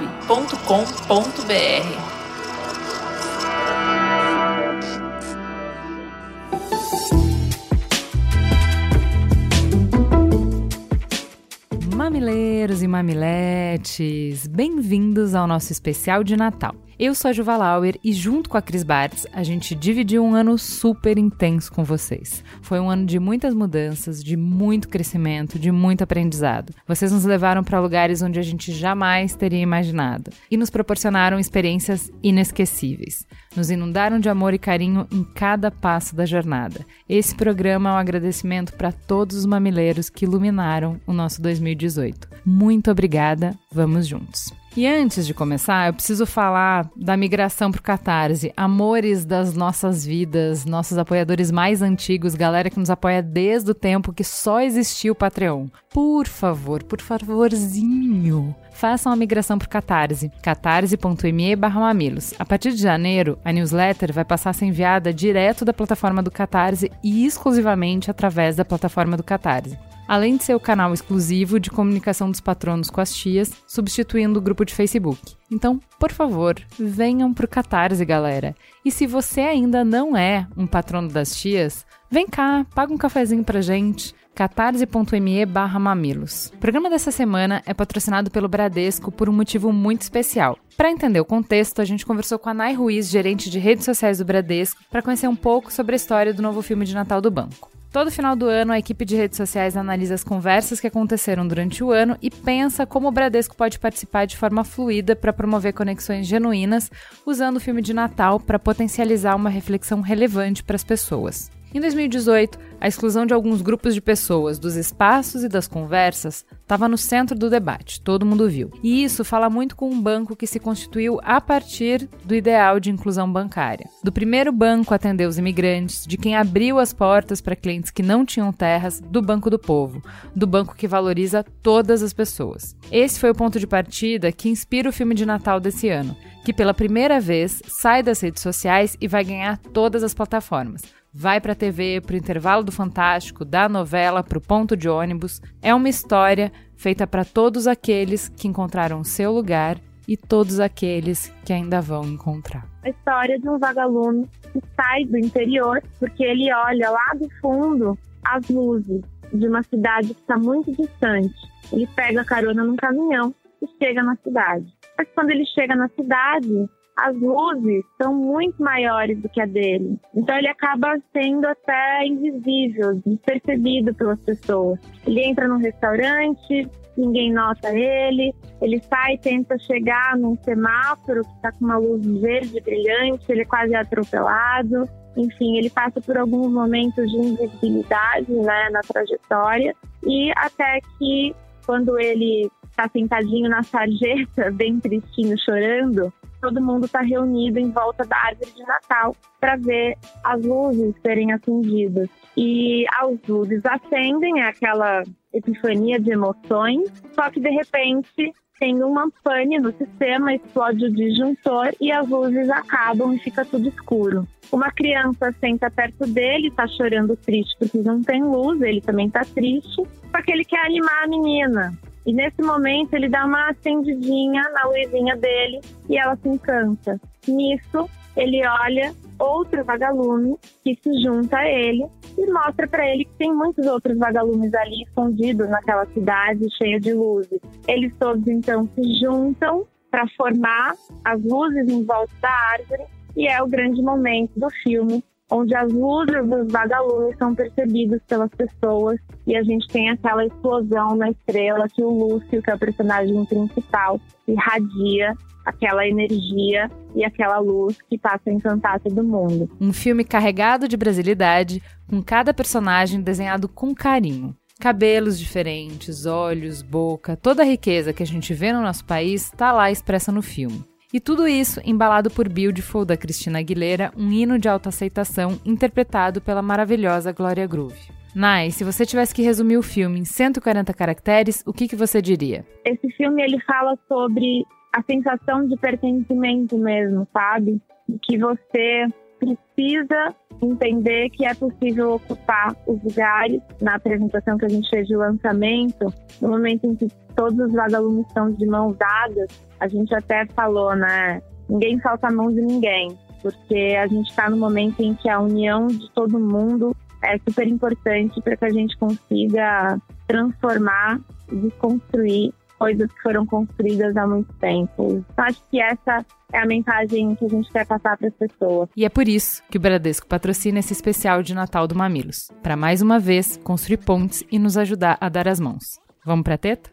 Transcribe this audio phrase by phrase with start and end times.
[11.96, 16.76] Mamileiros e mamiletes, bem-vindos ao nosso especial de Natal.
[17.06, 20.34] Eu sou a Juva Lauer e, junto com a Cris Bartz, a gente dividiu um
[20.34, 22.42] ano super intenso com vocês.
[22.62, 26.74] Foi um ano de muitas mudanças, de muito crescimento, de muito aprendizado.
[26.88, 32.10] Vocês nos levaram para lugares onde a gente jamais teria imaginado e nos proporcionaram experiências
[32.24, 33.28] inesquecíveis.
[33.54, 36.86] Nos inundaram de amor e carinho em cada passo da jornada.
[37.10, 42.30] Esse programa é um agradecimento para todos os mamileiros que iluminaram o nosso 2018.
[42.46, 44.63] Muito obrigada, vamos juntos.
[44.76, 48.52] E antes de começar, eu preciso falar da migração para o Catarse.
[48.58, 54.12] Amores das nossas vidas, nossos apoiadores mais antigos, galera que nos apoia desde o tempo
[54.12, 55.68] que só existia o Patreon.
[55.92, 62.34] Por favor, por favorzinho, façam a migração para o Catarse, catarse.me mamilos.
[62.38, 66.32] A partir de janeiro, a newsletter vai passar a ser enviada direto da plataforma do
[66.32, 71.70] Catarse e exclusivamente através da plataforma do Catarse além de ser o canal exclusivo de
[71.70, 75.20] comunicação dos patronos com as tias, substituindo o grupo de Facebook.
[75.52, 78.56] Então, por favor, venham pro Catarse, galera.
[78.84, 83.44] E se você ainda não é um patrono das tias, vem cá, paga um cafezinho
[83.44, 86.52] pra gente catarse.me barra mamilos.
[86.56, 90.58] O programa dessa semana é patrocinado pelo Bradesco por um motivo muito especial.
[90.76, 94.18] Para entender o contexto, a gente conversou com a Nay Ruiz, gerente de redes sociais
[94.18, 97.30] do Bradesco, para conhecer um pouco sobre a história do novo filme de Natal do
[97.30, 97.72] banco.
[97.94, 101.84] Todo final do ano, a equipe de redes sociais analisa as conversas que aconteceram durante
[101.84, 106.26] o ano e pensa como o Bradesco pode participar de forma fluida para promover conexões
[106.26, 106.90] genuínas,
[107.24, 111.52] usando o filme de Natal para potencializar uma reflexão relevante para as pessoas.
[111.74, 116.88] Em 2018, a exclusão de alguns grupos de pessoas dos espaços e das conversas estava
[116.88, 118.70] no centro do debate, todo mundo viu.
[118.84, 122.92] E isso fala muito com um banco que se constituiu a partir do ideal de
[122.92, 123.90] inclusão bancária.
[124.04, 128.04] Do primeiro banco a atender os imigrantes, de quem abriu as portas para clientes que
[128.04, 130.04] não tinham terras, do Banco do Povo,
[130.36, 132.76] do banco que valoriza todas as pessoas.
[132.92, 136.16] Esse foi o ponto de partida que inspira o filme de Natal desse ano,
[136.46, 141.40] que pela primeira vez sai das redes sociais e vai ganhar todas as plataformas vai
[141.40, 145.40] para a TV, para o intervalo do Fantástico, da novela, para o ponto de ônibus.
[145.62, 151.54] É uma história feita para todos aqueles que encontraram seu lugar e todos aqueles que
[151.54, 152.68] ainda vão encontrar.
[152.84, 157.98] A história de um vagalume que sai do interior porque ele olha lá do fundo
[158.26, 161.34] as luzes de uma cidade que está muito distante.
[161.72, 164.66] Ele pega carona num caminhão e chega na cidade.
[164.98, 170.00] Mas quando ele chega na cidade, as luzes são muito maiores do que a dele.
[170.16, 174.80] Então ele acaba sendo até invisível, despercebido pelas pessoas.
[175.06, 181.36] Ele entra num restaurante, ninguém nota ele, ele sai e tenta chegar num semáforo que
[181.36, 184.88] está com uma luz verde brilhante, ele é quase atropelado.
[185.16, 192.00] Enfim, ele passa por alguns momentos de invisibilidade né, na trajetória e até que quando
[192.00, 196.12] ele está sentadinho na sarjeta, bem tristinho, chorando,
[196.44, 201.32] todo mundo está reunido em volta da árvore de Natal para ver as luzes serem
[201.32, 202.10] acendidas.
[202.36, 205.04] E as luzes acendem, é aquela
[205.34, 211.74] epifania de emoções, só que de repente tem uma pane no sistema, explode o disjuntor
[211.80, 214.28] e as luzes acabam e fica tudo escuro.
[214.52, 219.22] Uma criança senta perto dele, está chorando triste porque não tem luz, ele também está
[219.22, 221.74] triste, só que ele quer animar a menina.
[222.06, 227.00] E nesse momento ele dá uma acendidinha na luzinha dele e ela se encanta.
[227.28, 231.86] Nisso, ele olha outro vagalume que se junta a ele
[232.18, 236.94] e mostra para ele que tem muitos outros vagalumes ali escondidos naquela cidade cheia de
[236.94, 237.40] luzes.
[237.68, 240.74] Eles todos então se juntam para formar
[241.06, 242.84] as luzes em volta da árvore
[243.16, 248.30] e é o grande momento do filme onde as luzes dos vagalumes são percebidas pelas
[248.32, 252.60] pessoas e a gente tem aquela explosão na estrela que o Lúcio, que é o
[252.60, 255.14] personagem principal, irradia
[255.46, 259.50] aquela energia e aquela luz que passa a encantar todo mundo.
[259.60, 264.36] Um filme carregado de brasilidade, com cada personagem desenhado com carinho.
[264.60, 269.52] Cabelos diferentes, olhos, boca, toda a riqueza que a gente vê no nosso país está
[269.52, 270.64] lá expressa no filme.
[270.94, 276.40] E tudo isso embalado por Beautiful da Cristina Aguilera, um hino de autoaceitação interpretado pela
[276.40, 277.90] maravilhosa Glória Groove.
[278.16, 282.00] Nai, se você tivesse que resumir o filme em 140 caracteres, o que, que você
[282.00, 282.46] diria?
[282.64, 287.60] Esse filme ele fala sobre a sensação de pertencimento mesmo, sabe?
[288.04, 288.86] Que você
[289.24, 294.96] precisa entender que é possível ocupar os lugares na apresentação que a gente fez de
[294.96, 299.28] lançamento, no momento em que todos os vagalumes estão de mãos dadas,
[299.60, 301.22] a gente até falou, né?
[301.50, 305.20] Ninguém falta a mão de ninguém, porque a gente está no momento em que a
[305.20, 309.78] união de todo mundo é super importante para que a gente consiga
[310.08, 311.00] transformar
[311.32, 315.04] e desconstruir coisas que foram construídas há muito tempo.
[315.12, 318.70] Então, acho que essa é a mensagem que a gente quer passar para as pessoas.
[318.76, 322.56] E é por isso que o Bradesco patrocina esse especial de Natal do Mamilos, para
[322.56, 325.64] mais uma vez construir pontes e nos ajudar a dar as mãos.
[326.06, 326.70] Vamos para teta?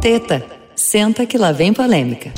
[0.00, 0.44] Teta,
[0.74, 2.30] senta que lá vem polêmica.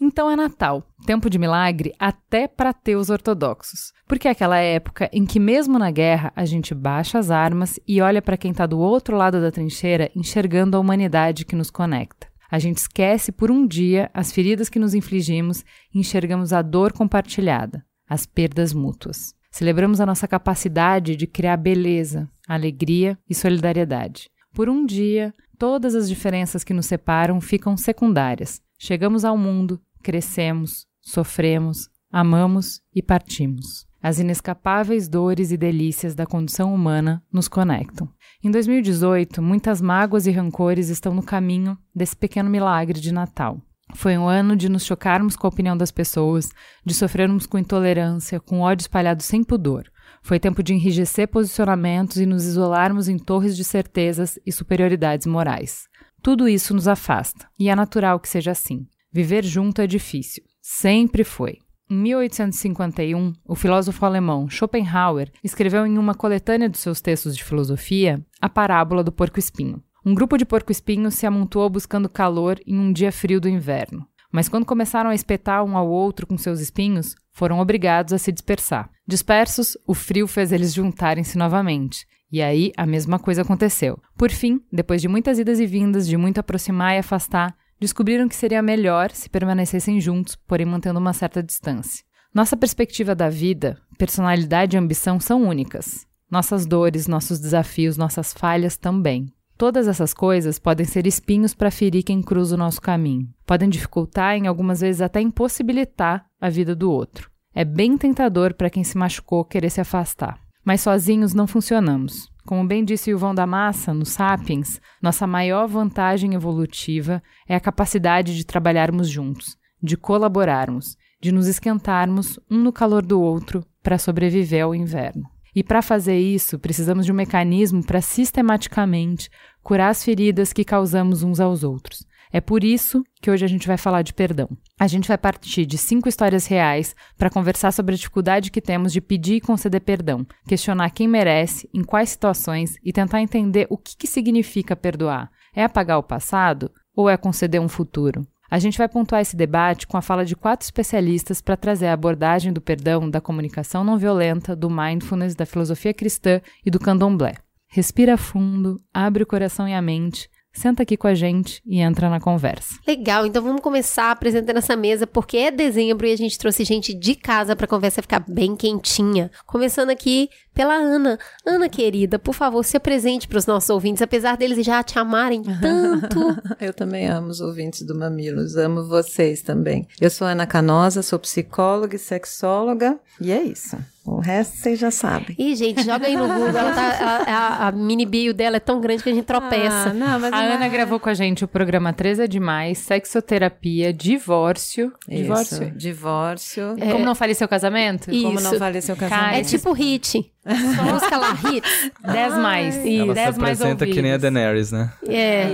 [0.00, 3.92] Então é Natal, tempo de milagre até para ateus ortodoxos.
[4.06, 8.00] Porque é aquela época em que, mesmo na guerra, a gente baixa as armas e
[8.00, 12.28] olha para quem está do outro lado da trincheira, enxergando a humanidade que nos conecta.
[12.50, 15.64] A gente esquece por um dia as feridas que nos infligimos
[15.94, 19.34] e enxergamos a dor compartilhada, as perdas mútuas.
[19.50, 24.30] Celebramos a nossa capacidade de criar beleza, alegria e solidariedade.
[24.54, 28.62] Por um dia, todas as diferenças que nos separam ficam secundárias.
[28.78, 33.86] Chegamos ao mundo, crescemos, sofremos, amamos e partimos.
[34.00, 38.08] As inescapáveis dores e delícias da condição humana nos conectam.
[38.44, 43.60] Em 2018, muitas mágoas e rancores estão no caminho desse pequeno milagre de Natal.
[43.94, 46.50] Foi um ano de nos chocarmos com a opinião das pessoas,
[46.84, 49.84] de sofrermos com intolerância, com ódio espalhado sem pudor.
[50.22, 55.88] Foi tempo de enrijecer posicionamentos e nos isolarmos em torres de certezas e superioridades morais.
[56.22, 58.86] Tudo isso nos afasta, e é natural que seja assim.
[59.10, 60.44] Viver junto é difícil.
[60.70, 61.60] Sempre foi.
[61.90, 68.22] Em 1851, o filósofo alemão Schopenhauer escreveu em uma coletânea de seus textos de filosofia
[68.38, 69.82] a parábola do porco-espinho.
[70.04, 74.06] Um grupo de porco-espinhos se amontoou buscando calor em um dia frio do inverno.
[74.30, 78.30] Mas quando começaram a espetar um ao outro com seus espinhos, foram obrigados a se
[78.30, 78.90] dispersar.
[79.06, 82.06] Dispersos, o frio fez eles juntarem-se novamente.
[82.30, 83.98] E aí a mesma coisa aconteceu.
[84.18, 88.36] Por fim, depois de muitas idas e vindas, de muito aproximar e afastar, descobriram que
[88.36, 92.04] seria melhor se permanecessem juntos, porém mantendo uma certa distância.
[92.34, 96.06] Nossa perspectiva da vida, personalidade e ambição são únicas.
[96.30, 99.32] Nossas dores, nossos desafios, nossas falhas também.
[99.56, 103.28] Todas essas coisas podem ser espinhos para ferir quem cruza o nosso caminho.
[103.44, 107.28] Podem dificultar e, algumas vezes, até impossibilitar a vida do outro.
[107.52, 110.38] É bem tentador para quem se machucou querer se afastar.
[110.64, 112.30] Mas sozinhos não funcionamos.
[112.48, 118.34] Como bem disse Vão da Massa, no Sapiens, nossa maior vantagem evolutiva é a capacidade
[118.34, 124.64] de trabalharmos juntos, de colaborarmos, de nos esquentarmos um no calor do outro para sobreviver
[124.64, 125.24] ao inverno.
[125.54, 129.28] E para fazer isso, precisamos de um mecanismo para sistematicamente
[129.62, 132.06] curar as feridas que causamos uns aos outros.
[132.32, 134.48] É por isso que hoje a gente vai falar de perdão.
[134.78, 138.92] A gente vai partir de cinco histórias reais para conversar sobre a dificuldade que temos
[138.92, 143.78] de pedir e conceder perdão, questionar quem merece, em quais situações e tentar entender o
[143.78, 145.30] que, que significa perdoar.
[145.54, 148.26] É apagar o passado ou é conceder um futuro?
[148.50, 151.92] A gente vai pontuar esse debate com a fala de quatro especialistas para trazer a
[151.92, 157.34] abordagem do perdão, da comunicação não violenta, do mindfulness, da filosofia cristã e do candomblé.
[157.70, 162.10] Respira fundo, abre o coração e a mente Senta aqui com a gente e entra
[162.10, 162.80] na conversa.
[162.84, 166.92] Legal, então vamos começar apresentando essa mesa, porque é dezembro e a gente trouxe gente
[166.92, 169.30] de casa para a conversa ficar bem quentinha.
[169.46, 171.16] Começando aqui pela Ana.
[171.46, 175.44] Ana, querida, por favor, se apresente para os nossos ouvintes, apesar deles já te amarem
[175.44, 176.18] tanto.
[176.60, 179.86] Eu também amo os ouvintes do Mamilos, amo vocês também.
[180.00, 183.76] Eu sou Ana Canosa, sou psicóloga e sexóloga, e é isso.
[184.10, 185.36] O resto vocês já sabem.
[185.38, 186.48] Ih, gente, joga aí no Google.
[186.48, 189.90] Ela tá, a, a, a, mini bio dela é tão grande que a gente tropeça.
[189.90, 190.68] Ah, não, mas a Ana é...
[190.68, 194.92] gravou com a gente o programa 3 é demais, sexoterapia, divórcio.
[195.08, 195.70] Isso, divórcio.
[195.76, 196.76] Divórcio.
[196.78, 196.92] É...
[196.92, 198.10] Como não fale seu casamento?
[198.10, 198.24] Isso.
[198.24, 199.34] Como não fale seu casamento.
[199.34, 200.32] é tipo hit.
[200.90, 201.90] Busca lá, hits.
[202.10, 202.76] 10 mais.
[202.76, 204.90] E Ela 10 se apresenta que nem a Daenerys, né?
[205.06, 205.48] É.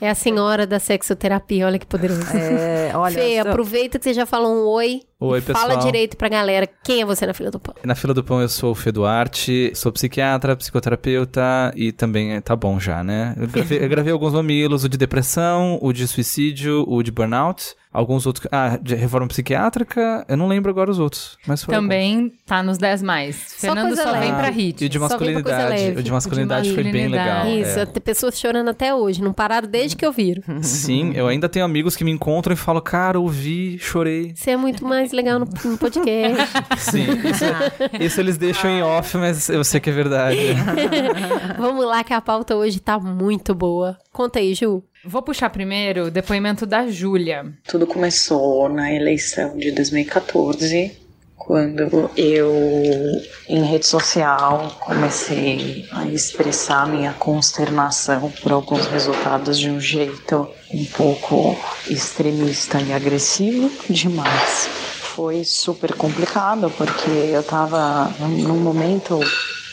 [0.00, 2.22] É a senhora da sexoterapia, olha que poderoso.
[2.34, 3.14] É, olha.
[3.14, 3.48] Fê, só...
[3.50, 5.02] aproveita que você já falou um oi.
[5.22, 5.68] Oi, pessoal.
[5.68, 6.66] Fala direito pra galera.
[6.82, 7.74] Quem é você na fila do pão?
[7.84, 12.40] Na fila do pão eu sou o Fê Duarte, sou psiquiatra, psicoterapeuta e também é,
[12.40, 13.34] tá bom já, né?
[13.36, 17.74] Eu gravei, eu gravei alguns mamilos, o de depressão, o de suicídio, o de burnout.
[17.92, 18.46] Alguns outros.
[18.52, 21.36] Ah, de reforma psiquiátrica, eu não lembro agora os outros.
[21.44, 22.32] Mas Também alguns.
[22.46, 23.36] tá nos 10 mais.
[23.36, 24.84] Só Fernando só vem pra hit.
[24.84, 25.98] E de masculinidade.
[25.98, 27.48] O de masculinidade foi bem legal.
[27.48, 27.86] Isso, é.
[27.86, 30.40] tem pessoas chorando até hoje, não pararam desde que eu vi.
[30.62, 34.32] Sim, eu ainda tenho amigos que me encontram e falam, cara, ouvi, chorei.
[34.36, 36.46] Você é muito mais legal no, no podcast.
[36.78, 37.44] Sim, isso,
[38.04, 40.38] isso, eles deixam em off, mas eu sei que é verdade.
[41.58, 43.98] Vamos lá, que a pauta hoje tá muito boa.
[44.12, 44.82] Conta aí, Ju.
[45.02, 47.54] Vou puxar primeiro o depoimento da Júlia.
[47.66, 50.92] Tudo começou na eleição de 2014,
[51.34, 52.52] quando eu,
[53.48, 60.84] em rede social, comecei a expressar minha consternação por alguns resultados de um jeito um
[60.84, 64.68] pouco extremista e agressivo demais.
[65.14, 69.18] Foi super complicado porque eu tava num momento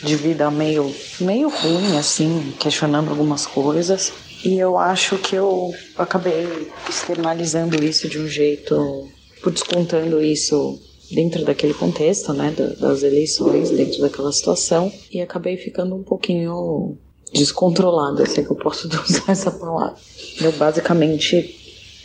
[0.01, 4.13] de vida meio, meio ruim, assim, questionando algumas coisas.
[4.47, 6.47] E eu acho que eu acabei
[6.87, 9.09] externalizando isso de um jeito,
[9.43, 10.79] por descontando isso
[11.11, 16.97] dentro daquele contexto, né, das eleições, dentro daquela situação, e acabei ficando um pouquinho
[17.33, 19.97] descontrolada, se é que eu posso usar essa palavra.
[20.39, 21.53] Eu basicamente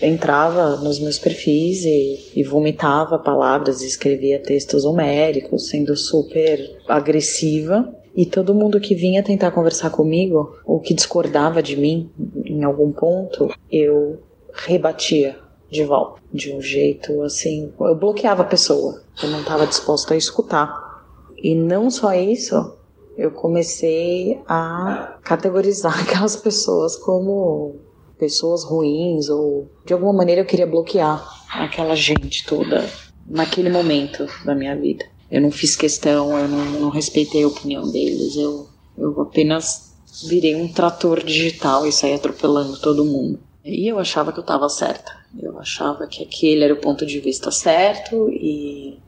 [0.03, 6.59] entrava nos meus perfis e, e vomitava palavras, escrevia textos homéricos, sendo super
[6.89, 7.89] agressiva.
[8.15, 12.11] E todo mundo que vinha tentar conversar comigo, ou que discordava de mim
[12.45, 14.21] em algum ponto, eu
[14.53, 15.39] rebatia
[15.71, 16.21] de volta.
[16.33, 17.73] De um jeito assim.
[17.81, 19.03] Eu bloqueava a pessoa.
[19.23, 20.93] Eu não estava disposta a escutar.
[21.43, 22.77] E não só isso,
[23.17, 27.77] eu comecei a categorizar aquelas pessoas como
[28.19, 32.89] pessoas ruins ou de alguma maneira eu queria bloquear aquela gente toda
[33.27, 35.05] naquele momento da minha vida.
[35.33, 39.95] Eu não fiz questão, eu não, não respeitei a opinião deles, eu, eu apenas
[40.29, 43.41] virei um trator digital e saí atropelando todo mundo.
[43.65, 45.11] E eu achava que eu estava certa.
[45.41, 48.99] Eu achava que aquele era o ponto de vista certo e,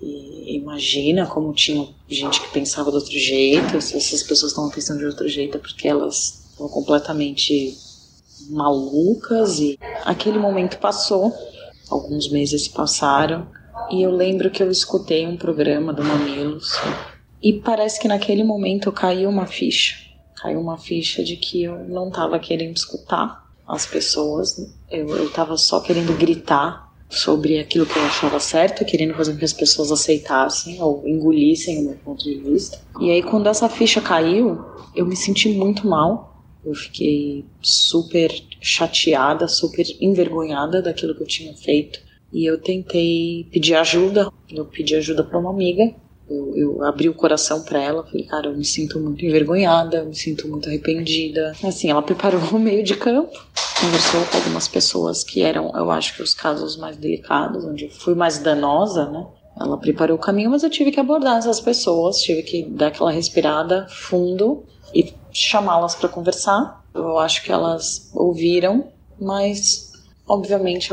[0.00, 3.80] e imagina como tinha gente que pensava de outro jeito.
[3.80, 7.76] Se essas pessoas estavam pensando de outro jeito é porque elas estão completamente
[8.50, 11.34] malucas e aquele momento passou.
[11.90, 13.48] Alguns meses passaram
[13.90, 16.78] e eu lembro que eu escutei um programa do Mamilos
[17.42, 19.96] e parece que naquele momento caiu uma ficha.
[20.36, 24.74] Caiu uma ficha de que eu não estava querendo escutar as pessoas.
[24.90, 29.38] Eu, eu tava só querendo gritar sobre aquilo que eu achava certo, querendo fazer com
[29.38, 32.80] que as pessoas aceitassem ou engolissem o meu ponto de vista.
[33.00, 36.42] E aí, quando essa ficha caiu, eu me senti muito mal.
[36.64, 42.00] Eu fiquei super chateada, super envergonhada daquilo que eu tinha feito.
[42.32, 44.30] E eu tentei pedir ajuda.
[44.50, 45.94] Eu pedi ajuda para uma amiga
[46.32, 50.06] eu, eu abri o coração para ela, falei, cara, eu me sinto muito envergonhada, eu
[50.06, 51.52] me sinto muito arrependida.
[51.62, 53.38] Assim, ela preparou o meio de campo,
[53.80, 57.90] conversou com algumas pessoas que eram, eu acho que os casos mais delicados, onde eu
[57.90, 59.26] fui mais danosa, né?
[59.60, 63.12] Ela preparou o caminho, mas eu tive que abordar essas pessoas, tive que dar aquela
[63.12, 66.82] respirada fundo e chamá-las para conversar.
[66.94, 68.88] Eu acho que elas ouviram,
[69.20, 69.91] mas
[70.32, 70.88] obviamente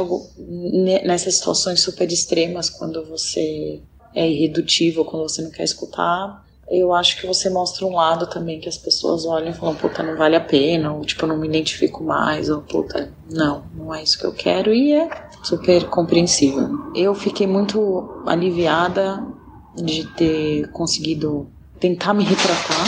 [1.06, 3.82] nessas situações super extremas, quando você
[4.14, 8.60] é irredutível quando você não quer escutar, eu acho que você mostra um lado também
[8.60, 11.38] que as pessoas olham e falam, puta, não vale a pena, ou tipo, eu não
[11.38, 15.10] me identifico mais, ou puta, não, não é isso que eu quero, e é
[15.42, 16.70] super compreensível.
[16.94, 19.26] Eu fiquei muito aliviada
[19.74, 21.48] de ter conseguido
[21.80, 22.88] tentar me retratar,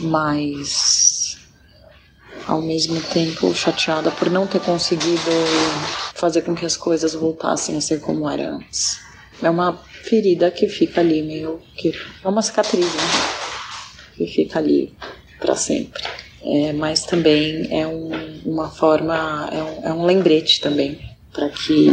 [0.00, 1.13] mas
[2.46, 5.30] ao mesmo tempo chateada por não ter conseguido
[6.14, 8.98] fazer com que as coisas voltassem a ser como era antes.
[9.42, 13.02] É uma ferida que fica ali meio que é uma cicatriz, né?
[14.16, 14.94] Que fica ali
[15.40, 16.02] para sempre.
[16.42, 18.10] É, mas também é um,
[18.44, 21.00] uma forma, é um, é um lembrete também
[21.32, 21.88] para que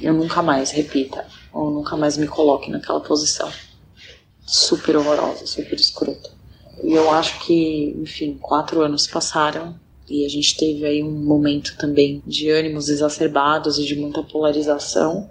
[0.00, 3.50] eu nunca mais repita ou nunca mais me coloque naquela posição
[4.46, 6.33] super horrorosa, super escrota.
[6.82, 9.78] E eu acho que, enfim, quatro anos passaram
[10.08, 15.30] e a gente teve aí um momento também de ânimos exacerbados e de muita polarização.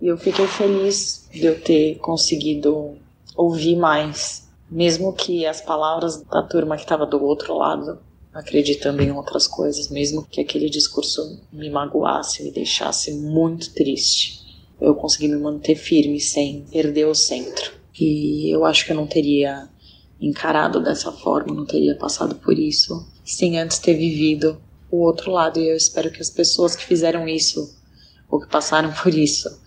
[0.00, 2.96] E eu fiquei feliz de eu ter conseguido
[3.36, 7.98] ouvir mais, mesmo que as palavras da turma que estava do outro lado,
[8.32, 14.42] acreditando em outras coisas, mesmo que aquele discurso me magoasse, me deixasse muito triste.
[14.80, 17.72] Eu consegui me manter firme sem perder o centro.
[17.98, 19.68] E eu acho que eu não teria
[20.28, 25.58] encarado dessa forma, não teria passado por isso sem antes ter vivido o outro lado.
[25.58, 27.76] E eu espero que as pessoas que fizeram isso
[28.28, 29.62] ou que passaram por isso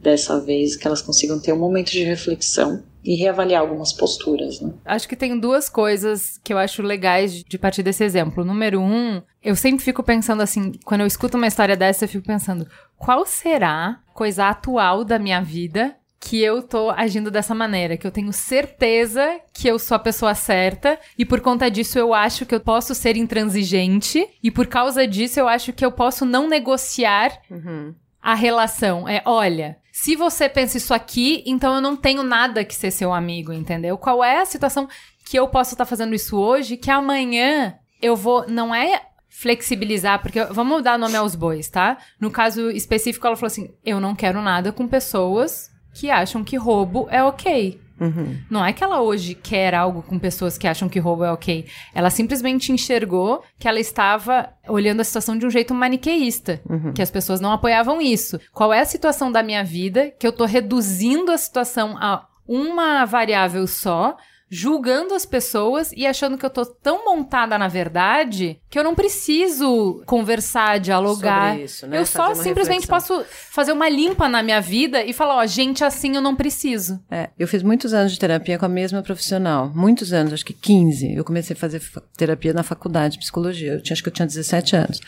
[0.00, 4.60] dessa vez, que elas consigam ter um momento de reflexão e reavaliar algumas posturas.
[4.60, 4.72] Né?
[4.84, 8.44] Acho que tem duas coisas que eu acho legais de partir desse exemplo.
[8.44, 12.26] Número um, eu sempre fico pensando assim, quando eu escuto uma história dessa, eu fico
[12.26, 18.06] pensando, qual será coisa atual da minha vida que eu tô agindo dessa maneira, que
[18.06, 22.44] eu tenho certeza que eu sou a pessoa certa e por conta disso eu acho
[22.44, 26.46] que eu posso ser intransigente e por causa disso eu acho que eu posso não
[26.46, 27.94] negociar uhum.
[28.20, 29.08] a relação.
[29.08, 33.12] É, olha, se você pensa isso aqui, então eu não tenho nada que ser seu
[33.14, 33.96] amigo, entendeu?
[33.96, 34.88] Qual é a situação
[35.24, 38.46] que eu posso estar tá fazendo isso hoje que amanhã eu vou.
[38.48, 41.98] Não é flexibilizar, porque vamos dar nome aos bois, tá?
[42.18, 46.56] No caso específico, ela falou assim: eu não quero nada com pessoas que acham que
[46.56, 47.80] roubo é ok.
[48.00, 48.38] Uhum.
[48.48, 51.66] Não é que ela hoje quer algo com pessoas que acham que roubo é ok.
[51.94, 56.62] Ela simplesmente enxergou que ela estava olhando a situação de um jeito maniqueísta,
[56.94, 58.40] que as pessoas não apoiavam isso.
[58.54, 63.04] Qual é a situação da minha vida que eu tô reduzindo a situação a uma
[63.04, 64.16] variável só,
[64.50, 68.94] julgando as pessoas e achando que eu tô tão montada na verdade que eu não
[68.94, 71.50] preciso conversar, dialogar.
[71.52, 71.98] Sobre isso, né?
[71.98, 73.18] Eu Fazer só simplesmente reflexão.
[73.18, 77.00] posso fazer uma limpa na minha vida e falar, ó, gente, assim eu não preciso.
[77.10, 79.70] É, eu fiz muitos anos de terapia com a mesma profissional.
[79.74, 81.14] Muitos anos, acho que 15.
[81.14, 83.74] Eu comecei a fazer fa- terapia na faculdade de psicologia.
[83.74, 85.00] Eu tinha, acho que eu tinha 17 anos.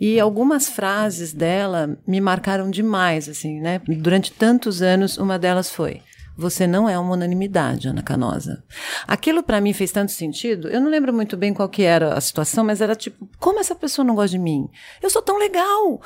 [0.00, 3.80] E algumas frases dela me marcaram demais, assim, né?
[3.86, 6.00] Durante tantos anos, uma delas foi.
[6.36, 8.62] Você não é uma unanimidade, Ana Canosa.
[9.06, 10.68] Aquilo para mim fez tanto sentido.
[10.68, 13.74] Eu não lembro muito bem qual que era a situação, mas era tipo, como essa
[13.74, 14.68] pessoa não gosta de mim?
[15.02, 16.00] Eu sou tão legal.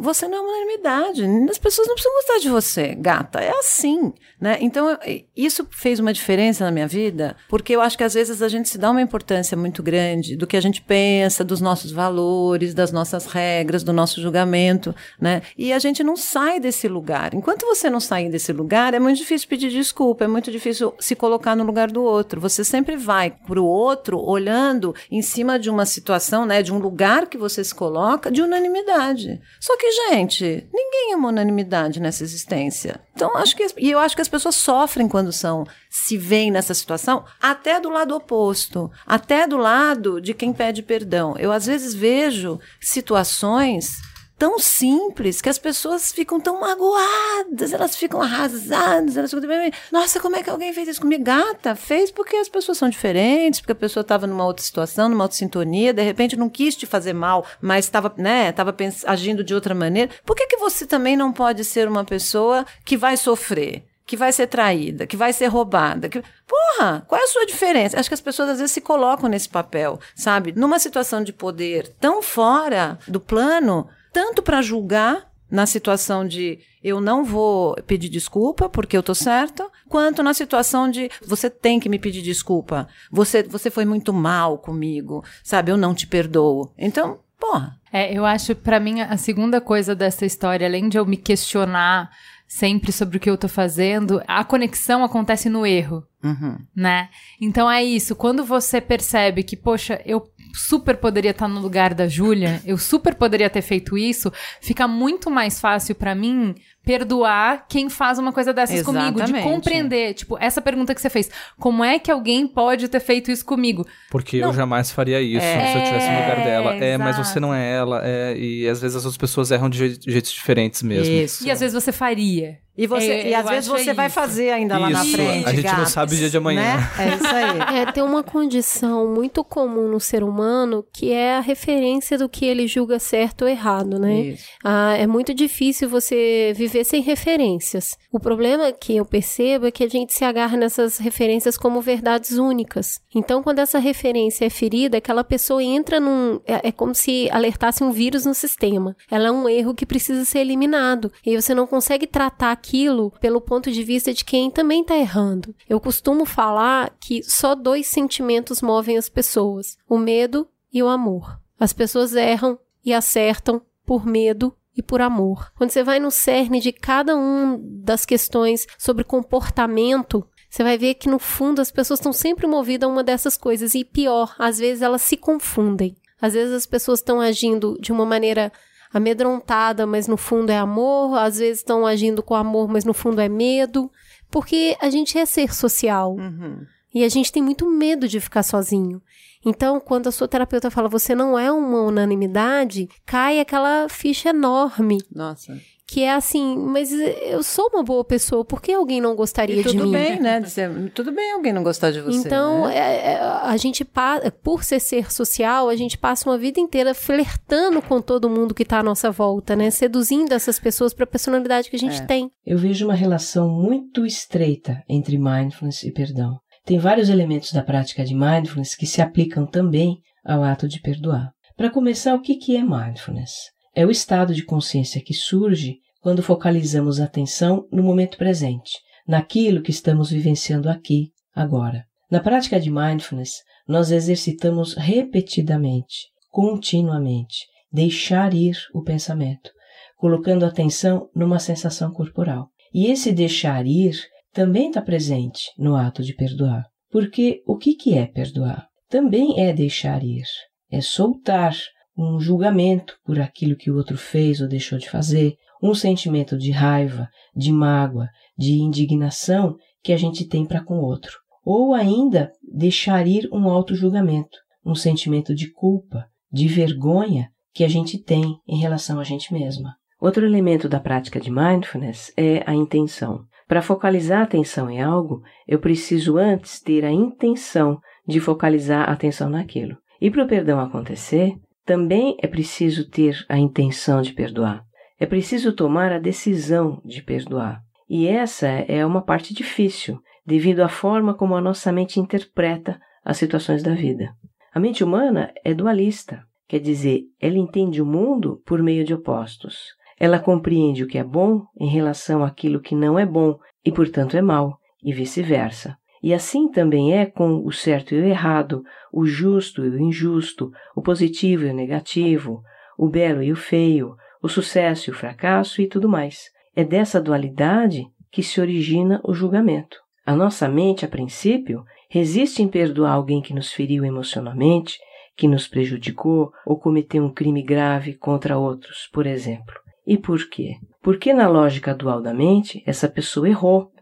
[0.00, 1.24] Você não é uma unanimidade.
[1.50, 3.40] As pessoas não precisam gostar de você, gata.
[3.40, 4.58] É assim, né?
[4.60, 4.96] Então,
[5.36, 8.68] isso fez uma diferença na minha vida, porque eu acho que às vezes a gente
[8.68, 12.92] se dá uma importância muito grande do que a gente pensa, dos nossos valores, das
[12.92, 15.42] nossas regras, do nosso julgamento, né?
[15.56, 17.34] E a gente não sai desse lugar.
[17.34, 21.16] Enquanto você não sair desse lugar, é muito difícil pedir desculpa, é muito difícil se
[21.16, 22.40] colocar no lugar do outro.
[22.40, 27.26] Você sempre vai pro outro olhando em cima de uma situação, né, de um lugar
[27.26, 29.40] que você se coloca de unanimidade.
[29.60, 33.00] Só que, gente, ninguém é uma unanimidade nessa existência.
[33.14, 36.74] Então, acho que e eu acho que as pessoas sofrem quando são se veem nessa
[36.74, 41.34] situação, até do lado oposto, até do lado de quem pede perdão.
[41.38, 43.96] Eu às vezes vejo situações
[44.38, 49.48] tão simples que as pessoas ficam tão magoadas, elas ficam arrasadas, elas ficam,
[49.90, 51.24] nossa, como é que alguém fez isso comigo?
[51.24, 55.24] Gata, fez porque as pessoas são diferentes, porque a pessoa estava numa outra situação, numa
[55.24, 58.74] outra sintonia, de repente não quis te fazer mal, mas estava, né, estava
[59.06, 60.10] agindo de outra maneira.
[60.24, 63.84] Por que que você também não pode ser uma pessoa que vai sofrer?
[64.08, 66.08] que vai ser traída, que vai ser roubada.
[66.08, 66.22] Que...
[66.46, 68.00] Porra, qual é a sua diferença?
[68.00, 70.54] Acho que as pessoas às vezes se colocam nesse papel, sabe?
[70.56, 73.86] Numa situação de poder tão fora do plano,
[74.18, 79.64] tanto para julgar na situação de eu não vou pedir desculpa porque eu tô certa,
[79.88, 82.88] quanto na situação de você tem que me pedir desculpa.
[83.12, 85.70] Você você foi muito mal comigo, sabe?
[85.70, 86.72] Eu não te perdoo.
[86.76, 91.06] Então, porra, É, eu acho, pra mim, a segunda coisa dessa história, além de eu
[91.06, 92.10] me questionar
[92.48, 96.58] sempre sobre o que eu tô fazendo, a conexão acontece no erro, uhum.
[96.74, 97.08] né?
[97.40, 102.08] Então é isso, quando você percebe que, poxa, eu super poderia estar no lugar da
[102.08, 106.54] Júlia, eu super poderia ter feito isso, fica muito mais fácil pra mim
[106.88, 109.44] perdoar quem faz uma coisa dessas comigo, de Exatamente.
[109.44, 113.44] compreender, tipo, essa pergunta que você fez, como é que alguém pode ter feito isso
[113.44, 113.86] comigo?
[114.10, 114.48] Porque Não.
[114.48, 115.72] eu jamais faria isso É.
[115.72, 116.74] se eu tivesse no lugar dela.
[116.76, 117.28] É, mas exato.
[117.28, 118.00] você não é ela.
[118.04, 121.12] é, e às vezes as outras pessoas erram de jei- de jeitos diferentes mesmo.
[121.14, 121.46] Isso.
[121.46, 122.56] E às vezes você faria.
[122.76, 124.14] E, você, É, e às vezes você vai isso.
[124.14, 125.48] fazer ainda lá na Isso, frente.
[125.48, 126.76] a gente não gatos, sabe o dia de amanhã.
[126.76, 126.90] Né?
[127.00, 127.48] É isso aí.
[127.88, 132.44] É, tem uma condição muito comum no ser humano que é a referência do que
[132.46, 134.20] ele julga certo ou errado, né?
[134.20, 134.44] Isso.
[134.64, 137.96] Ah, é muito difícil você viver sem referências.
[138.12, 142.32] O problema que eu percebo é que a gente se agarra nessas referências como verdades
[142.32, 143.00] únicas.
[143.14, 146.40] Então, quando essa referência é ferida, aquela pessoa entra num.
[146.46, 148.96] É, é como se alertasse um vírus no sistema.
[149.10, 151.12] Ela é um erro que precisa ser eliminado.
[151.24, 155.54] E você não consegue tratar aquilo pelo ponto de vista de quem também está errando.
[155.68, 161.40] Eu costumo falar que só dois sentimentos movem as pessoas: o medo e o amor.
[161.58, 165.50] As pessoas erram e acertam por medo e por amor.
[165.56, 170.94] Quando você vai no cerne de cada um das questões sobre comportamento, você vai ver
[170.94, 174.56] que no fundo as pessoas estão sempre movidas a uma dessas coisas e pior, às
[174.60, 175.96] vezes elas se confundem.
[176.22, 178.52] Às vezes as pessoas estão agindo de uma maneira
[178.94, 183.20] amedrontada, mas no fundo é amor, às vezes estão agindo com amor, mas no fundo
[183.20, 183.90] é medo,
[184.30, 186.14] porque a gente é ser social.
[186.14, 186.64] Uhum.
[186.94, 189.02] E a gente tem muito medo de ficar sozinho.
[189.48, 194.98] Então, quando a sua terapeuta fala você não é uma unanimidade, cai aquela ficha enorme,
[195.14, 195.56] Nossa.
[195.86, 199.62] que é assim, mas eu sou uma boa pessoa, por que alguém não gostaria de
[199.62, 199.92] tudo mim?
[199.92, 200.38] bem, né?
[200.40, 202.18] Dizer, tudo bem alguém não gostar de você.
[202.18, 202.76] Então, né?
[202.76, 206.92] é- é, a gente passa, por ser ser social, a gente passa uma vida inteira
[206.94, 209.70] flertando com todo mundo que está à nossa volta, né?
[209.70, 212.04] Seduzindo essas pessoas para a personalidade que a gente É.
[212.06, 212.30] tem.
[212.44, 216.38] Eu vejo uma relação muito estreita entre mindfulness e perdão.
[216.68, 221.32] Tem vários elementos da prática de mindfulness que se aplicam também ao ato de perdoar.
[221.56, 223.32] Para começar, o que é mindfulness?
[223.74, 228.72] É o estado de consciência que surge quando focalizamos a atenção no momento presente,
[229.06, 231.86] naquilo que estamos vivenciando aqui, agora.
[232.10, 239.50] Na prática de mindfulness, nós exercitamos repetidamente, continuamente, deixar ir o pensamento,
[239.96, 242.50] colocando atenção numa sensação corporal.
[242.74, 243.98] E esse deixar ir
[244.32, 246.64] também está presente no ato de perdoar.
[246.90, 248.66] Porque o que, que é perdoar?
[248.88, 250.24] Também é deixar ir,
[250.70, 251.54] é soltar
[251.96, 256.52] um julgamento por aquilo que o outro fez ou deixou de fazer, um sentimento de
[256.52, 261.18] raiva, de mágoa, de indignação que a gente tem para com o outro.
[261.44, 267.98] Ou ainda deixar ir um auto-julgamento, um sentimento de culpa, de vergonha que a gente
[267.98, 269.74] tem em relação a gente mesma.
[270.00, 273.24] Outro elemento da prática de mindfulness é a intenção.
[273.48, 278.92] Para focalizar a atenção em algo, eu preciso antes ter a intenção de focalizar a
[278.92, 279.78] atenção naquilo.
[279.98, 281.34] E para o perdão acontecer,
[281.64, 284.62] também é preciso ter a intenção de perdoar.
[285.00, 287.62] É preciso tomar a decisão de perdoar.
[287.88, 293.16] E essa é uma parte difícil, devido à forma como a nossa mente interpreta as
[293.16, 294.12] situações da vida.
[294.52, 299.58] A mente humana é dualista, quer dizer, ela entende o mundo por meio de opostos.
[299.98, 304.16] Ela compreende o que é bom em relação àquilo que não é bom e, portanto,
[304.16, 305.76] é mal, e vice-versa.
[306.02, 310.52] E assim também é com o certo e o errado, o justo e o injusto,
[310.76, 312.42] o positivo e o negativo,
[312.78, 316.30] o belo e o feio, o sucesso e o fracasso e tudo mais.
[316.54, 319.78] É dessa dualidade que se origina o julgamento.
[320.06, 324.78] A nossa mente, a princípio, resiste em perdoar alguém que nos feriu emocionalmente,
[325.16, 329.67] que nos prejudicou ou cometeu um crime grave contra outros, por exemplo.
[329.88, 330.56] E por quê?
[330.82, 333.72] Porque na lógica dual da mente, essa pessoa errou.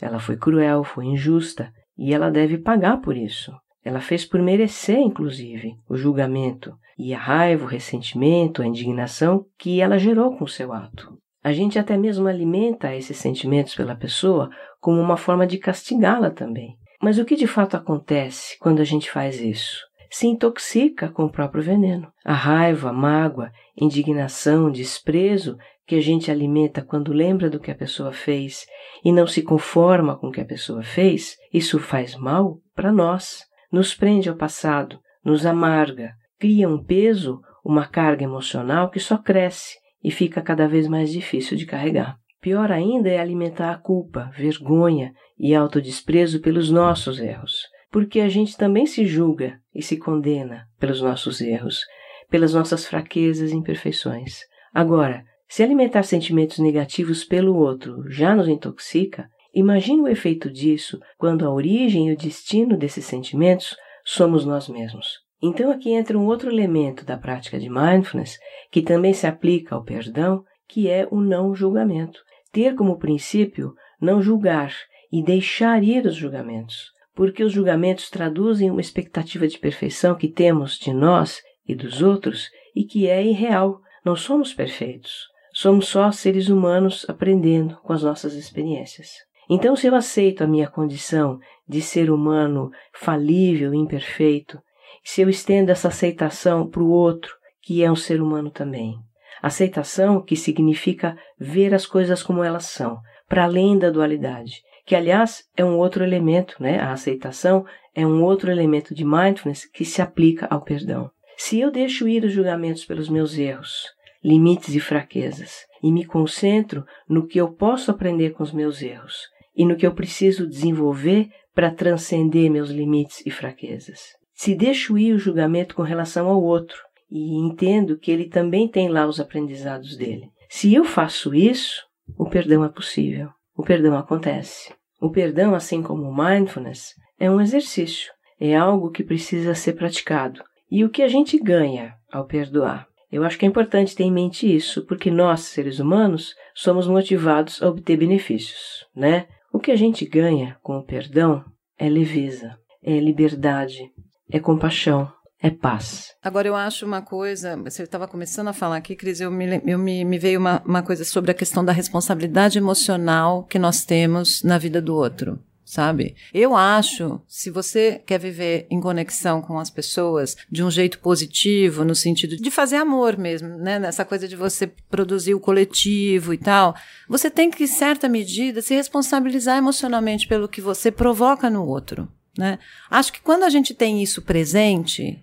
[0.00, 3.52] Ela foi cruel, foi injusta, e ela deve pagar por isso.
[3.84, 9.80] Ela fez por merecer, inclusive, o julgamento e a raiva, o ressentimento, a indignação que
[9.80, 11.18] ela gerou com o seu ato.
[11.42, 14.48] A gente até mesmo alimenta esses sentimentos pela pessoa
[14.80, 16.76] como uma forma de castigá-la também.
[17.02, 19.84] Mas o que de fato acontece quando a gente faz isso?
[20.16, 22.10] Se intoxica com o próprio veneno.
[22.24, 28.12] A raiva, mágoa, indignação, desprezo que a gente alimenta quando lembra do que a pessoa
[28.12, 28.64] fez
[29.04, 33.44] e não se conforma com o que a pessoa fez, isso faz mal para nós,
[33.70, 39.76] nos prende ao passado, nos amarga, cria um peso, uma carga emocional que só cresce
[40.02, 42.16] e fica cada vez mais difícil de carregar.
[42.40, 48.58] Pior ainda é alimentar a culpa, vergonha e autodesprezo pelos nossos erros porque a gente
[48.58, 51.80] também se julga e se condena pelos nossos erros,
[52.28, 54.40] pelas nossas fraquezas e imperfeições.
[54.70, 61.46] Agora, se alimentar sentimentos negativos pelo outro já nos intoxica, imagine o efeito disso quando
[61.46, 65.06] a origem e o destino desses sentimentos somos nós mesmos.
[65.42, 68.36] Então aqui entra um outro elemento da prática de mindfulness
[68.70, 72.20] que também se aplica ao perdão, que é o não julgamento.
[72.52, 74.70] Ter como princípio não julgar
[75.10, 80.78] e deixar ir os julgamentos porque os julgamentos traduzem uma expectativa de perfeição que temos
[80.78, 83.80] de nós e dos outros e que é irreal.
[84.04, 85.26] Não somos perfeitos.
[85.50, 89.08] Somos só seres humanos aprendendo com as nossas experiências.
[89.48, 94.60] Então, se eu aceito a minha condição de ser humano falível e imperfeito,
[95.02, 98.94] se eu estendo essa aceitação para o outro, que é um ser humano também,
[99.40, 105.42] aceitação que significa ver as coisas como elas são, para além da dualidade, que aliás
[105.56, 106.78] é um outro elemento, né?
[106.78, 111.10] A aceitação é um outro elemento de mindfulness que se aplica ao perdão.
[111.36, 113.84] Se eu deixo ir os julgamentos pelos meus erros,
[114.24, 119.28] limites e fraquezas e me concentro no que eu posso aprender com os meus erros
[119.56, 124.14] e no que eu preciso desenvolver para transcender meus limites e fraquezas.
[124.34, 126.78] Se deixo ir o julgamento com relação ao outro
[127.10, 130.30] e entendo que ele também tem lá os aprendizados dele.
[130.48, 131.84] Se eu faço isso,
[132.16, 134.74] o perdão é possível o perdão acontece.
[135.00, 140.42] O perdão, assim como o mindfulness, é um exercício, é algo que precisa ser praticado.
[140.70, 142.86] E o que a gente ganha ao perdoar?
[143.10, 147.62] Eu acho que é importante ter em mente isso, porque nós, seres humanos, somos motivados
[147.62, 149.26] a obter benefícios, né?
[149.52, 151.44] O que a gente ganha com o perdão
[151.78, 153.90] é leveza, é liberdade,
[154.30, 155.10] é compaixão,
[155.46, 156.14] é paz.
[156.22, 159.78] Agora, eu acho uma coisa, você estava começando a falar aqui, Cris, eu me, eu
[159.78, 164.42] me, me veio uma, uma coisa sobre a questão da responsabilidade emocional que nós temos
[164.42, 166.14] na vida do outro sabe?
[166.32, 171.84] Eu acho, se você quer viver em conexão com as pessoas de um jeito positivo,
[171.84, 173.76] no sentido de fazer amor mesmo, né?
[173.78, 176.74] Nessa coisa de você produzir o coletivo e tal,
[177.08, 182.08] você tem que, em certa medida, se responsabilizar emocionalmente pelo que você provoca no outro,
[182.38, 182.60] né?
[182.88, 185.20] Acho que quando a gente tem isso presente,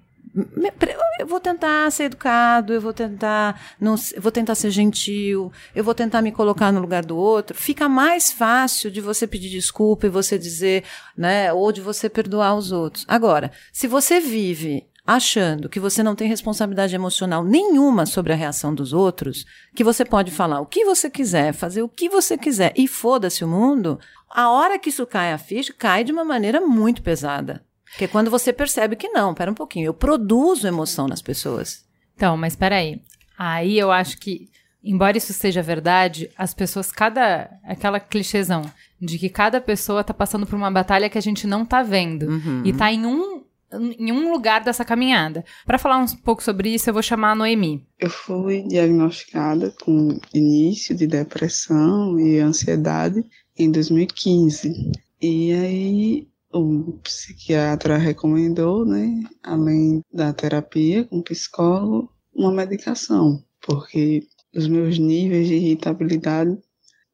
[1.19, 5.93] eu vou tentar ser educado, eu vou tentar não, vou tentar ser gentil, eu vou
[5.93, 7.56] tentar me colocar no lugar do outro.
[7.56, 10.84] Fica mais fácil de você pedir desculpa e você dizer,
[11.15, 13.06] né, ou de você perdoar os outros.
[13.08, 18.74] Agora, se você vive achando que você não tem responsabilidade emocional nenhuma sobre a reação
[18.74, 22.74] dos outros, que você pode falar o que você quiser, fazer o que você quiser
[22.76, 26.62] e foda-se o mundo, a hora que isso cai a ficha, cai de uma maneira
[26.62, 27.63] muito pesada.
[27.98, 31.84] Que é quando você percebe que não, pera um pouquinho, eu produzo emoção nas pessoas.
[32.16, 33.02] Então, mas peraí.
[33.38, 34.50] Aí eu acho que,
[34.84, 37.50] embora isso seja verdade, as pessoas, cada.
[37.64, 38.64] aquela clichêzão
[39.00, 42.24] de que cada pessoa tá passando por uma batalha que a gente não tá vendo.
[42.28, 42.62] Uhum.
[42.66, 45.44] E tá em um, em um lugar dessa caminhada.
[45.66, 47.86] Para falar um pouco sobre isso, eu vou chamar a Noemi.
[48.00, 53.24] Eu fui diagnosticada com início de depressão e ansiedade
[53.58, 54.92] em 2015.
[55.22, 64.68] E aí o psiquiatra recomendou, né, além da terapia com psicólogo, uma medicação, porque os
[64.68, 66.58] meus níveis de irritabilidade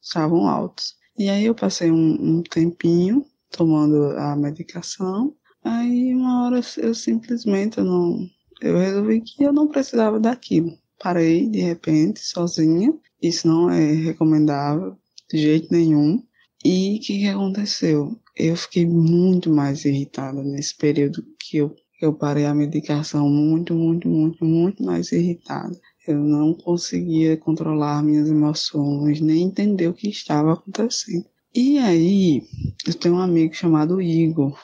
[0.02, 0.96] estavam altos.
[1.18, 7.78] E aí eu passei um, um tempinho tomando a medicação, aí uma hora eu simplesmente
[7.78, 8.28] eu não,
[8.62, 10.78] eu resolvi que eu não precisava daquilo.
[11.02, 14.98] Parei de repente sozinha, isso não é recomendável
[15.30, 16.22] de jeito nenhum.
[16.64, 18.20] E o que, que aconteceu?
[18.36, 24.08] Eu fiquei muito mais irritada nesse período que eu, eu parei a medicação, muito, muito,
[24.10, 25.80] muito, muito mais irritada.
[26.08, 31.26] Eu não conseguia controlar minhas emoções, nem entender o que estava acontecendo.
[31.56, 32.44] E aí,
[32.86, 34.58] eu tenho um amigo chamado Igor,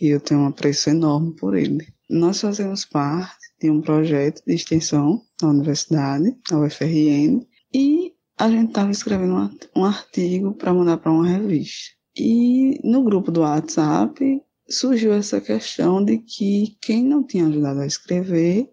[0.00, 1.86] e eu tenho um apreço enorme por ele.
[2.08, 7.99] Nós fazemos parte de um projeto de extensão na universidade, a UFRN, e
[8.40, 11.94] a gente estava escrevendo um artigo para mandar para uma revista.
[12.16, 17.86] E no grupo do WhatsApp surgiu essa questão de que quem não tinha ajudado a
[17.86, 18.66] escrever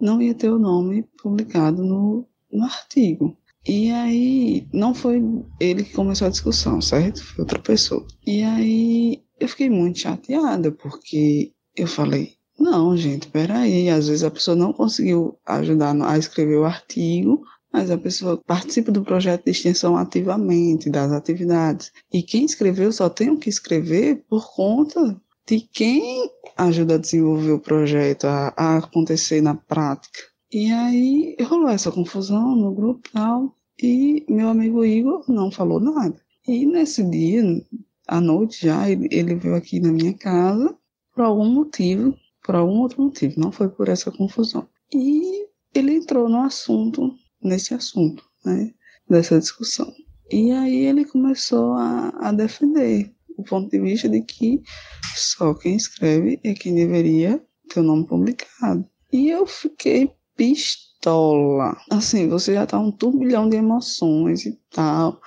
[0.00, 3.38] não ia ter o nome publicado no, no artigo.
[3.64, 5.22] E aí, não foi
[5.60, 7.22] ele que começou a discussão, certo?
[7.22, 8.04] Foi outra pessoa.
[8.26, 13.88] E aí, eu fiquei muito chateada, porque eu falei: não, gente, peraí.
[13.88, 17.42] Às vezes a pessoa não conseguiu ajudar a escrever o artigo,
[17.76, 21.92] mas a pessoa participa do projeto de extensão ativamente, das atividades.
[22.10, 27.52] E quem escreveu só tem o que escrever por conta de quem ajuda a desenvolver
[27.52, 30.20] o projeto, a, a acontecer na prática.
[30.50, 36.18] E aí rolou essa confusão no grupo tal, e meu amigo Igor não falou nada.
[36.48, 37.42] E nesse dia,
[38.08, 40.74] à noite já, ele, ele veio aqui na minha casa
[41.14, 44.66] por algum motivo, por algum outro motivo, não foi por essa confusão.
[44.94, 47.14] E ele entrou no assunto
[47.46, 48.72] nesse assunto, né,
[49.08, 49.92] dessa discussão.
[50.30, 54.62] E aí ele começou a, a defender o ponto de vista de que
[55.14, 58.84] só quem escreve é quem deveria ter o nome publicado.
[59.12, 61.76] E eu fiquei pistola.
[61.90, 65.20] Assim, você já tá um turbilhão de emoções e tal.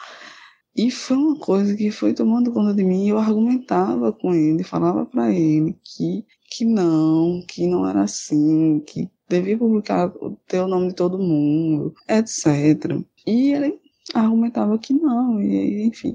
[0.75, 3.09] E foi uma coisa que foi tomando conta de mim.
[3.09, 9.09] Eu argumentava com ele, falava para ele que, que não, que não era assim, que
[9.29, 12.99] devia publicar, o nome de todo mundo, etc.
[13.25, 13.79] E ele
[14.13, 16.13] argumentava que não, e enfim.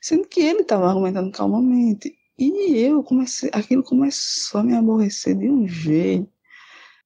[0.00, 2.14] Sendo que ele estava argumentando calmamente.
[2.38, 6.28] E eu comecei, aquilo começou a me aborrecer de um jeito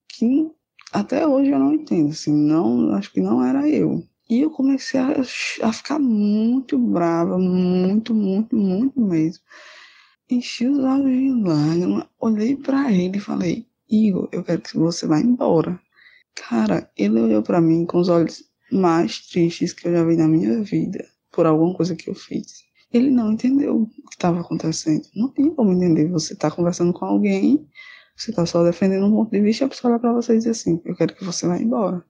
[0.08, 0.48] que
[0.92, 4.06] até hoje eu não entendo, assim, não, acho que não era eu.
[4.30, 5.12] E eu comecei a,
[5.62, 9.42] a ficar muito brava, muito, muito, muito mesmo.
[10.30, 15.06] Enchi os olhos de lágrimas, olhei para ele e falei: Igor, eu quero que você
[15.06, 15.80] vá embora.
[16.34, 20.26] Cara, ele olhou para mim com os olhos mais tristes que eu já vi na
[20.26, 22.64] minha vida, por alguma coisa que eu fiz.
[22.92, 25.04] Ele não entendeu o que estava acontecendo.
[25.14, 26.08] Não tinha como entender.
[26.08, 27.68] Você tá conversando com alguém,
[28.16, 30.38] você tá só defendendo um ponto de vista, e a pessoa olha pra você e
[30.38, 32.04] diz assim: Eu quero que você vá embora.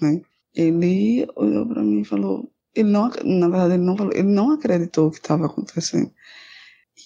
[0.00, 0.20] Né?
[0.54, 4.50] Ele olhou para mim e falou: ele não, na verdade, ele não falou, ele não
[4.50, 6.10] acreditou o que estava acontecendo.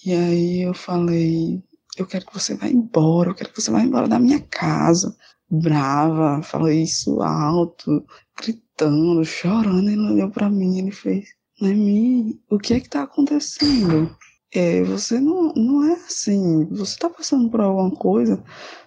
[0.05, 1.61] E aí eu falei:
[1.97, 5.15] eu quero que você vá embora, eu quero que você vá embora da minha casa.
[5.49, 8.05] Brava, falou isso alto,
[8.39, 9.89] gritando, chorando.
[9.89, 11.25] Ele olhou para mim, ele fez:
[11.59, 14.15] Noemi, o que é que tá acontecendo?
[14.53, 18.43] É, você não, não é assim, você tá passando por alguma coisa.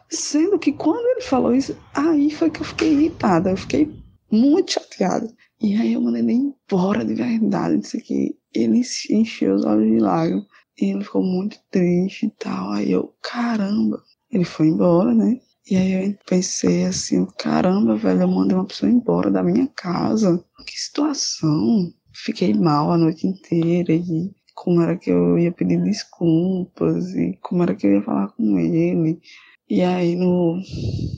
[0.08, 3.90] Sendo que quando ele falou isso, aí foi que eu fiquei irritada, eu fiquei
[4.30, 5.32] muito chateada.
[5.60, 9.98] E aí eu mandei ele embora de verdade, disse que ele encheu os olhos de
[9.98, 10.46] lágrimas.
[10.80, 12.72] E ele ficou muito triste e tal.
[12.72, 15.38] Aí eu, caramba, ele foi embora, né?
[15.70, 20.44] E aí eu pensei assim, caramba, velho, eu mandei uma pessoa embora da minha casa.
[20.66, 21.92] Que situação.
[22.12, 27.62] Fiquei mal a noite inteira e como era que eu ia pedir desculpas e como
[27.62, 29.20] era que eu ia falar com ele.
[29.68, 30.60] E aí no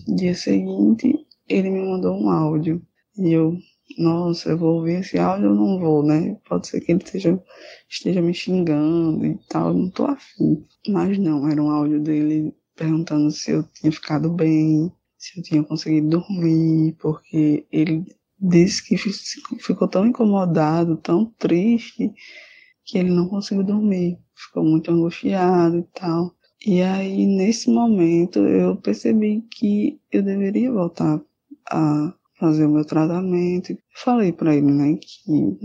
[0.06, 1.14] dia seguinte
[1.48, 2.82] ele me mandou um áudio.
[3.18, 3.56] E eu,
[3.98, 6.36] nossa, eu vou ouvir esse áudio ou não vou, né?
[6.48, 7.42] Pode ser que ele esteja,
[7.88, 10.64] esteja me xingando e tal, eu não tô afim.
[10.88, 15.62] Mas não, era um áudio dele perguntando se eu tinha ficado bem, se eu tinha
[15.62, 18.04] conseguido dormir, porque ele
[18.38, 22.12] disse que ficou tão incomodado, tão triste,
[22.84, 24.18] que ele não conseguiu dormir.
[24.34, 26.34] Ficou muito angustiado e tal.
[26.64, 31.20] E aí, nesse momento, eu percebi que eu deveria voltar
[31.70, 33.78] a fazer o meu tratamento.
[33.94, 35.60] Falei para ele, né, que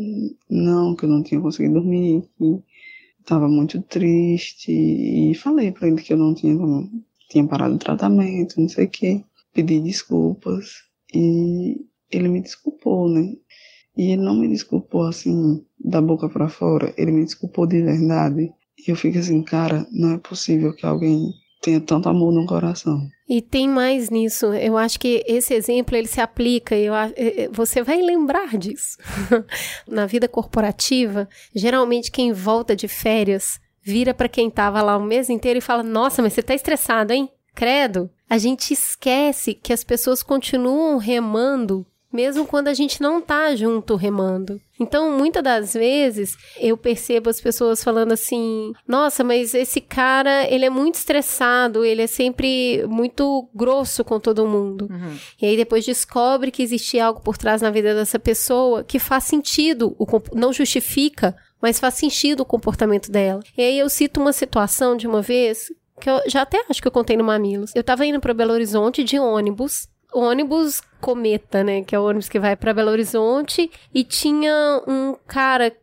[0.48, 2.63] não, que eu não tinha conseguido dormir, que
[3.20, 6.56] estava muito triste e falei para ele que eu não tinha
[7.30, 9.26] tinha parado o tratamento, não sei o que.
[9.54, 13.34] Pedi desculpas e ele me desculpou, né?
[13.98, 18.52] E ele não me desculpou assim da boca para fora, ele me desculpou de verdade.
[18.78, 23.08] E eu fico assim, cara, não é possível que alguém tenha tanto amor no coração.
[23.28, 24.48] E tem mais nisso.
[24.54, 26.76] Eu acho que esse exemplo ele se aplica.
[26.76, 26.93] Eu,
[27.52, 28.98] você vai lembrar disso.
[29.88, 35.30] Na vida corporativa, geralmente quem volta de férias vira para quem estava lá o mês
[35.30, 37.30] inteiro e fala: Nossa, mas você está estressado, hein?
[37.54, 38.10] Credo.
[38.30, 43.96] A gente esquece que as pessoas continuam remando mesmo quando a gente não tá junto
[43.96, 44.60] remando.
[44.80, 50.65] Então, muitas das vezes, eu percebo as pessoas falando assim: "Nossa, mas esse cara, ele
[50.65, 54.88] é muito estressado, ele é sempre muito grosso com todo mundo".
[54.89, 55.17] Uhum.
[55.41, 59.24] E aí depois descobre que existe algo por trás na vida dessa pessoa que faz
[59.24, 59.96] sentido,
[60.34, 63.41] não justifica, mas faz sentido o comportamento dela.
[63.58, 66.88] E aí eu cito uma situação de uma vez que eu já até acho que
[66.88, 67.72] eu contei no Mamilos.
[67.76, 71.84] Eu tava indo para Belo Horizonte de ônibus ônibus Cometa, né?
[71.84, 73.70] Que é o ônibus que vai para Belo Horizonte.
[73.93, 75.76] E tinha um cara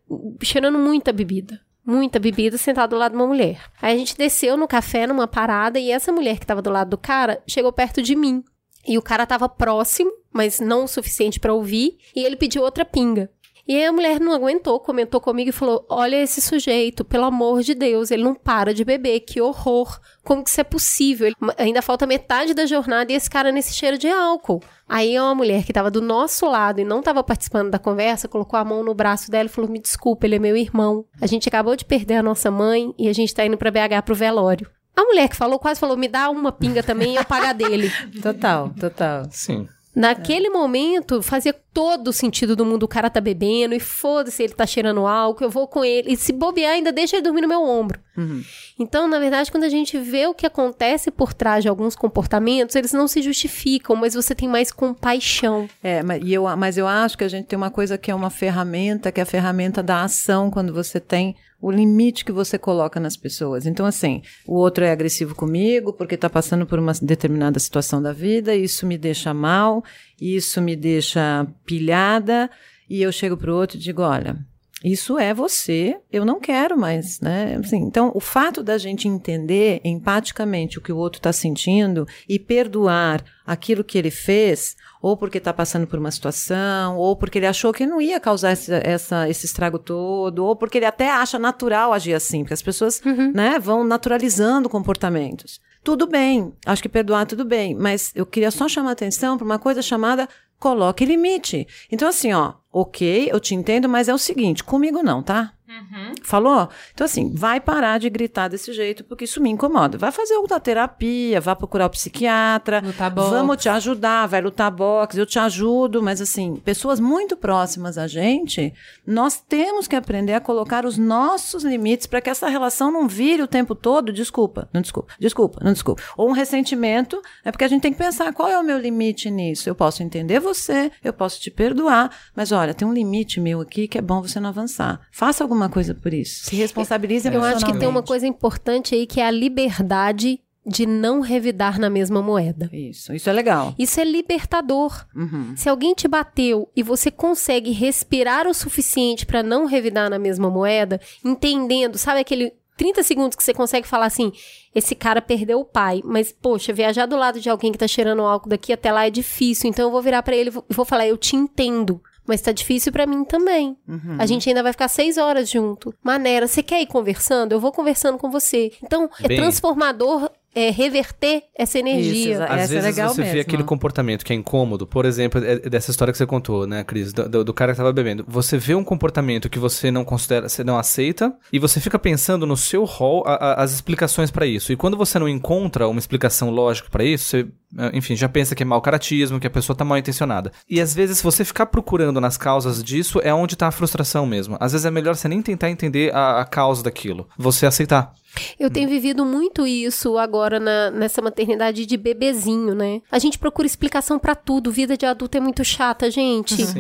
[0.43, 1.61] cheirando muita bebida.
[1.87, 3.61] Muita bebida sentado do lado de uma mulher.
[3.81, 6.91] Aí a gente desceu no café numa parada e essa mulher que tava do lado
[6.91, 8.43] do cara chegou perto de mim.
[8.87, 12.85] E o cara tava próximo, mas não o suficiente para ouvir, e ele pediu outra
[12.85, 13.31] pinga.
[13.66, 17.62] E aí a mulher não aguentou, comentou comigo e falou: Olha esse sujeito, pelo amor
[17.62, 19.98] de Deus, ele não para de beber, que horror.
[20.22, 21.27] Como que isso é possível?
[21.27, 24.62] Ele, ainda falta metade da jornada e esse cara nesse cheiro de álcool.
[24.87, 28.59] Aí uma mulher que estava do nosso lado e não estava participando da conversa, colocou
[28.59, 31.07] a mão no braço dela e falou: Me desculpa, ele é meu irmão.
[31.20, 34.03] A gente acabou de perder a nossa mãe e a gente está indo para BH
[34.05, 34.70] pro velório.
[34.96, 37.53] A mulher que falou quase falou: Me dá uma pinga também e eu pago a
[37.53, 37.90] dele.
[38.22, 39.27] Total, total.
[39.31, 39.66] Sim.
[39.95, 40.51] Naquele é.
[40.51, 42.83] momento, fazia todo o sentido do mundo.
[42.83, 46.13] O cara tá bebendo e foda-se, ele tá cheirando álcool, eu vou com ele.
[46.13, 48.01] E se bobear, ainda deixa ele dormir no meu ombro.
[48.17, 48.43] Uhum.
[48.79, 52.75] Então, na verdade, quando a gente vê o que acontece por trás de alguns comportamentos,
[52.75, 55.69] eles não se justificam, mas você tem mais compaixão.
[55.83, 58.31] É, mas eu, mas eu acho que a gente tem uma coisa que é uma
[58.31, 63.00] ferramenta, que é a ferramenta da ação, quando você tem o limite que você coloca
[63.00, 63.64] nas pessoas.
[63.64, 68.12] Então, assim, o outro é agressivo comigo porque está passando por uma determinada situação da
[68.12, 69.83] vida, isso me deixa mal,
[70.20, 72.50] isso me deixa pilhada,
[72.87, 74.37] e eu chego para o outro e digo: olha,
[74.85, 77.57] isso é você, eu não quero mais, né?
[77.59, 82.38] Assim, então, o fato da gente entender empaticamente o que o outro está sentindo e
[82.38, 87.47] perdoar aquilo que ele fez, ou porque está passando por uma situação, ou porque ele
[87.47, 91.38] achou que não ia causar esse, essa, esse estrago todo, ou porque ele até acha
[91.38, 93.33] natural agir assim, porque as pessoas uhum.
[93.33, 95.62] né, vão naturalizando comportamentos.
[95.83, 99.47] Tudo bem, acho que perdoar tudo bem, mas eu queria só chamar a atenção para
[99.47, 101.66] uma coisa chamada coloque limite.
[101.90, 105.53] Então, assim, ó, ok, eu te entendo, mas é o seguinte, comigo não, tá?
[105.75, 106.13] Uhum.
[106.23, 106.69] Falou?
[106.93, 109.99] Então, assim, vai parar de gritar desse jeito, porque isso me incomoda.
[109.99, 112.81] Vai fazer outra terapia, vai procurar o psiquiatra.
[112.85, 113.31] Lutar boxe.
[113.31, 116.03] Vamos te ajudar, vai lutar boxe, eu te ajudo.
[116.03, 118.73] Mas, assim, pessoas muito próximas a gente,
[119.07, 123.43] nós temos que aprender a colocar os nossos limites para que essa relação não vire
[123.43, 124.13] o tempo todo.
[124.13, 126.03] Desculpa, não desculpa, desculpa, não desculpa.
[126.17, 129.31] Ou um ressentimento, é porque a gente tem que pensar qual é o meu limite
[129.31, 129.69] nisso.
[129.69, 133.89] Eu posso entender você, eu posso te perdoar, mas olha, tem um limite meu aqui
[133.89, 135.01] que é bom você não avançar.
[135.11, 136.46] Faça alguma alguma coisa por isso.
[136.46, 140.87] Se responsabilize Eu acho que tem uma coisa importante aí que é a liberdade de
[140.87, 142.70] não revidar na mesma moeda.
[142.72, 143.74] Isso, isso é legal.
[143.79, 145.07] Isso é libertador.
[145.14, 145.55] Uhum.
[145.57, 150.48] Se alguém te bateu e você consegue respirar o suficiente para não revidar na mesma
[150.48, 154.33] moeda, entendendo, sabe aquele 30 segundos que você consegue falar assim:
[154.74, 158.22] esse cara perdeu o pai, mas poxa, viajar do lado de alguém que tá cheirando
[158.22, 161.07] álcool daqui até lá é difícil, então eu vou virar para ele e vou falar:
[161.07, 162.00] eu te entendo.
[162.27, 163.77] Mas tá difícil para mim também.
[163.87, 164.17] Uhum.
[164.19, 165.94] A gente ainda vai ficar seis horas junto.
[166.03, 167.53] Maneira, você quer ir conversando?
[167.53, 168.73] Eu vou conversando com você.
[168.83, 169.37] Então, é Bem...
[169.37, 172.33] transformador é, reverter essa energia.
[172.35, 173.40] Isso, Às Essa é vezes legal você vê mesmo.
[173.42, 176.85] aquele comportamento que é incômodo, por exemplo, é- é dessa história que você contou, né,
[176.85, 178.25] Cris, do, do- do cara que tava bebendo.
[178.29, 182.46] Você vê um comportamento que você não considera, você não aceita, e você fica pensando
[182.46, 184.73] no seu rol a- a- as explicações pra isso.
[184.73, 187.46] E quando você não encontra uma explicação lógica pra isso, você,
[187.79, 190.52] eh, enfim, já pensa que é mau caratismo, que a pessoa tá mal intencionada.
[190.69, 194.27] E às vezes, se você ficar procurando nas causas disso, é onde tá a frustração
[194.27, 194.57] mesmo.
[194.61, 198.13] Às vezes é melhor você nem tentar entender a, a causa daquilo, você aceitar.
[198.59, 203.01] Eu tenho vivido muito isso agora na- nessa maternidade de bebezinho, né?
[203.11, 204.71] A gente procura explicação pra tudo.
[204.73, 206.65] Vida de adulto é muito chata, gente.
[206.67, 206.75] Sim.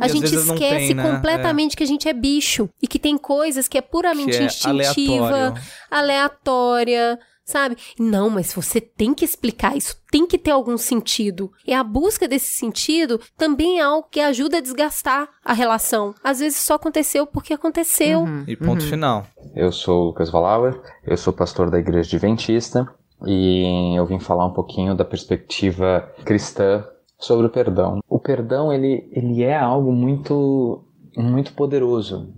[0.00, 1.02] A E gente esquece tem, né?
[1.10, 4.46] completamente que a gente é bicho e que tem coisas que é puramente Que é
[4.46, 5.62] instintiva, aleatório.
[5.90, 7.18] aleatória,
[7.50, 7.76] sabe?
[7.98, 11.50] Não, mas você tem que explicar isso, tem que ter algum sentido.
[11.66, 16.14] E a busca desse sentido também é algo que ajuda a desgastar a relação.
[16.22, 18.24] Às vezes só aconteceu porque aconteceu.
[18.46, 19.26] E ponto final.
[19.54, 22.86] Eu sou o Lucas Valauer, eu sou pastor da Igreja Adventista
[23.26, 26.84] e eu vim falar um pouquinho da perspectiva cristã
[27.18, 28.00] sobre o perdão.
[28.08, 30.84] O perdão, ele, ele é algo muito,
[31.16, 32.32] muito poderoso,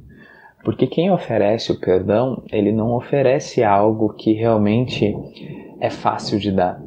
[0.65, 5.15] porque quem oferece o perdão, ele não oferece algo que realmente
[5.81, 6.83] é fácil de dar.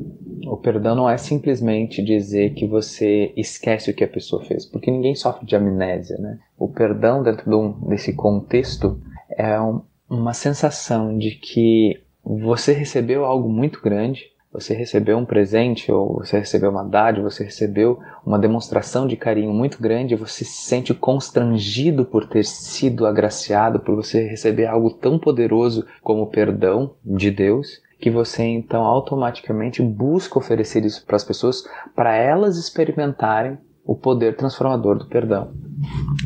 [0.48, 4.92] O perdão não é simplesmente dizer que você esquece o que a pessoa fez, porque
[4.92, 6.40] ninguém sofre de amnésia, né?
[6.58, 9.00] O perdão dentro de um- desse contexto
[9.30, 15.92] é um- uma sensação de que você recebeu algo muito grande, você recebeu um presente,
[15.92, 20.68] ou você recebeu uma dádiva, você recebeu uma demonstração de carinho muito grande, você se
[20.68, 26.96] sente constrangido por ter sido agraciado, por você receber algo tão poderoso como o perdão
[27.04, 31.64] de Deus, que você então automaticamente busca oferecer isso para as pessoas,
[31.96, 35.52] para elas experimentarem o poder transformador do perdão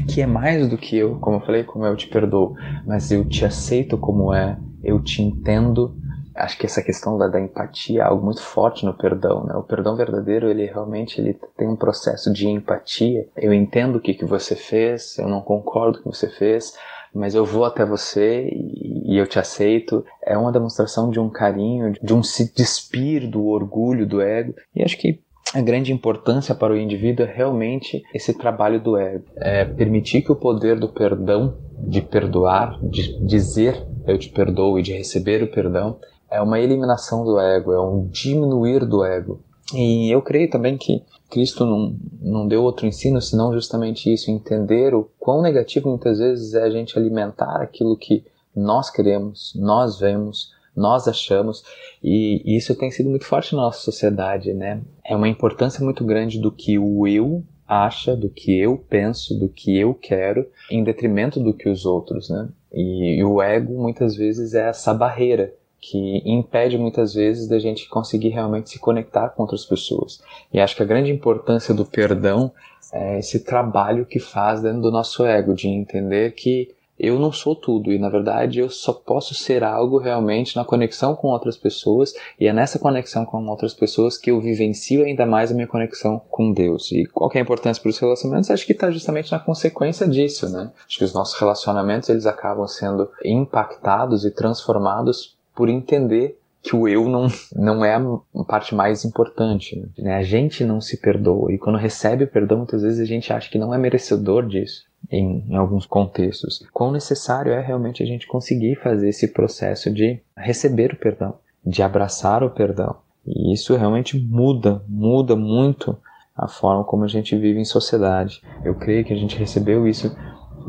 [0.07, 2.55] que é mais do que eu, como eu falei, como eu te perdoo,
[2.86, 5.95] mas eu te aceito como é, eu te entendo.
[6.40, 9.54] Acho que essa questão da, da empatia é algo muito forte no perdão, né?
[9.56, 13.28] O perdão verdadeiro, ele realmente ele tem um processo de empatia.
[13.36, 16.74] Eu entendo o que, que você fez, eu não concordo com o que você fez,
[17.14, 20.06] mas eu vou até você e, e eu te aceito.
[20.24, 24.54] É uma demonstração de um carinho, de um se despir do orgulho, do ego.
[24.74, 25.22] E acho que
[25.54, 29.26] a grande importância para o indivíduo é realmente esse trabalho do ego.
[29.36, 34.82] É permitir que o poder do perdão, de perdoar, de dizer eu te perdoo e
[34.82, 39.41] de receber o perdão, é uma eliminação do ego, é um diminuir do ego.
[39.73, 44.95] E eu creio também que Cristo não, não deu outro ensino senão justamente isso, entender
[44.95, 48.25] o quão negativo muitas vezes é a gente alimentar aquilo que
[48.55, 51.63] nós queremos, nós vemos, nós achamos,
[52.03, 54.82] e isso tem sido muito forte na nossa sociedade, né?
[55.05, 59.47] É uma importância muito grande do que o eu acha, do que eu penso, do
[59.47, 62.49] que eu quero, em detrimento do que os outros, né?
[62.73, 67.88] E, e o ego muitas vezes é essa barreira que impede muitas vezes da gente
[67.88, 70.21] conseguir realmente se conectar com outras pessoas.
[70.53, 72.51] E acho que a grande importância do perdão
[72.91, 76.69] é esse trabalho que faz dentro do nosso ego, de entender que
[76.99, 81.15] eu não sou tudo e na verdade eu só posso ser algo realmente na conexão
[81.15, 85.49] com outras pessoas e é nessa conexão com outras pessoas que eu vivencio ainda mais
[85.49, 86.91] a minha conexão com Deus.
[86.91, 88.51] E qual é a importância para os relacionamentos?
[88.51, 90.71] Acho que está justamente na consequência disso, né?
[90.86, 96.88] Acho que os nossos relacionamentos eles acabam sendo impactados e transformados por entender que o
[96.88, 99.86] eu não, não é a parte mais importante.
[99.97, 100.16] Né?
[100.16, 101.51] A gente não se perdoa.
[101.51, 104.84] E quando recebe o perdão, muitas vezes a gente acha que não é merecedor disso,
[105.12, 106.66] em, em alguns contextos.
[106.72, 111.36] Quão necessário é realmente a gente conseguir fazer esse processo de receber o perdão,
[111.66, 112.95] de abraçar o perdão.
[113.28, 115.97] E isso realmente muda, muda muito
[116.38, 118.41] a forma como a gente vive em sociedade.
[118.64, 120.16] Eu creio que a gente recebeu isso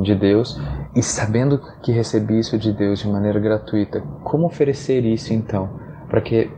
[0.01, 0.59] de Deus
[0.95, 5.79] e sabendo que recebi isso de Deus de maneira gratuita, como oferecer isso então
[6.09, 6.51] para que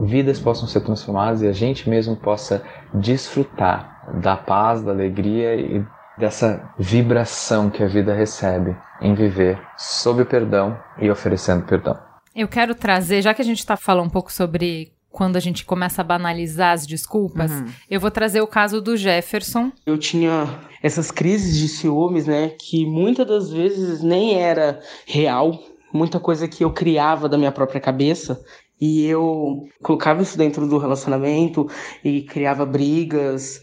[0.00, 2.62] vidas possam ser transformadas e a gente mesmo possa
[2.94, 5.84] desfrutar da paz, da alegria e
[6.18, 11.98] dessa vibração que a vida recebe em viver sob o perdão e oferecendo perdão.
[12.34, 15.64] Eu quero trazer, já que a gente está falando um pouco sobre quando a gente
[15.64, 17.66] começa a banalizar as desculpas, Uhum.
[17.90, 19.72] eu vou trazer o caso do Jefferson.
[19.84, 22.50] Eu tinha essas crises de ciúmes, né?
[22.58, 25.58] Que muitas das vezes nem era real,
[25.92, 28.40] muita coisa que eu criava da minha própria cabeça.
[28.80, 31.68] E eu colocava isso dentro do relacionamento
[32.02, 33.60] e criava brigas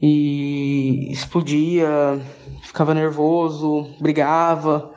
[0.00, 1.88] e explodia,
[2.62, 4.90] ficava nervoso, brigava.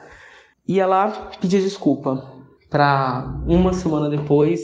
[0.68, 2.28] Ia lá pedir desculpa.
[2.70, 4.62] Pra uma semana depois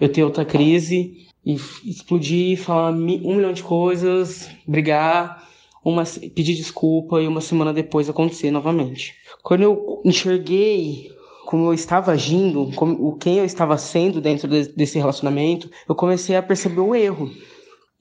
[0.00, 2.96] eu ter outra crise e explodir, falar um
[3.36, 5.48] milhão de coisas, brigar,
[5.84, 9.14] uma, pedir desculpa e uma semana depois acontecer novamente.
[9.42, 11.10] Quando eu enxerguei
[11.46, 15.94] como eu estava agindo, como, o quem eu estava sendo dentro de, desse relacionamento, eu
[15.94, 17.28] comecei a perceber o erro.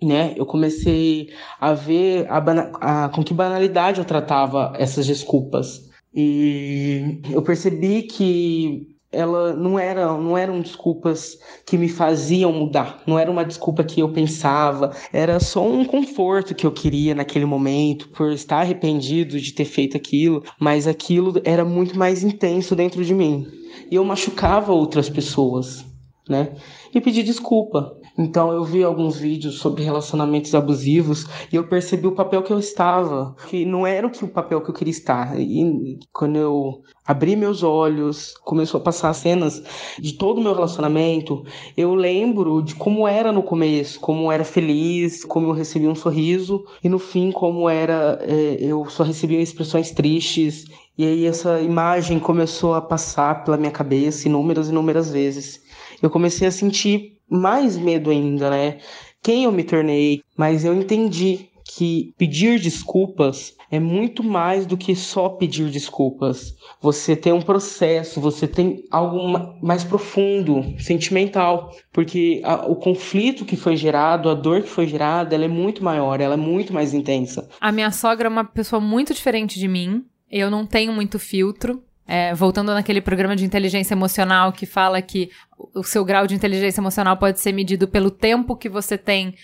[0.01, 0.33] Né?
[0.37, 1.29] Eu comecei
[1.59, 5.89] a ver a, a, com que banalidade eu tratava essas desculpas.
[6.13, 13.17] E eu percebi que ela não era não eram desculpas que me faziam mudar não
[13.17, 18.09] era uma desculpa que eu pensava era só um conforto que eu queria naquele momento
[18.09, 23.13] por estar arrependido de ter feito aquilo mas aquilo era muito mais intenso dentro de
[23.13, 23.47] mim.
[23.89, 25.85] E eu machucava outras pessoas
[26.29, 26.53] né?
[26.93, 32.11] E pedi desculpa então eu vi alguns vídeos sobre relacionamentos abusivos e eu percebi o
[32.11, 35.39] papel que eu estava, que não era o que o papel que eu queria estar.
[35.39, 39.63] E quando eu abri meus olhos, começou a passar cenas
[39.97, 41.45] de todo o meu relacionamento,
[41.77, 46.65] eu lembro de como era no começo, como era feliz, como eu recebi um sorriso
[46.83, 50.65] e no fim como era é, eu só recebia expressões tristes.
[50.97, 55.61] E aí essa imagem começou a passar pela minha cabeça inúmeras e inúmeras vezes.
[56.01, 58.77] Eu comecei a sentir mais medo ainda, né?
[59.21, 64.95] Quem eu me tornei, mas eu entendi que pedir desculpas é muito mais do que
[64.95, 66.55] só pedir desculpas.
[66.81, 73.55] Você tem um processo, você tem algo mais profundo, sentimental, porque a, o conflito que
[73.55, 76.93] foi gerado, a dor que foi gerada, ela é muito maior, ela é muito mais
[76.93, 77.47] intensa.
[77.61, 80.03] A minha sogra é uma pessoa muito diferente de mim.
[80.31, 81.83] Eu não tenho muito filtro.
[82.11, 85.29] É, voltando naquele programa de inteligência emocional que fala que
[85.75, 89.35] o seu grau de inteligência emocional pode ser medido pelo tempo que você tem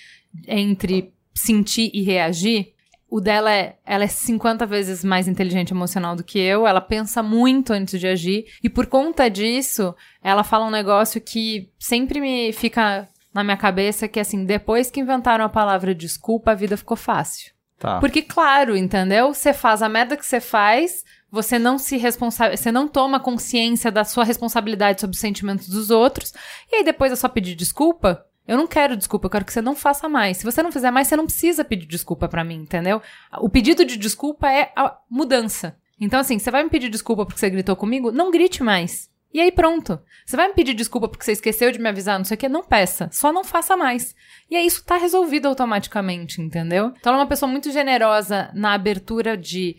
[0.48, 2.74] entre sentir e reagir.
[3.08, 7.22] O dela é, ela é 50 vezes mais inteligente emocional do que eu, ela pensa
[7.22, 12.52] muito antes de agir, e por conta disso, ela fala um negócio que sempre me
[12.52, 16.76] fica na minha cabeça, que é assim, depois que inventaram a palavra desculpa, a vida
[16.76, 17.54] ficou fácil.
[17.78, 18.00] Tá.
[18.00, 19.34] Porque, claro, entendeu?
[19.34, 21.04] Você faz a merda que você faz,
[21.36, 25.92] você não se responsa você não toma consciência da sua responsabilidade sobre os sentimentos dos
[25.92, 26.34] outros,
[26.72, 28.26] e aí depois é só pedir desculpa.
[28.48, 30.38] Eu não quero desculpa, eu quero que você não faça mais.
[30.38, 33.02] Se você não fizer mais, você não precisa pedir desculpa para mim, entendeu?
[33.40, 35.76] O pedido de desculpa é a mudança.
[36.00, 38.12] Então, assim, você vai me pedir desculpa porque você gritou comigo?
[38.12, 39.10] Não grite mais.
[39.34, 40.00] E aí pronto.
[40.26, 42.48] Você vai me pedir desculpa porque você esqueceu de me avisar, não sei o que?
[42.48, 43.10] Não peça.
[43.12, 44.16] Só não faça mais.
[44.50, 46.94] E aí isso tá resolvido automaticamente, entendeu?
[46.98, 49.76] Então ela é uma pessoa muito generosa na abertura de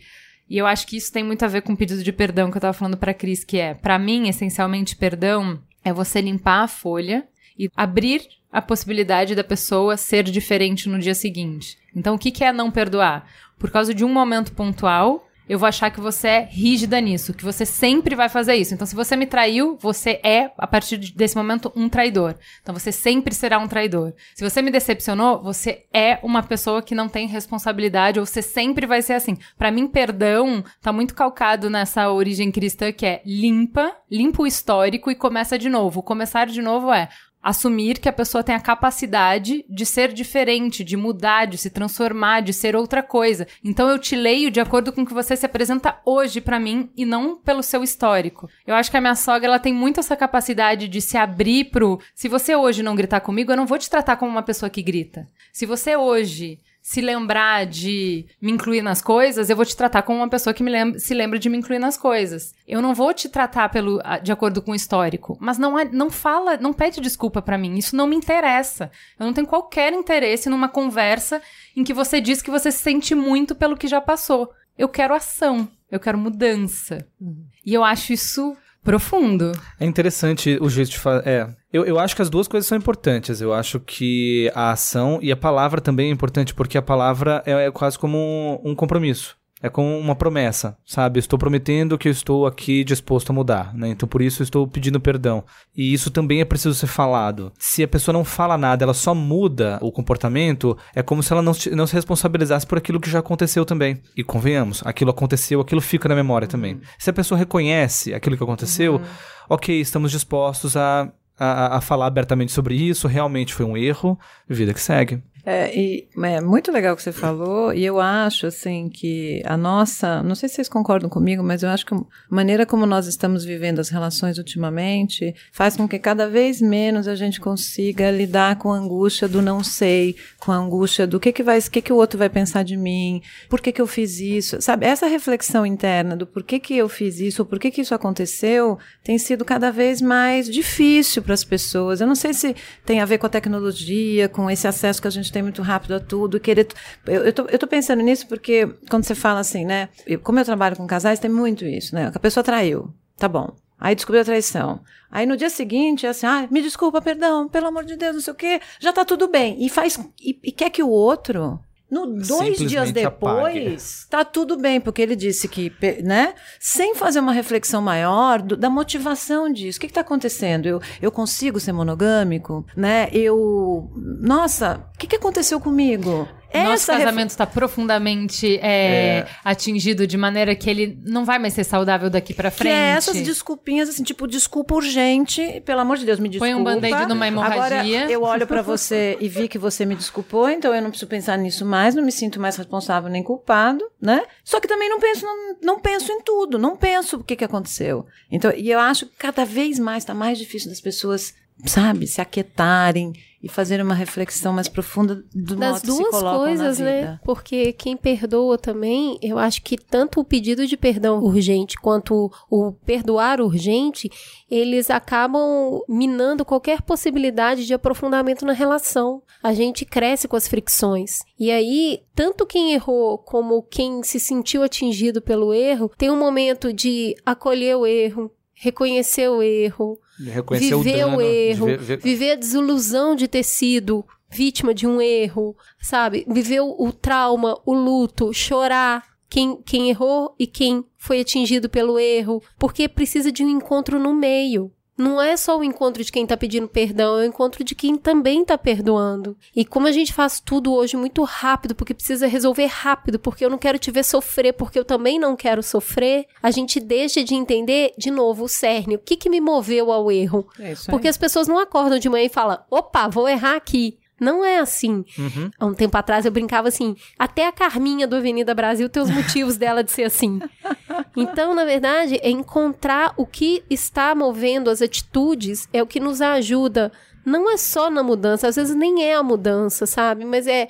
[0.49, 2.57] e eu acho que isso tem muito a ver com o pedido de perdão que
[2.57, 6.67] eu tava falando pra Cris, que é, para mim, essencialmente, perdão é você limpar a
[6.67, 7.27] folha
[7.57, 8.21] e abrir
[8.51, 11.77] a possibilidade da pessoa ser diferente no dia seguinte.
[11.95, 13.29] Então, o que, que é não perdoar?
[13.59, 17.43] Por causa de um momento pontual, eu vou achar que você é rígida nisso, que
[17.43, 18.73] você sempre vai fazer isso.
[18.73, 22.35] Então, se você me traiu, você é, a partir desse momento, um traidor.
[22.61, 24.13] Então, você sempre será um traidor.
[24.35, 28.85] Se você me decepcionou, você é uma pessoa que não tem responsabilidade, ou você sempre
[28.85, 29.37] vai ser assim.
[29.57, 35.11] Para mim, perdão tá muito calcado nessa origem cristã que é limpa, limpa o histórico
[35.11, 35.99] e começa de novo.
[35.99, 37.09] O começar de novo é
[37.47, 42.41] assumir que a pessoa tem a capacidade de ser diferente, de mudar, de se transformar,
[42.41, 43.47] de ser outra coisa.
[43.63, 46.89] Então eu te leio de acordo com o que você se apresenta hoje para mim
[46.93, 48.49] e não pelo seu histórico.
[48.65, 52.01] Eu acho que a minha sogra ela tem muito essa capacidade de se abrir pro,
[52.13, 54.83] se você hoje não gritar comigo, eu não vou te tratar como uma pessoa que
[54.83, 55.25] grita.
[55.53, 60.19] Se você hoje se lembrar de me incluir nas coisas, eu vou te tratar como
[60.19, 62.55] uma pessoa que me lembra, se lembra de me incluir nas coisas.
[62.65, 66.09] Eu não vou te tratar pelo de acordo com o histórico, mas não é, não
[66.09, 67.75] fala, não pede desculpa para mim.
[67.75, 68.89] Isso não me interessa.
[69.19, 71.41] Eu não tenho qualquer interesse numa conversa
[71.75, 74.49] em que você diz que você se sente muito pelo que já passou.
[74.77, 77.05] Eu quero ação, eu quero mudança.
[77.19, 77.47] Uhum.
[77.65, 78.55] E eu acho isso
[78.87, 79.51] profundo.
[79.77, 81.27] É interessante o jeito de fazer.
[81.27, 81.47] É.
[81.73, 83.41] Eu, eu acho que as duas coisas são importantes.
[83.41, 87.65] Eu acho que a ação e a palavra também é importante, porque a palavra é,
[87.65, 89.35] é quase como um, um compromisso.
[89.61, 91.19] É como uma promessa, sabe?
[91.19, 93.89] Estou prometendo que eu estou aqui disposto a mudar, né?
[93.89, 95.43] Então por isso eu estou pedindo perdão.
[95.75, 97.51] E isso também é preciso ser falado.
[97.57, 101.41] Se a pessoa não fala nada, ela só muda o comportamento, é como se ela
[101.41, 103.99] não, não se responsabilizasse por aquilo que já aconteceu também.
[104.15, 106.51] E convenhamos, aquilo aconteceu, aquilo fica na memória uhum.
[106.51, 106.81] também.
[106.99, 109.05] Se a pessoa reconhece aquilo que aconteceu, uhum.
[109.49, 114.73] ok, estamos dispostos a, a, a falar abertamente sobre isso, realmente foi um erro, vida
[114.73, 115.21] que segue.
[115.49, 119.55] É, e é muito legal o que você falou, e eu acho, assim, que a
[119.55, 123.07] nossa, não sei se vocês concordam comigo, mas eu acho que a maneira como nós
[123.07, 128.57] estamos vivendo as relações ultimamente faz com que cada vez menos a gente consiga lidar
[128.57, 131.93] com a angústia do não sei, com a angústia do que que vai, que que
[131.93, 134.85] o outro vai pensar de mim, por que que eu fiz isso, sabe?
[134.85, 137.95] Essa reflexão interna do por que que eu fiz isso, ou por que que isso
[137.95, 142.01] aconteceu, tem sido cada vez mais difícil para as pessoas.
[142.01, 142.53] Eu não sei se
[142.85, 145.95] tem a ver com a tecnologia, com esse acesso que a gente tem muito rápido
[145.95, 146.67] a tudo, querer.
[147.05, 149.89] Eu, eu, tô, eu tô pensando nisso porque quando você fala assim, né?
[150.05, 152.11] Eu, como eu trabalho com casais, tem muito isso, né?
[152.13, 152.93] A pessoa traiu.
[153.17, 153.55] Tá bom.
[153.79, 154.81] Aí descobriu a traição.
[155.11, 158.21] Aí no dia seguinte, é assim, ah, me desculpa, perdão, pelo amor de Deus, não
[158.21, 159.63] sei o quê, já tá tudo bem.
[159.63, 161.59] E faz e, e quer que o outro
[161.89, 163.59] no dois dias Simplesmente apague.
[163.59, 165.71] depois, tá tudo bem, porque ele disse que,
[166.03, 169.77] né, sem fazer uma reflexão maior do- da motivação disso.
[169.77, 170.65] O que está acontecendo?
[170.67, 173.07] Eu, eu consigo ser monogâmico, né?
[173.13, 176.27] Eu, nossa, o que, que aconteceu comigo?
[176.53, 181.63] Nosso ref- casamento está profundamente é, atingido de maneira que ele não vai mais ser
[181.63, 182.67] saudável daqui Que frente.
[182.73, 186.53] é essas desculpinhas, assim, tipo, desculpa urgente, pelo amor de Deus, me desculpa.
[186.53, 187.99] Põe um band-aid numa hemorragia.
[188.01, 191.09] Agora, eu olho pra você e vi que você me desculpou, então eu não preciso
[191.09, 194.23] pensar nisso mais, não me sinto mais responsável nem culpado, né?
[194.43, 197.43] Só que também não penso, não, não penso em tudo, não penso o que, que
[197.43, 198.05] aconteceu.
[198.31, 201.33] Então, e eu acho que cada vez mais está mais difícil das pessoas,
[201.65, 207.19] sabe, se aquietarem e fazerem uma reflexão mais profunda do das modo duas coisas, né?
[207.23, 212.71] Porque quem perdoa também, eu acho que tanto o pedido de perdão urgente quanto o
[212.85, 214.09] perdoar urgente,
[214.49, 219.21] eles acabam minando qualquer possibilidade de aprofundamento na relação.
[219.43, 221.19] A gente cresce com as fricções.
[221.39, 226.73] E aí, tanto quem errou como quem se sentiu atingido pelo erro, tem um momento
[226.73, 231.17] de acolher o erro, reconhecer o erro, Reconhecer o viver dano.
[231.17, 236.25] o erro, ver- ver- viver a desilusão de ter sido vítima de um erro, sabe?
[236.27, 239.03] Viver o, o trauma, o luto, chorar.
[239.29, 244.13] Quem, quem errou e quem foi atingido pelo erro, porque precisa de um encontro no
[244.13, 244.71] meio.
[244.97, 247.95] Não é só o encontro de quem tá pedindo perdão, é o encontro de quem
[247.95, 249.37] também tá perdoando.
[249.55, 253.49] E como a gente faz tudo hoje muito rápido, porque precisa resolver rápido, porque eu
[253.49, 257.35] não quero te ver sofrer, porque eu também não quero sofrer, a gente deixa de
[257.35, 258.95] entender, de novo, o cerne.
[258.95, 260.47] O que, que me moveu ao erro?
[260.59, 260.73] É.
[260.89, 263.99] Porque as pessoas não acordam de manhã e falam, opa, vou errar aqui.
[264.19, 265.05] Não é assim.
[265.17, 265.51] Uhum.
[265.59, 269.09] Há um tempo atrás eu brincava assim, até a Carminha do Avenida Brasil tem os
[269.09, 270.39] motivos dela de ser assim.
[271.15, 276.21] Então, na verdade, é encontrar o que está movendo as atitudes, é o que nos
[276.21, 276.91] ajuda.
[277.25, 280.23] Não é só na mudança, às vezes nem é a mudança, sabe?
[280.23, 280.69] Mas é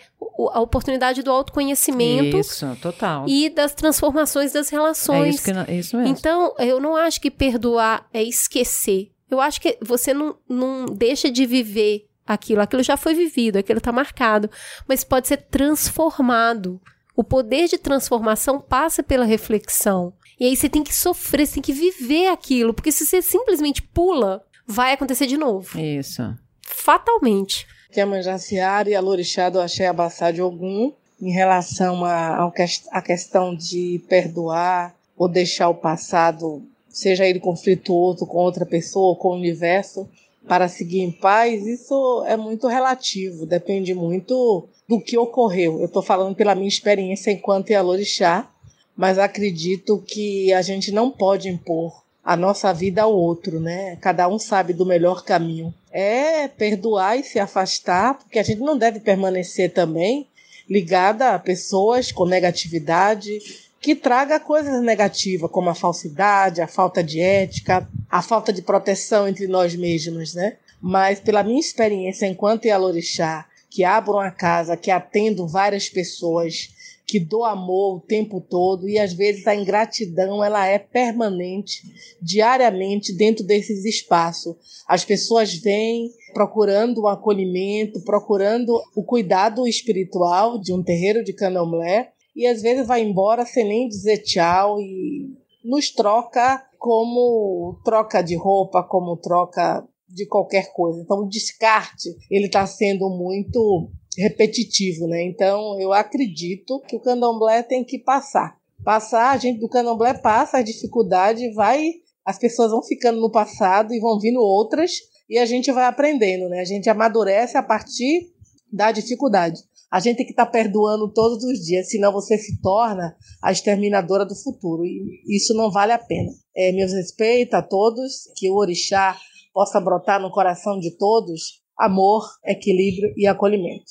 [0.54, 3.26] a oportunidade do autoconhecimento Isso, total.
[3.28, 5.26] e das transformações das relações.
[5.26, 6.12] É isso, que, é isso mesmo.
[6.12, 9.12] Então, eu não acho que perdoar é esquecer.
[9.30, 12.61] Eu acho que você não, não deixa de viver aquilo.
[12.61, 14.49] Aquilo já foi vivido, aquilo está marcado.
[14.88, 16.80] Mas pode ser transformado.
[17.15, 20.13] O poder de transformação passa pela reflexão.
[20.39, 22.73] E aí você tem que sofrer, você tem que viver aquilo.
[22.73, 25.80] Porque se você simplesmente pula, vai acontecer de novo.
[25.80, 26.21] Isso.
[26.61, 27.65] Fatalmente.
[27.91, 32.51] que é Manjaciara e a Lorixá do Axé Abassá de Ogum, em relação à ao
[32.51, 39.07] ques- à questão de perdoar ou deixar o passado, seja ele conflituoso com outra pessoa
[39.07, 40.07] ou com o universo,
[40.48, 45.80] para seguir em paz, isso é muito relativo, depende muito do que ocorreu.
[45.80, 48.50] Eu estou falando pela minha experiência enquanto Yalorixá,
[48.95, 53.95] mas acredito que a gente não pode impor a nossa vida ao outro, né?
[54.02, 55.74] Cada um sabe do melhor caminho.
[55.91, 60.28] É perdoar e se afastar, porque a gente não deve permanecer também
[60.70, 63.39] ligada a pessoas com negatividade,
[63.80, 69.28] que traga coisas negativas, como a falsidade, a falta de ética, a falta de proteção
[69.28, 70.57] entre nós mesmos, né?
[70.82, 76.69] Mas pela minha experiência enquanto Yalorixá, que abro uma casa, que atendo várias pessoas,
[77.05, 81.82] que dou amor o tempo todo e às vezes a ingratidão ela é permanente,
[82.21, 84.55] diariamente dentro desses espaços.
[84.86, 92.11] As pessoas vêm procurando um acolhimento, procurando o cuidado espiritual de um terreiro de candomblé
[92.38, 95.27] e às vezes vai embora sem nem dizer tchau e
[95.65, 101.01] nos troca como troca de roupa, como troca de qualquer coisa.
[101.01, 105.23] Então o descarte ele está sendo muito repetitivo, né?
[105.23, 108.55] Então eu acredito que o candomblé tem que passar.
[108.83, 111.89] Passar, a gente do candomblé passa a dificuldade, vai,
[112.23, 114.91] as pessoas vão ficando no passado e vão vindo outras
[115.27, 116.59] e a gente vai aprendendo, né?
[116.59, 118.31] A gente amadurece a partir
[118.71, 119.59] da dificuldade.
[119.91, 123.51] A gente tem que estar tá perdoando todos os dias, senão você se torna a
[123.51, 124.83] exterminadora do futuro.
[124.85, 126.29] E isso não vale a pena.
[126.55, 129.17] É, meus respeitos a todos, que o orixá
[129.53, 133.85] possa brotar no coração de todos amor, equilíbrio e acolhimento.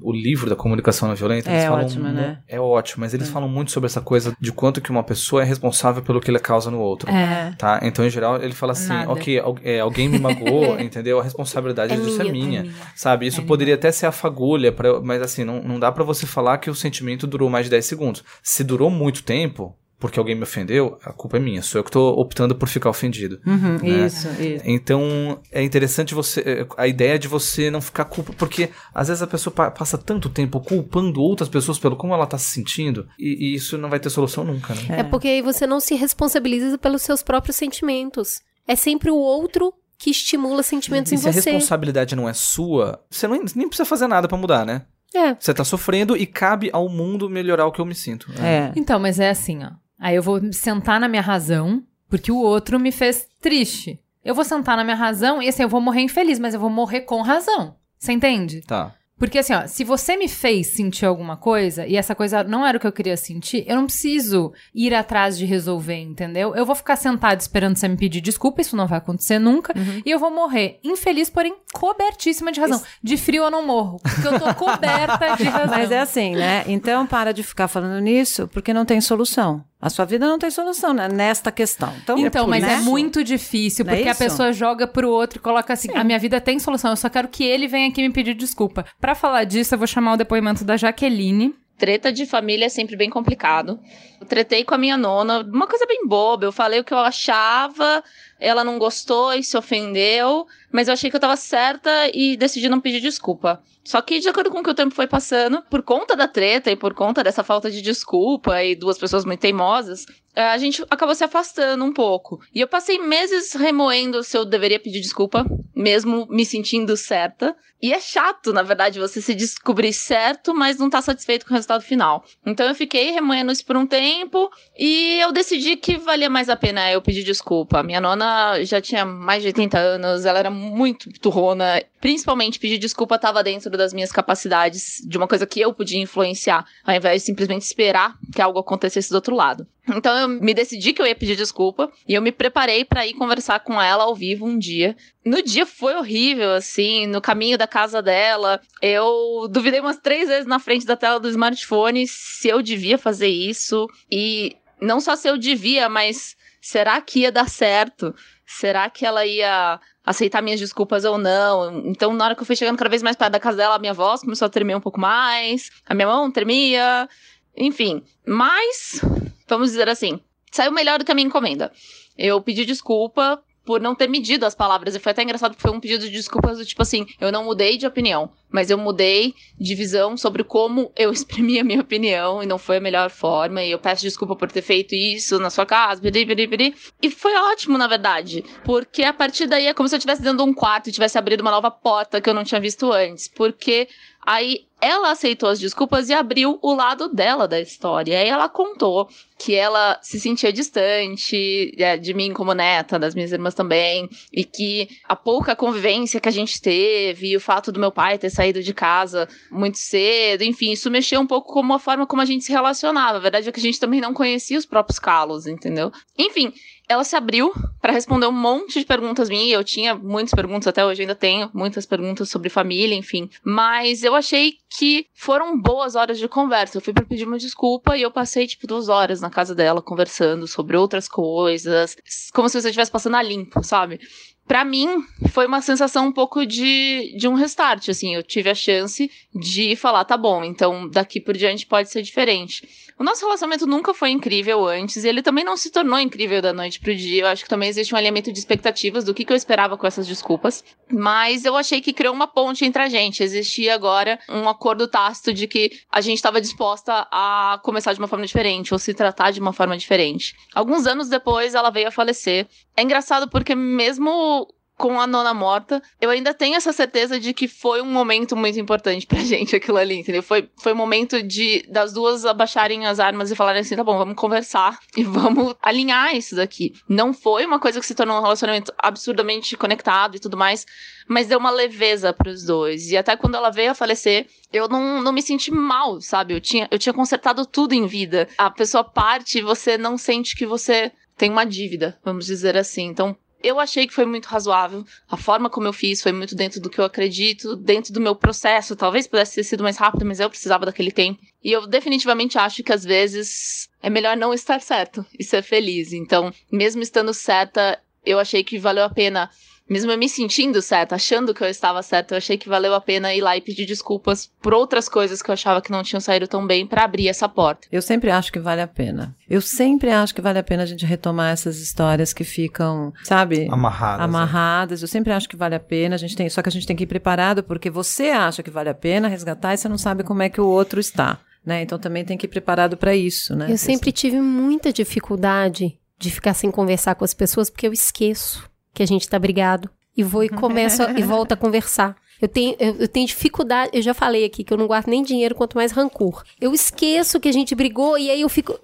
[0.00, 2.38] O livro da comunicação não violenta, É ótimo, né?
[2.46, 5.44] É ótimo, mas eles falam muito sobre essa coisa de quanto que uma pessoa é
[5.44, 7.10] responsável pelo que ela causa no outro.
[7.10, 7.52] É.
[7.58, 7.80] Tá?
[7.82, 9.10] Então, em geral, ele fala assim, Nada.
[9.10, 11.18] ok, é, alguém me magoou, entendeu?
[11.18, 12.60] A responsabilidade É disso é minha, minha.
[12.60, 12.74] é minha.
[12.94, 13.26] Sabe?
[13.26, 16.26] Isso É poderia até ser a fagulha, pra, mas assim, não, não dá pra você
[16.26, 18.24] falar que o sentimento durou mais de 10 segundos.
[18.42, 21.60] Se durou muito tempo, porque alguém me ofendeu, a culpa é minha.
[21.62, 23.40] Sou eu que tô optando por ficar ofendido.
[23.46, 24.06] Uhum, né?
[24.06, 24.62] Isso, isso.
[24.64, 26.40] Então, é interessante você.
[26.40, 28.32] é, A ideia de você não ficar culpa.
[28.32, 32.26] Porque às vezes a pessoa pa- passa tanto tempo culpando outras pessoas pelo como ela
[32.26, 33.08] tá se sentindo.
[33.18, 35.00] E, e isso não vai ter solução nunca, né?
[35.00, 35.02] É.
[35.02, 38.40] porque aí você não se responsabiliza pelos seus próprios sentimentos.
[38.66, 41.50] É sempre o outro que estimula sentimentos E em se a você.
[41.50, 44.82] responsabilidade não é sua, você não, nem precisa fazer nada pra mudar, né?
[45.14, 45.34] É.
[45.34, 48.30] Você tá sofrendo e cabe ao mundo melhorar o que eu me sinto.
[48.40, 48.70] É.
[48.76, 49.70] Então, mas é assim, ó.
[49.98, 54.00] Aí eu vou sentar na minha razão, porque o outro me fez triste.
[54.24, 56.70] Eu vou sentar na minha razão e assim, eu vou morrer infeliz, mas eu vou
[56.70, 57.76] morrer com razão.
[57.98, 58.60] Você entende?
[58.60, 58.94] Tá.
[59.18, 62.78] Porque assim, ó, se você me fez sentir alguma coisa e essa coisa não era
[62.78, 66.54] o que eu queria sentir, eu não preciso ir atrás de resolver, entendeu?
[66.54, 69.74] Eu vou ficar sentada esperando você me pedir desculpa, isso não vai acontecer nunca,
[70.06, 72.80] e eu vou morrer infeliz, porém cobertíssima de razão.
[73.02, 75.66] De frio eu não morro, porque eu tô coberta de razão.
[75.76, 76.62] Mas é assim, né?
[76.68, 79.64] Então para de ficar falando nisso, porque não tem solução.
[79.80, 81.06] A sua vida não tem solução né?
[81.08, 81.94] nesta questão.
[82.02, 82.74] Então, Então, mas né?
[82.74, 84.22] é muito difícil, Não é porque a isso?
[84.24, 87.28] pessoa joga pro outro e coloca assim: a minha vida tem solução, eu só quero
[87.28, 88.84] que ele venha aqui me pedir desculpa.
[89.00, 91.54] Pra falar disso, eu vou chamar o depoimento da Jaqueline.
[91.78, 93.78] Treta de família é sempre bem complicado.
[94.20, 96.44] Eu tretei com a minha nona, uma coisa bem boba.
[96.46, 98.02] Eu falei o que eu achava,
[98.40, 102.68] ela não gostou e se ofendeu, mas eu achei que eu tava certa e decidi
[102.68, 103.62] não pedir desculpa.
[103.84, 106.70] Só que, de acordo com o que o tempo foi passando, por conta da treta
[106.70, 110.04] e por conta dessa falta de desculpa e duas pessoas muito teimosas,
[110.36, 112.38] eh, a gente acabou se afastando um pouco.
[112.54, 115.44] E eu passei meses remoendo se eu deveria pedir desculpa,
[115.74, 117.56] mesmo me sentindo certa.
[117.80, 121.54] E é chato, na verdade, você se descobrir certo, mas não tá satisfeito com o
[121.54, 122.24] resultado final.
[122.44, 126.56] Então eu fiquei remoendo isso por um tempo e eu decidi que valia mais a
[126.56, 127.82] pena eu pedir desculpa.
[127.82, 131.82] Minha nona já tinha mais de 80 anos, ela era muito turrona.
[132.00, 136.64] Principalmente pedir desculpa estava dentro das minhas capacidades, de uma coisa que eu podia influenciar,
[136.84, 139.66] ao invés de simplesmente esperar que algo acontecesse do outro lado.
[139.88, 143.14] Então eu me decidi que eu ia pedir desculpa e eu me preparei para ir
[143.14, 144.96] conversar com ela ao vivo um dia.
[145.24, 150.46] No dia foi horrível, assim, no caminho da casa dela, eu duvidei umas três vezes
[150.46, 155.28] na frente da tela do smartphone se eu devia fazer isso e não só se
[155.28, 156.36] eu devia, mas
[156.68, 158.14] será que ia dar certo?
[158.46, 161.86] Será que ela ia aceitar minhas desculpas ou não?
[161.86, 163.78] Então, na hora que eu fui chegando cada vez mais perto da casa dela, a
[163.78, 167.08] minha voz começou a tremer um pouco mais, a minha mão tremia,
[167.56, 168.02] enfim.
[168.26, 169.00] Mas,
[169.48, 170.20] vamos dizer assim,
[170.52, 171.72] saiu melhor do que a minha encomenda.
[172.18, 174.94] Eu pedi desculpa por não ter medido as palavras.
[174.94, 177.44] E foi até engraçado porque foi um pedido de desculpas do tipo assim: eu não
[177.44, 182.42] mudei de opinião, mas eu mudei de visão sobre como eu exprimi a minha opinião
[182.42, 183.62] e não foi a melhor forma.
[183.62, 186.74] E eu peço desculpa por ter feito isso na sua casa, pedi, pedi, pedi.
[187.02, 190.38] E foi ótimo, na verdade, porque a partir daí é como se eu estivesse dentro
[190.38, 193.28] de um quarto e tivesse abrido uma nova porta que eu não tinha visto antes.
[193.28, 193.86] Porque
[194.24, 198.12] aí ela aceitou as desculpas e abriu o lado dela da história.
[198.12, 203.14] E aí ela contou que ela se sentia distante é, de mim como neta, das
[203.14, 207.78] minhas irmãs também, e que a pouca convivência que a gente teve, o fato do
[207.78, 211.78] meu pai ter saído de casa muito cedo, enfim, isso mexeu um pouco com a
[211.78, 213.18] forma como a gente se relacionava.
[213.18, 215.92] A verdade é que a gente também não conhecia os próprios calos, entendeu?
[216.18, 216.52] Enfim,
[216.88, 219.52] ela se abriu para responder um monte de perguntas minhas.
[219.52, 223.28] Eu tinha muitas perguntas, até hoje ainda tenho muitas perguntas sobre família, enfim.
[223.44, 226.78] Mas eu achei que foram boas horas de conversa.
[226.78, 229.82] Eu fui para pedir uma desculpa e eu passei, tipo, duas horas na casa dela
[229.82, 231.96] conversando sobre outras coisas,
[232.32, 234.00] como se você estivesse passando a limpo, sabe?
[234.48, 238.14] Pra mim, foi uma sensação um pouco de, de um restart, assim.
[238.14, 242.66] Eu tive a chance de falar, tá bom, então daqui por diante pode ser diferente.
[242.98, 246.52] O nosso relacionamento nunca foi incrível antes, e ele também não se tornou incrível da
[246.52, 247.22] noite pro dia.
[247.22, 249.86] Eu acho que também existe um alinhamento de expectativas do que, que eu esperava com
[249.86, 250.64] essas desculpas.
[250.90, 253.22] Mas eu achei que criou uma ponte entre a gente.
[253.22, 258.08] Existia agora um acordo tácito de que a gente estava disposta a começar de uma
[258.08, 260.34] forma diferente, ou se tratar de uma forma diferente.
[260.52, 262.48] Alguns anos depois, ela veio a falecer.
[262.76, 264.37] É engraçado porque mesmo
[264.78, 268.60] com a nona morta, eu ainda tenho essa certeza de que foi um momento muito
[268.60, 270.22] importante pra gente aquilo ali, entendeu?
[270.22, 273.98] Foi, foi um momento de das duas abaixarem as armas e falarem assim, tá bom,
[273.98, 276.72] vamos conversar e vamos alinhar isso daqui.
[276.88, 280.64] Não foi uma coisa que se tornou um relacionamento absurdamente conectado e tudo mais,
[281.08, 282.92] mas deu uma leveza pros dois.
[282.92, 286.34] E até quando ela veio a falecer, eu não, não me senti mal, sabe?
[286.34, 288.28] Eu tinha, eu tinha consertado tudo em vida.
[288.38, 292.84] A pessoa parte e você não sente que você tem uma dívida, vamos dizer assim.
[292.84, 294.84] Então, eu achei que foi muito razoável.
[295.08, 298.14] A forma como eu fiz foi muito dentro do que eu acredito, dentro do meu
[298.14, 298.76] processo.
[298.76, 301.20] Talvez pudesse ter sido mais rápido, mas eu precisava daquele tempo.
[301.42, 305.92] E eu definitivamente acho que às vezes é melhor não estar certo e ser feliz.
[305.92, 309.30] Então, mesmo estando certa, eu achei que valeu a pena.
[309.68, 312.80] Mesmo eu me sentindo certa, achando que eu estava certa, eu achei que valeu a
[312.80, 316.00] pena ir lá e pedir desculpas por outras coisas que eu achava que não tinham
[316.00, 317.68] saído tão bem para abrir essa porta.
[317.70, 319.14] Eu sempre acho que vale a pena.
[319.28, 323.46] Eu sempre acho que vale a pena a gente retomar essas histórias que ficam, sabe?
[323.50, 324.04] Amarradas.
[324.04, 324.82] Amarradas.
[324.82, 325.96] Eu sempre acho que vale a pena.
[325.96, 328.50] A gente tem, só que a gente tem que ir preparado porque você acha que
[328.50, 331.62] vale a pena resgatar e você não sabe como é que o outro está, né?
[331.62, 333.46] Então também tem que ir preparado para isso, né?
[333.50, 338.48] Eu sempre tive muita dificuldade de ficar sem conversar com as pessoas porque eu esqueço.
[338.78, 341.96] Que a gente tá brigado e vou e começo a, e volto a conversar.
[342.22, 345.02] Eu tenho, eu, eu, tenho dificuldade, eu já falei aqui que eu não guardo nem
[345.02, 346.22] dinheiro, quanto mais rancor.
[346.40, 348.56] Eu esqueço que a gente brigou e aí eu fico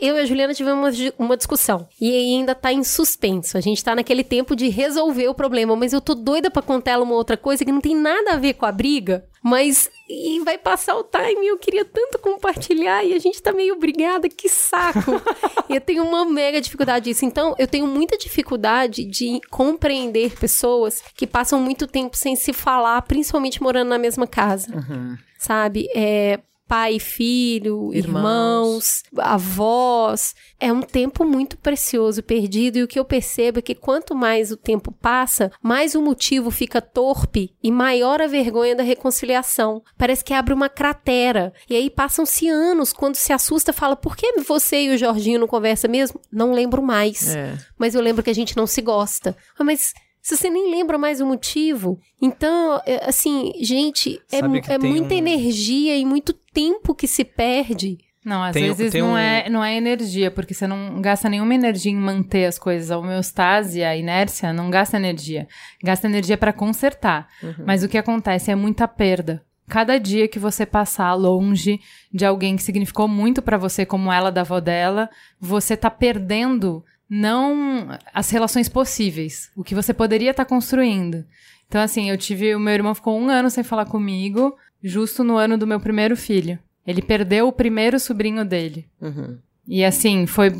[0.00, 1.88] eu e a Juliana tivemos uma, uma discussão.
[2.00, 3.56] E ainda tá em suspenso.
[3.56, 5.74] A gente tá naquele tempo de resolver o problema.
[5.74, 8.36] Mas eu tô doida pra contar ela uma outra coisa que não tem nada a
[8.36, 9.24] ver com a briga.
[9.42, 9.90] Mas.
[10.08, 11.46] E vai passar o time.
[11.46, 13.04] Eu queria tanto compartilhar.
[13.04, 14.28] E a gente tá meio brigada.
[14.28, 15.20] Que saco.
[15.68, 17.24] eu tenho uma mega dificuldade disso.
[17.24, 23.02] Então, eu tenho muita dificuldade de compreender pessoas que passam muito tempo sem se falar,
[23.02, 24.74] principalmente morando na mesma casa.
[24.74, 25.16] Uhum.
[25.38, 25.88] Sabe?
[25.94, 27.94] É pai e filho, irmãos.
[27.94, 30.34] irmãos, avós.
[30.58, 34.50] É um tempo muito precioso perdido e o que eu percebo é que quanto mais
[34.50, 39.82] o tempo passa, mais o motivo fica torpe e maior a vergonha da reconciliação.
[39.98, 41.52] Parece que abre uma cratera.
[41.68, 45.46] E aí passam-se anos, quando se assusta, fala: "Por que você e o Jorginho não
[45.46, 47.34] conversam mesmo?" Não lembro mais.
[47.34, 47.58] É.
[47.78, 49.36] Mas eu lembro que a gente não se gosta.
[49.58, 49.92] Ah, mas
[50.24, 52.00] se você nem lembra mais o motivo.
[52.20, 55.18] Então, é, assim, gente, é, é muita um...
[55.18, 57.98] energia e muito tempo que se perde.
[58.24, 59.18] Não, às tem, vezes tem não, um...
[59.18, 62.90] é, não é energia, porque você não gasta nenhuma energia em manter as coisas.
[62.90, 65.46] A homeostase, a inércia, não gasta energia.
[65.82, 67.28] Gasta energia para consertar.
[67.42, 67.64] Uhum.
[67.66, 69.44] Mas o que acontece é muita perda.
[69.68, 74.32] Cada dia que você passar longe de alguém que significou muito para você, como ela
[74.32, 80.44] da avó dela, você tá perdendo não as relações possíveis, o que você poderia estar
[80.44, 81.24] tá construindo.
[81.66, 82.54] Então, assim, eu tive.
[82.54, 86.16] O meu irmão ficou um ano sem falar comigo, justo no ano do meu primeiro
[86.16, 86.58] filho.
[86.86, 88.86] Ele perdeu o primeiro sobrinho dele.
[89.00, 89.38] Uhum.
[89.66, 90.52] E assim, foi.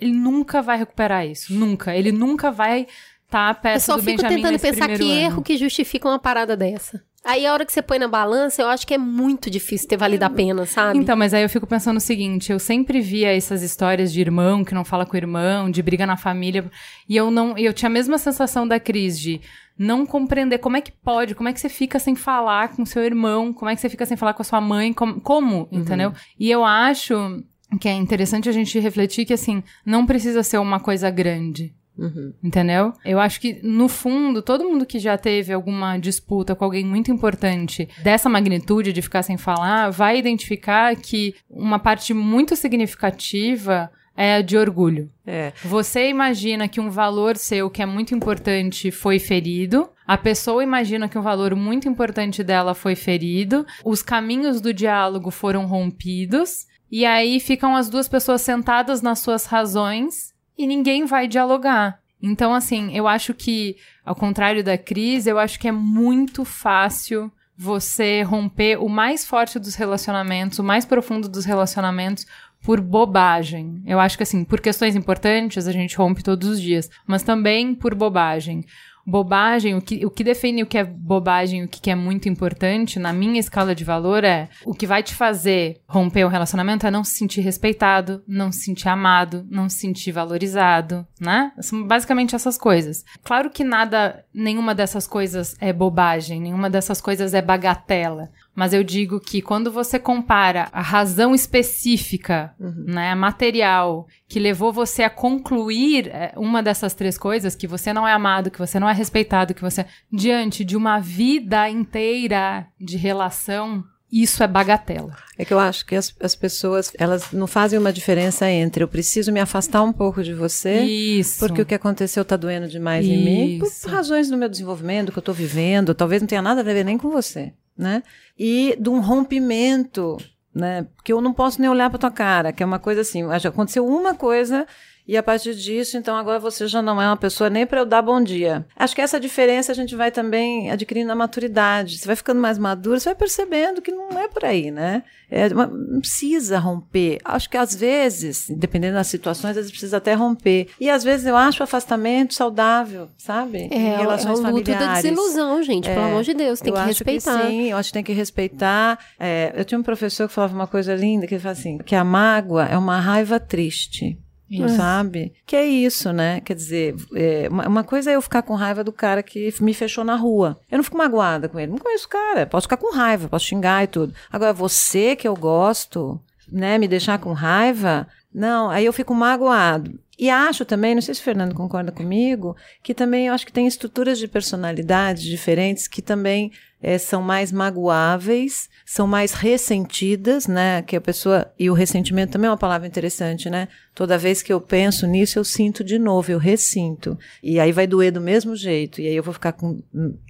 [0.00, 1.52] Ele nunca vai recuperar isso.
[1.52, 1.94] Nunca.
[1.94, 2.86] Ele nunca vai
[3.26, 4.12] estar tá perto do Benjamin.
[4.12, 5.20] Eu só fico tentando pensar que ano.
[5.20, 7.02] erro que justifica uma parada dessa.
[7.28, 9.98] Aí a hora que você põe na balança, eu acho que é muito difícil ter
[9.98, 10.98] valido a pena, sabe?
[10.98, 14.64] Então, mas aí eu fico pensando o seguinte, eu sempre via essas histórias de irmão
[14.64, 16.64] que não fala com o irmão, de briga na família,
[17.06, 19.42] e eu não, eu tinha a mesma sensação da Cris de
[19.76, 23.04] não compreender como é que pode, como é que você fica sem falar com seu
[23.04, 25.80] irmão, como é que você fica sem falar com a sua mãe, como, como uhum.
[25.80, 26.14] entendeu?
[26.40, 27.44] E eu acho
[27.78, 31.74] que é interessante a gente refletir que assim, não precisa ser uma coisa grande.
[31.98, 32.32] Uhum.
[32.42, 32.92] Entendeu?
[33.04, 37.10] Eu acho que, no fundo, todo mundo que já teve alguma disputa com alguém muito
[37.10, 44.42] importante dessa magnitude de ficar sem falar, vai identificar que uma parte muito significativa é
[44.42, 45.10] de orgulho.
[45.24, 45.52] É.
[45.62, 51.08] Você imagina que um valor seu que é muito importante foi ferido, a pessoa imagina
[51.08, 57.04] que um valor muito importante dela foi ferido, os caminhos do diálogo foram rompidos, e
[57.04, 60.27] aí ficam as duas pessoas sentadas nas suas razões
[60.58, 62.00] e ninguém vai dialogar.
[62.20, 67.30] Então, assim, eu acho que, ao contrário da crise, eu acho que é muito fácil
[67.56, 72.26] você romper o mais forte dos relacionamentos, o mais profundo dos relacionamentos,
[72.62, 73.82] por bobagem.
[73.86, 77.74] Eu acho que, assim, por questões importantes, a gente rompe todos os dias, mas também
[77.74, 78.64] por bobagem
[79.08, 82.98] bobagem, o que, o que define o que é bobagem o que é muito importante
[82.98, 86.90] na minha escala de valor é o que vai te fazer romper o relacionamento é
[86.90, 91.52] não se sentir respeitado, não se sentir amado, não se sentir valorizado, né?
[91.60, 93.02] São basicamente essas coisas.
[93.22, 98.30] Claro que nada, nenhuma dessas coisas é bobagem, nenhuma dessas coisas é bagatela.
[98.58, 102.86] Mas eu digo que quando você compara a razão específica, uhum.
[102.88, 108.06] né, material, que levou você a concluir é, uma dessas três coisas, que você não
[108.06, 109.86] é amado, que você não é respeitado, que você.
[110.12, 115.16] diante de uma vida inteira de relação, isso é bagatela.
[115.36, 118.88] É que eu acho que as, as pessoas, elas não fazem uma diferença entre eu
[118.88, 121.38] preciso me afastar um pouco de você, Isso.
[121.38, 123.14] porque o que aconteceu está doendo demais Isso.
[123.14, 126.60] em mim, por razões do meu desenvolvimento, que eu estou vivendo, talvez não tenha nada
[126.60, 128.02] a ver nem com você né?
[128.36, 130.18] E de um rompimento,
[130.52, 130.86] né?
[130.96, 133.86] Porque eu não posso nem olhar para tua cara, que é uma coisa assim, aconteceu
[133.86, 134.66] uma coisa
[135.08, 137.86] e a partir disso, então agora você já não é uma pessoa nem para eu
[137.86, 138.66] dar bom dia.
[138.76, 141.98] Acho que essa diferença a gente vai também adquirindo a maturidade.
[141.98, 145.02] Você vai ficando mais maduro, você vai percebendo que não é por aí, né?
[145.30, 147.18] É não precisa romper.
[147.24, 150.68] Acho que às vezes, dependendo das situações, às vezes precisa até romper.
[150.78, 153.68] E às vezes eu acho o afastamento saudável, sabe?
[153.70, 154.86] É, em relações é o luto familiares.
[154.86, 155.88] da desilusão, gente.
[155.88, 157.40] É, pelo amor de Deus, tem que respeitar.
[157.40, 158.98] Que sim, eu acho que tem que respeitar.
[159.18, 161.94] É, eu tinha um professor que falava uma coisa linda, que ele falava assim, que
[161.94, 164.18] a mágoa é uma raiva triste.
[164.50, 164.76] Isso.
[164.76, 165.34] Sabe?
[165.44, 166.40] Que é isso, né?
[166.40, 169.74] Quer dizer, é, uma, uma, coisa é eu ficar com raiva do cara que me
[169.74, 170.58] fechou na rua.
[170.70, 171.72] Eu não fico magoada com ele.
[171.72, 172.46] Não conheço o cara.
[172.46, 174.14] Posso ficar com raiva, posso xingar e tudo.
[174.32, 176.18] Agora, você que eu gosto,
[176.50, 179.98] né, me deixar com raiva, não, aí eu fico magoado.
[180.18, 183.52] E acho também, não sei se o Fernando concorda comigo, que também eu acho que
[183.52, 186.50] tem estruturas de personalidade diferentes que também
[186.82, 190.82] é, são mais magoáveis, são mais ressentidas, né?
[190.82, 191.52] Que a pessoa.
[191.58, 193.68] E o ressentimento também é uma palavra interessante, né?
[193.94, 197.16] Toda vez que eu penso nisso, eu sinto de novo, eu ressinto.
[197.42, 199.00] E aí vai doer do mesmo jeito.
[199.00, 199.80] E aí eu vou ficar com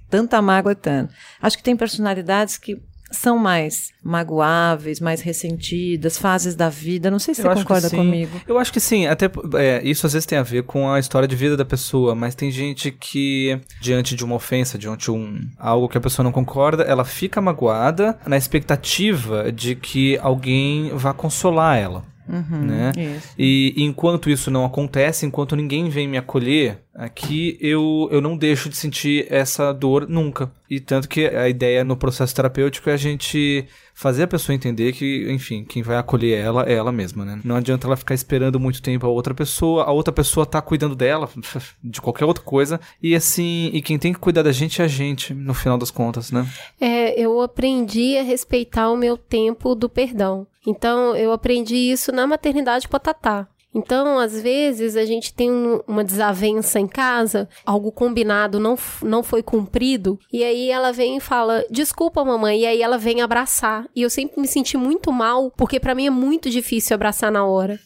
[0.09, 1.13] tanta mágoa tanto.
[1.41, 2.79] Acho que tem personalidades que
[3.11, 7.09] são mais magoáveis, mais ressentidas, fases da vida.
[7.09, 8.39] Não sei se Eu você concorda comigo.
[8.47, 11.27] Eu acho que sim, até é, isso às vezes tem a ver com a história
[11.27, 15.41] de vida da pessoa, mas tem gente que, diante de uma ofensa, diante de um,
[15.57, 21.13] algo que a pessoa não concorda, ela fica magoada na expectativa de que alguém vá
[21.13, 22.05] consolar ela.
[22.29, 22.91] Uhum, né?
[22.95, 23.33] isso.
[23.37, 28.67] E enquanto isso não acontece, enquanto ninguém vem me acolher, aqui eu, eu não deixo
[28.67, 30.51] de sentir essa dor nunca.
[30.69, 34.91] E tanto que a ideia no processo terapêutico é a gente fazer a pessoa entender
[34.91, 37.39] que, enfim, quem vai acolher ela é ela mesma, né?
[37.43, 40.95] Não adianta ela ficar esperando muito tempo a outra pessoa, a outra pessoa tá cuidando
[40.95, 41.29] dela,
[41.83, 44.87] de qualquer outra coisa, e assim, e quem tem que cuidar da gente é a
[44.87, 46.45] gente, no final das contas, né?
[46.79, 50.45] É, eu aprendi a respeitar o meu tempo do perdão.
[50.67, 53.47] Então, eu aprendi isso na maternidade com a Tatá.
[53.73, 59.21] Então, às vezes, a gente tem um- uma desavença em casa, algo combinado não, não
[59.21, 63.85] foi cumprido, e aí ela vem e fala, desculpa, mamãe, e aí ela vem abraçar.
[63.95, 67.45] E eu sempre me senti muito mal, porque pra mim é muito difícil abraçar na
[67.45, 67.79] hora.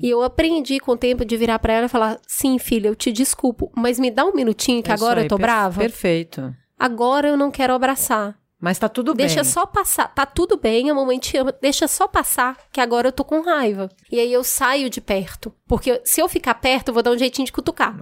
[0.00, 2.94] E eu aprendi com o tempo de virar pra ela e falar: sim, filha, eu
[2.94, 5.42] te desculpo, mas me dá um minutinho que É isso agora aí, eu tô per-
[5.44, 5.80] brava.
[5.80, 6.54] Perfeito.
[6.78, 8.36] Agora eu não quero abraçar.
[8.60, 9.44] Mas tá tudo Deixa bem.
[9.44, 10.12] só passar.
[10.14, 11.54] Tá tudo bem, a mamãe te ama.
[11.60, 13.90] Deixa só passar, que agora eu tô com raiva.
[14.10, 15.52] E aí eu saio de perto.
[15.68, 17.96] Porque se eu ficar perto, eu vou dar um jeitinho de cutucar.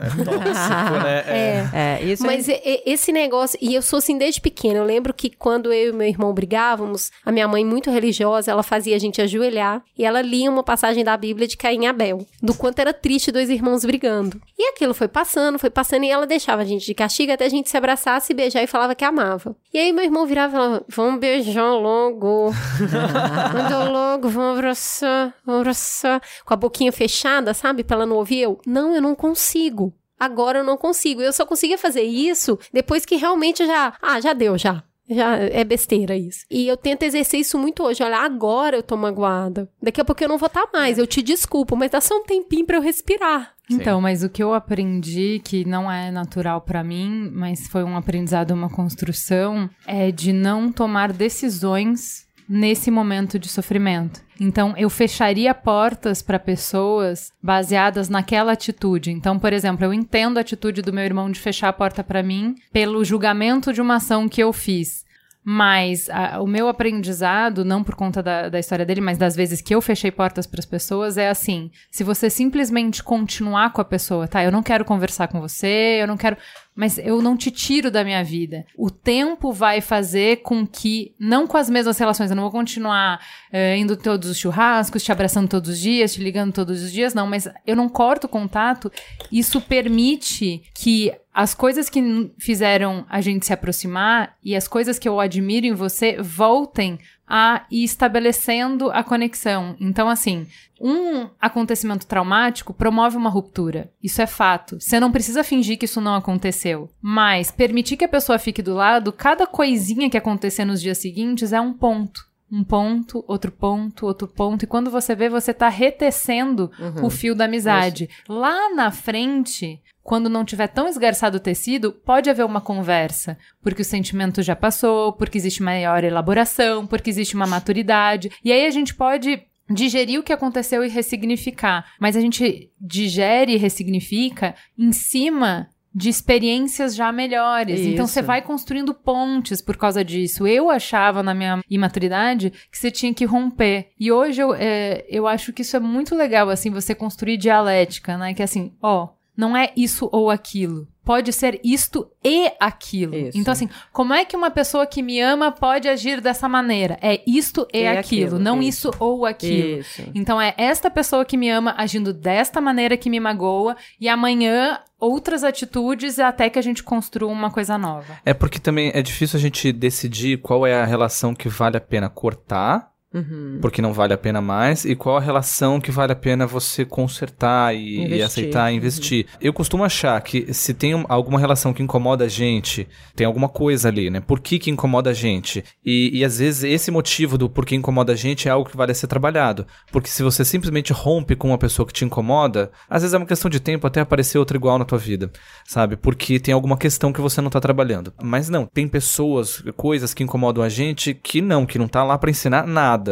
[1.26, 1.64] É.
[1.74, 2.61] É, isso Mas é...
[2.86, 4.78] esse negócio, e eu sou assim desde pequena.
[4.78, 8.62] Eu lembro que quando eu e meu irmão brigávamos, a minha mãe, muito religiosa, ela
[8.62, 12.26] fazia a gente ajoelhar e ela lia uma passagem da Bíblia de Caim e Abel,
[12.42, 14.40] do quanto era triste dois irmãos brigando.
[14.59, 17.48] E aquilo foi passando, foi passando, e ela deixava a gente de castigo até a
[17.48, 19.57] gente se abraçar, se beijar e falava que amava.
[19.72, 22.51] E aí meu irmão virava e falava: Vamos beijar logo.
[23.55, 26.22] Anda logo, vamos abraçar, vamos abraçar.
[26.45, 27.84] Com a boquinha fechada, sabe?
[27.84, 28.61] Pra ela não ouvir eu.
[28.66, 29.92] Não, eu não consigo.
[30.18, 31.20] Agora eu não consigo.
[31.20, 33.95] Eu só conseguia fazer isso depois que realmente já.
[34.01, 34.82] Ah, já deu, já.
[35.09, 36.46] Já é besteira isso.
[36.50, 38.02] E eu tento exercer isso muito hoje.
[38.02, 39.68] Olha, agora eu tô magoada.
[39.82, 40.98] Daqui a pouco eu não vou estar mais.
[40.98, 43.55] Eu te desculpo, mas dá só um tempinho pra eu respirar.
[43.70, 47.96] Então, mas o que eu aprendi, que não é natural pra mim, mas foi um
[47.96, 54.20] aprendizado, uma construção, é de não tomar decisões nesse momento de sofrimento.
[54.40, 59.11] Então, eu fecharia portas para pessoas baseadas naquela atitude.
[59.11, 62.22] Então, por exemplo, eu entendo a atitude do meu irmão de fechar a porta para
[62.22, 65.05] mim pelo julgamento de uma ação que eu fiz.
[65.47, 69.61] Mas a- o meu aprendizado, não por conta da, da história dele, mas das vezes
[69.61, 73.84] que eu fechei portas para as pessoas, é assim: se você simplesmente continuar com a
[73.84, 74.42] pessoa, tá?
[74.42, 76.38] Eu não quero conversar com você, eu não quero.
[76.75, 78.66] Mas eu não te tiro da minha vida.
[78.77, 83.20] O tempo vai fazer com que, não com as mesmas relações, eu não vou continuar
[83.53, 87.14] eh, indo todos os churrascos, te abraçando todos os dias, te ligando todos os dias,
[87.14, 88.91] não, mas eu não corto o contato.
[89.31, 95.09] Isso permite que as coisas que fizeram a gente se aproximar e as coisas que
[95.09, 99.74] eu admiro em você voltem a ir estabelecendo a conexão.
[99.80, 100.47] Então, assim,
[100.80, 103.91] um acontecimento traumático promove uma ruptura.
[104.03, 104.78] Isso é fato.
[104.78, 106.89] Você não precisa fingir que isso não aconteceu.
[107.03, 111.53] Mas permitir que a pessoa fique do lado, cada coisinha que acontecer nos dias seguintes
[111.53, 112.20] é um ponto.
[112.53, 114.64] Um ponto, outro ponto, outro ponto.
[114.64, 117.07] E quando você vê, você tá retecendo Uhum.
[117.07, 118.09] o fio da amizade.
[118.28, 123.38] Lá na frente, quando não tiver tão esgarçado o tecido, pode haver uma conversa.
[123.62, 128.30] Porque o sentimento já passou, porque existe maior elaboração, porque existe uma maturidade.
[128.44, 131.86] E aí a gente pode digerir o que aconteceu e ressignificar.
[131.98, 137.80] Mas a gente digere e ressignifica em cima de experiências já melhores.
[137.80, 138.14] Então Isso.
[138.14, 140.46] você vai construindo pontes por causa disso.
[140.46, 143.90] Eu achava na minha imaturidade que você tinha que romper.
[143.98, 148.18] E hoje eu, é, eu acho que isso é muito legal, assim, você construir dialética,
[148.18, 148.34] né?
[148.34, 150.87] Que é assim, ó, não é isso ou aquilo.
[151.05, 153.14] Pode ser isto e aquilo.
[153.14, 153.37] Isso.
[153.37, 156.99] Então, assim, como é que uma pessoa que me ama pode agir dessa maneira?
[157.03, 158.89] É isto e, E aquilo, aquilo, não isso.
[158.89, 159.80] isso ou aquilo.
[159.80, 160.03] Isso.
[160.14, 164.80] Então é esta pessoa que me ama agindo desta maneira que me magoa e amanhã
[164.99, 168.18] outras atitudes até que a gente construa uma coisa nova.
[168.24, 171.80] É porque também é difícil a gente decidir qual é a relação que vale a
[171.80, 173.58] pena cortar Uhum.
[173.62, 176.84] porque não vale a pena mais, e qual a relação que vale a pena você
[176.84, 179.26] consertar e, e aceitar investir.
[179.40, 183.48] Eu costumo achar que se tem um- alguma relação que incomoda a gente, tem alguma
[183.48, 184.20] coisa ali, né?
[184.20, 185.62] Por que, que incomoda a gente?
[185.84, 188.92] E, e às vezes esse motivo do porquê incomoda a gente é algo que vale
[188.94, 189.64] ser trabalhado.
[189.92, 193.26] Porque se você simplesmente rompe com uma pessoa que te incomoda, às vezes é uma
[193.26, 195.30] questão de tempo até aparecer outra igual na tua vida,
[195.64, 195.96] sabe?
[195.96, 198.12] Porque tem alguma questão que você não tá trabalhando.
[198.20, 202.18] Mas não, tem pessoas, coisas que incomodam a gente que não, que não tá lá
[202.18, 203.03] pra ensinar nada.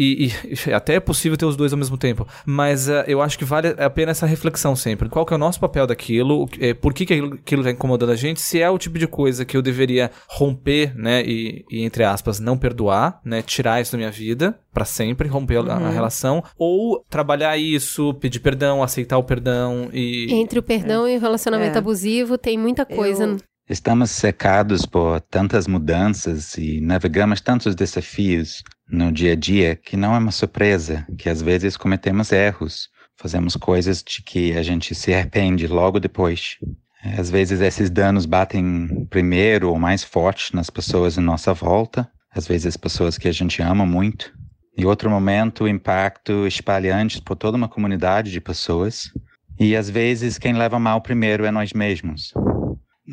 [0.00, 0.30] E,
[0.66, 2.24] e até é possível ter os dois ao mesmo tempo.
[2.46, 5.08] Mas eh, eu acho que vale a pena essa reflexão sempre.
[5.08, 6.48] Qual que é o nosso papel daquilo?
[6.60, 8.40] eh, por que, que aquilo, aquilo tá incomodando a gente?
[8.40, 11.22] Se é o tipo de coisa que eu deveria romper, né?
[11.24, 13.42] E, e, entre aspas, não perdoar, né?
[13.42, 15.90] Tirar isso da minha vida pra sempre, romper a- a, Uhum.
[15.90, 16.44] relação.
[16.56, 20.28] Ou trabalhar isso, pedir perdão, aceitar o perdão e...
[20.32, 21.78] Entre o perdão e o relacionamento É.
[21.78, 23.24] abusivo, tem muita coisa.
[23.24, 23.36] Eu-
[23.68, 30.14] Estamos cercados por tantas mudanças e navegamos tantos desafios no dia a dia que não
[30.14, 35.12] é uma surpresa que às vezes cometemos erros, fazemos coisas de que a gente se
[35.12, 36.56] arrepende logo depois.
[37.04, 42.08] Eh, Às vezes esses danos batem primeiro ou mais forte nas pessoas em nossa volta,
[42.30, 44.32] às vezes pessoas que a gente ama muito.
[44.76, 49.10] Em outro momento, o impacto espalha antes por toda uma comunidade de pessoas.
[49.58, 52.32] E às vezes quem leva mal primeiro é nós mesmos.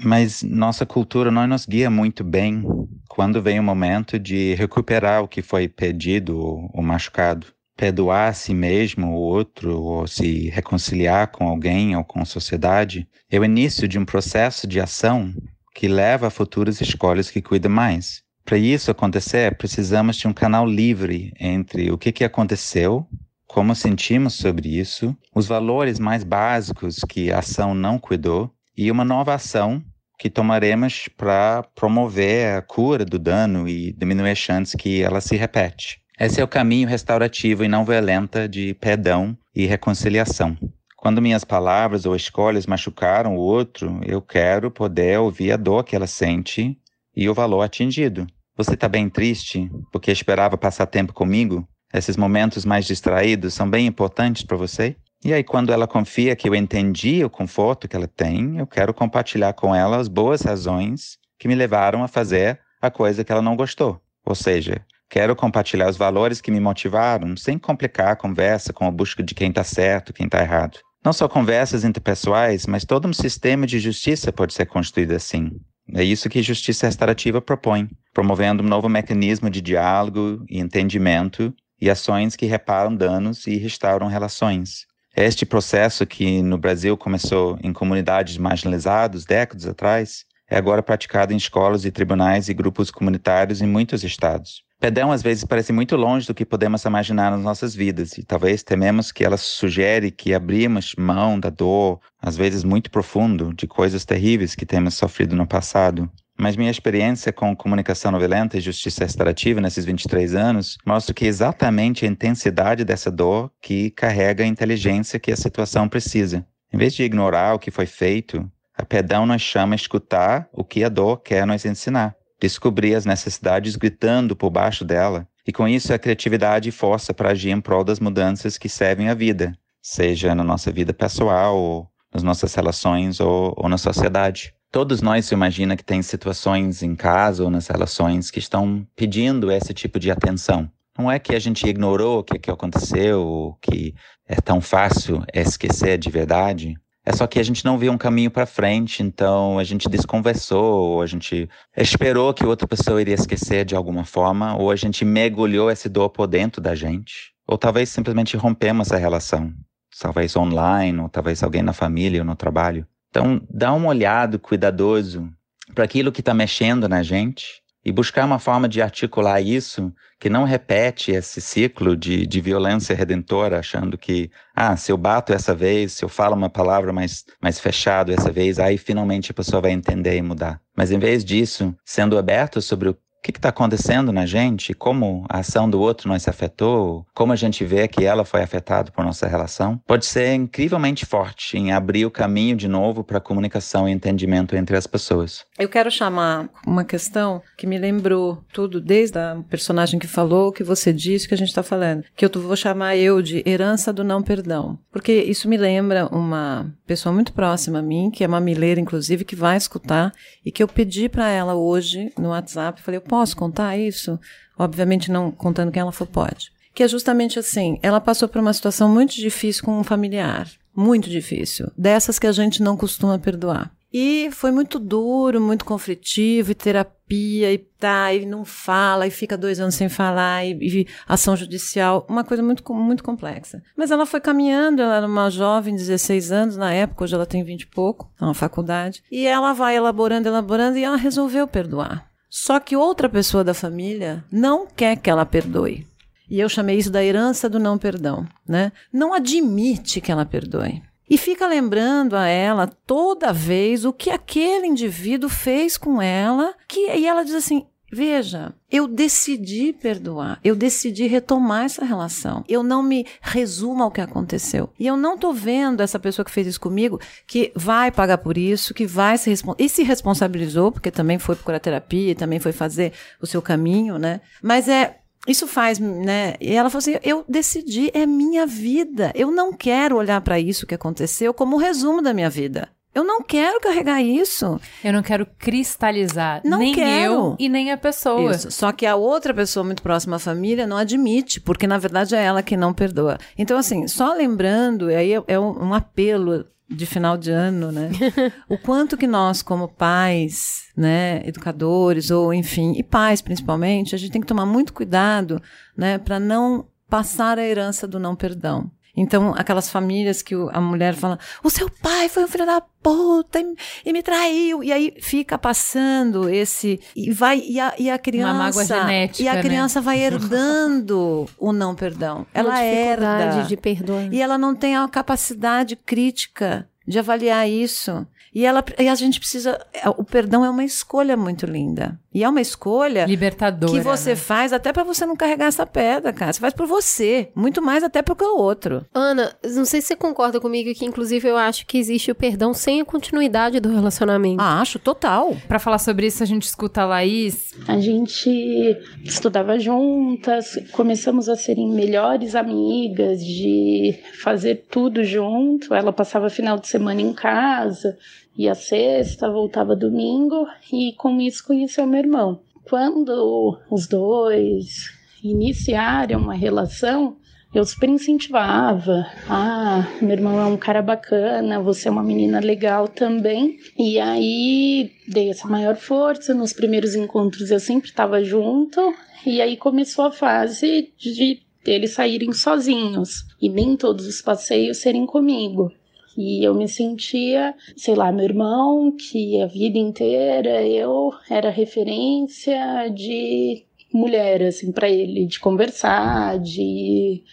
[0.04, 2.64] Mas nossa cultura não nos guia muito bem
[3.08, 7.48] quando vem o momento de recuperar o que foi perdido ou, machucado.
[7.78, 13.08] Perdoar a si mesmo, o outro, ou se reconciliar com alguém ou com a sociedade
[13.32, 15.34] é o início de um processo de ação
[15.74, 18.22] que leva a futuras escolhas que cuidam mais.
[18.44, 23.08] Para isso acontecer, precisamos de um canal livre entre o que, que aconteceu,
[23.48, 29.06] como sentimos sobre isso, os valores mais básicos que a ação não cuidou e uma
[29.06, 29.84] nova ação
[30.18, 35.36] que tomaremos para promover a cura do dano e diminuir a chance que ela se
[35.36, 36.00] repete.
[36.20, 40.58] Esse é o caminho restaurativo e não violenta de perdão e reconciliação.
[40.96, 45.96] Quando minhas palavras ou escolhas machucaram o outro, eu quero poder ouvir a dor que
[45.96, 46.78] ela sente
[47.16, 48.26] e o valor atingido.
[48.58, 51.68] Você está bem triste porque esperava passar tempo comigo?
[51.94, 54.96] Esses momentos mais distraídos são bem importantes para você?
[55.24, 58.94] E aí, quando ela confia que eu entendi o conforto que ela tem, eu quero
[58.94, 63.42] compartilhar com ela as boas razões que me levaram a fazer a coisa que ela
[63.42, 64.00] não gostou.
[64.26, 68.92] Ou seja, quero compartilhar os valores que me motivaram, sem complicar a conversa com a
[68.92, 70.80] busca de quem está certo, quem está errado.
[71.04, 75.52] Não só conversas interpessoais, mas todo um sistema de justiça pode ser construído assim.
[75.94, 81.92] É isso que justiça restaurativa propõe, promovendo um novo mecanismo de diálogo e entendimento e
[81.92, 84.88] ações que reparam danos e restauram relações.
[85.16, 91.38] Este processo, que no Brasil começou em comunidades marginalizadas décadas atrás, é agora praticado em
[91.38, 94.64] escolas e tribunais e grupos comunitários em muitos estados.
[94.78, 98.62] Perdão às vezes parece muito longe do que podemos imaginar nas nossas vidas, e talvez
[98.62, 104.04] tememos que ela sugere que abrimos mão da dor, às vezes muito profundo, de coisas
[104.04, 106.12] terríveis que temos sofrido no passado.
[106.38, 111.26] Mas minha experiência com comunicação não violenta e justiça restaurativa nesses 23 anos mostra que
[111.26, 116.46] é exatamente a intensidade dessa dor que carrega a inteligência que a situação precisa.
[116.74, 120.64] Em vez de ignorar o que foi feito, a perdão nos chama a escutar o
[120.64, 125.68] que a dor quer nos ensinar, descobrir as necessidades gritando por baixo dela, e com
[125.68, 129.58] isso a criatividade e força para agir em prol das mudanças que servem a vida,
[129.82, 134.54] seja na nossa vida pessoal, ou nas nossas relações ou, ou na sociedade.
[134.76, 139.50] Todos nós se imagina que tem situações em casa ou nas relações que estão pedindo
[139.50, 140.70] esse tipo de atenção.
[141.00, 143.96] Não é que a gente ignorou o que, que aconteceu, ou que
[144.28, 146.76] é tão fácil esquecer de verdade.
[147.06, 150.96] É só que a gente não viu um caminho para frente, então a gente desconversou,
[150.96, 155.06] ou a gente esperou que outra pessoa iria esquecer de alguma forma, ou a gente
[155.06, 159.54] mergulhou esse dor por dentro da gente, ou talvez simplesmente rompemos essa relação,
[160.02, 162.86] talvez online, ou talvez alguém na família ou no trabalho.
[163.16, 165.32] Então, dá uma olhada cuidadoso
[165.74, 170.30] para aquilo que está mexendo na gente e buscar uma forma de articular isso que
[170.30, 175.56] não repete esse ciclo de, de violência redentora, achando que, ah, se eu bato essa
[175.56, 179.62] vez, se eu falo uma palavra mais, mais fechado essa vez, aí finalmente a pessoa
[179.62, 180.60] vai entender e mudar.
[180.76, 182.98] Mas em vez disso, sendo aberto sobre o
[183.32, 187.64] que está acontecendo na gente, como a ação do outro nos afetou, como a gente
[187.64, 192.12] vê que ela foi afetada por nossa relação, pode ser incrivelmente forte em abrir o
[192.12, 195.46] caminho de novo para comunicação e entendimento entre as pessoas.
[195.58, 200.64] Eu quero chamar uma questão que me lembrou tudo, desde a personagem que falou, que
[200.64, 204.04] você disse, que a gente está falando, que eu vou chamar eu de herança do
[204.04, 204.78] não perdão.
[204.92, 209.26] Porque isso me lembra uma pessoa muito próxima a mim, que é uma mileira, inclusive,
[209.26, 210.12] que vai escutar,
[210.46, 214.20] e que eu pedi para ela hoje no WhatsApp, falei, eu posso contar isso?
[214.60, 216.52] Obviamente não contando quem ela for, pode.
[216.74, 220.50] Que é justamente assim, ela passou por uma situação muito difícil com um familiar.
[220.76, 221.72] Muito difícil.
[221.78, 223.72] Dessas que a gente não costuma perdoar.
[223.94, 229.38] E foi muito duro, muito conflitivo, e terapia, e tá, e não fala, e fica
[229.38, 230.52] dois anos sem falar, e,
[230.82, 233.64] e, ação judicial, uma coisa muito, muito complexa.
[233.78, 237.42] Mas ela foi caminhando, ela era uma jovem, 16 anos na época, hoje ela tem
[237.42, 242.12] 20 e pouco, na faculdade, e ela vai elaborando, elaborando, e ela resolveu perdoar.
[242.38, 245.88] Só que outra pessoa da família não quer que ela perdoe.
[246.30, 248.74] E eu chamei isso da herança do não perdão, né?
[248.92, 250.84] Não admite que ela perdoe.
[251.10, 256.94] E fica lembrando a ela toda vez o que aquele indivíduo fez com ela, que
[256.94, 262.44] e ela diz assim: Veja, eu decidi perdoar, eu decidi retomar essa relação.
[262.46, 264.70] Eu não me resumo ao que aconteceu.
[264.78, 268.38] E eu não tô vendo essa pessoa que fez isso comigo que vai pagar por
[268.38, 269.66] isso, que vai se responsabilizar.
[269.66, 272.92] E se responsabilizou, porque também foi procurar terapia, também foi fazer
[273.22, 274.20] o seu caminho, né?
[274.44, 276.34] Mas é isso faz, né?
[276.42, 279.14] E ela falou assim: eu decidi, é minha vida.
[279.16, 282.68] Eu não quero olhar para isso que aconteceu como um resumo da minha vida.
[282.96, 284.60] Eu não quero carregar isso.
[284.82, 287.14] Eu não quero cristalizar não nem quero.
[287.14, 288.32] eu e nem a pessoa.
[288.32, 288.50] Isso.
[288.50, 292.24] Só que a outra pessoa muito próxima à família não admite, porque na verdade é
[292.24, 293.18] ela que não perdoa.
[293.38, 297.92] Então, assim, só lembrando, aí é um apelo de final de ano, né?
[298.50, 304.12] o quanto que nós, como pais, né, educadores, ou enfim, e pais principalmente, a gente
[304.12, 305.42] tem que tomar muito cuidado,
[305.78, 308.72] né, para não passar a herança do não perdão.
[308.96, 313.40] Então, aquelas famílias que a mulher fala, o seu pai foi um filho da puta
[313.40, 313.56] e,
[313.86, 314.64] e me traiu.
[314.64, 316.80] E aí fica passando esse.
[316.96, 317.40] E vai.
[317.40, 318.32] E a, e a criança.
[318.32, 319.24] Uma mágoa genética.
[319.24, 319.42] E a né?
[319.42, 322.26] criança vai herdando o não perdão.
[322.34, 323.44] Ela Uma herda.
[323.48, 324.14] de perdoar.
[324.14, 328.08] E ela não tem a capacidade crítica de avaliar isso.
[328.34, 329.60] E, ela, e a gente precisa.
[329.98, 332.00] O perdão é uma escolha muito linda.
[332.16, 334.16] E é uma escolha libertadora que você né?
[334.16, 336.32] faz até para você não carregar essa pedra, cara.
[336.32, 338.86] Você faz por você, muito mais até pro que o outro.
[338.94, 342.54] Ana, não sei se você concorda comigo que, inclusive, eu acho que existe o perdão
[342.54, 344.42] sem a continuidade do relacionamento.
[344.42, 345.36] Ah, acho total.
[345.46, 347.52] Para falar sobre isso, a gente escuta a Laís.
[347.68, 353.94] A gente estudava juntas, começamos a serem melhores amigas, de
[354.24, 355.74] fazer tudo junto.
[355.74, 357.98] Ela passava final de semana em casa
[358.38, 362.40] ia sexta, voltava domingo e com isso conheceu meu irmão.
[362.64, 364.92] Quando os dois
[365.24, 367.18] iniciaram uma relação,
[367.54, 369.06] eu super incentivava.
[369.30, 373.58] Ah, meu irmão é um cara bacana, você é uma menina legal também.
[373.78, 376.34] E aí dei essa maior força.
[376.34, 378.94] Nos primeiros encontros eu sempre estava junto.
[379.26, 385.06] E aí começou a fase de eles saírem sozinhos e nem todos os passeios serem
[385.06, 385.72] comigo.
[386.18, 392.88] E eu me sentia, sei lá, meu irmão, que a vida inteira eu era referência
[392.90, 397.24] de mulher, assim, para ele, de conversar, de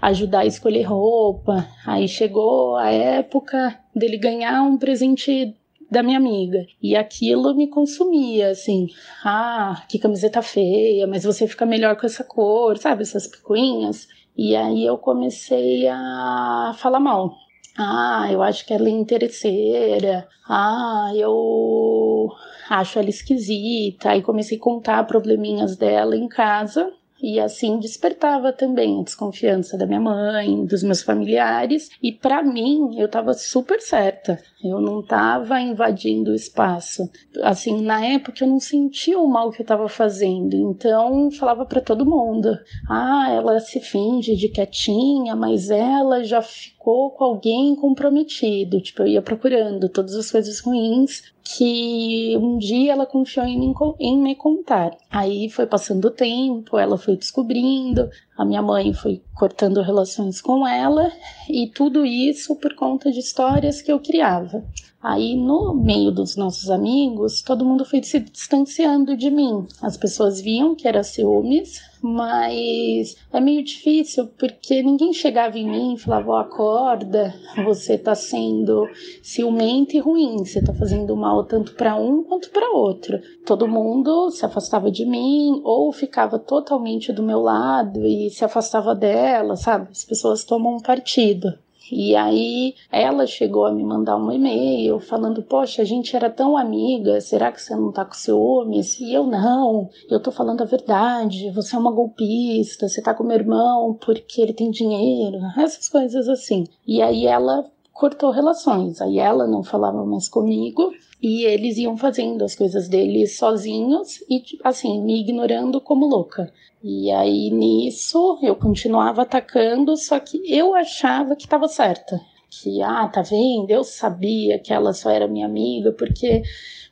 [0.00, 1.66] ajudar a escolher roupa.
[1.86, 5.54] Aí chegou a época dele ganhar um presente
[5.90, 6.64] da minha amiga.
[6.80, 8.88] E aquilo me consumia, assim.
[9.24, 13.02] Ah, que camiseta feia, mas você fica melhor com essa cor, sabe?
[13.02, 14.06] Essas picuinhas.
[14.36, 17.34] E aí eu comecei a falar mal.
[17.78, 20.28] Ah, eu acho que ela é interesseira.
[20.48, 22.28] Ah, eu
[22.68, 24.10] acho ela esquisita.
[24.10, 26.92] Aí comecei a contar probleminhas dela em casa.
[27.22, 31.90] E assim despertava também a desconfiança da minha mãe, dos meus familiares.
[32.02, 34.38] E para mim, eu tava super certa.
[34.62, 37.08] Eu não tava invadindo o espaço.
[37.42, 40.54] Assim, na época eu não sentia o mal que eu tava fazendo.
[40.54, 47.10] Então, falava para todo mundo: "Ah, ela se finge de quietinha, mas ela já ficou
[47.10, 48.80] com alguém comprometido".
[48.80, 53.74] Tipo, eu ia procurando todas as coisas ruins que um dia ela confiou em me,
[53.98, 54.96] em me contar.
[55.10, 60.66] Aí foi passando o tempo, ela foi descobrindo, a minha mãe foi cortando relações com
[60.66, 61.10] ela
[61.48, 64.64] e tudo isso por conta de histórias que eu criava.
[65.02, 69.66] Aí, no meio dos nossos amigos, todo mundo foi se distanciando de mim.
[69.80, 75.94] As pessoas viam que era ciúmes, mas é meio difícil porque ninguém chegava em mim
[75.94, 78.88] e falava: oh, acorda, você tá sendo
[79.22, 83.20] ciumenta e ruim, você tá fazendo mal tanto para um quanto para outro.
[83.44, 88.94] Todo mundo se afastava de mim ou ficava totalmente do meu lado e se afastava
[88.94, 89.88] dela, sabe?
[89.90, 91.52] As pessoas tomam partido.
[91.90, 96.56] E aí ela chegou a me mandar um e-mail falando: Poxa, a gente era tão
[96.56, 98.98] amiga, será que você não tá com ciúmes?
[99.00, 103.24] E eu não, eu tô falando a verdade, você é uma golpista, você tá com
[103.24, 106.66] meu irmão porque ele tem dinheiro, essas coisas assim.
[106.86, 110.90] E aí ela cortou relações, aí ela não falava mais comigo
[111.22, 116.52] e eles iam fazendo as coisas deles sozinhos e, assim, me ignorando como louca.
[116.82, 122.20] E aí nisso eu continuava atacando, só que eu achava que estava certa.
[122.48, 123.70] Que, ah, tá vendo?
[123.70, 126.42] Eu sabia que ela só era minha amiga porque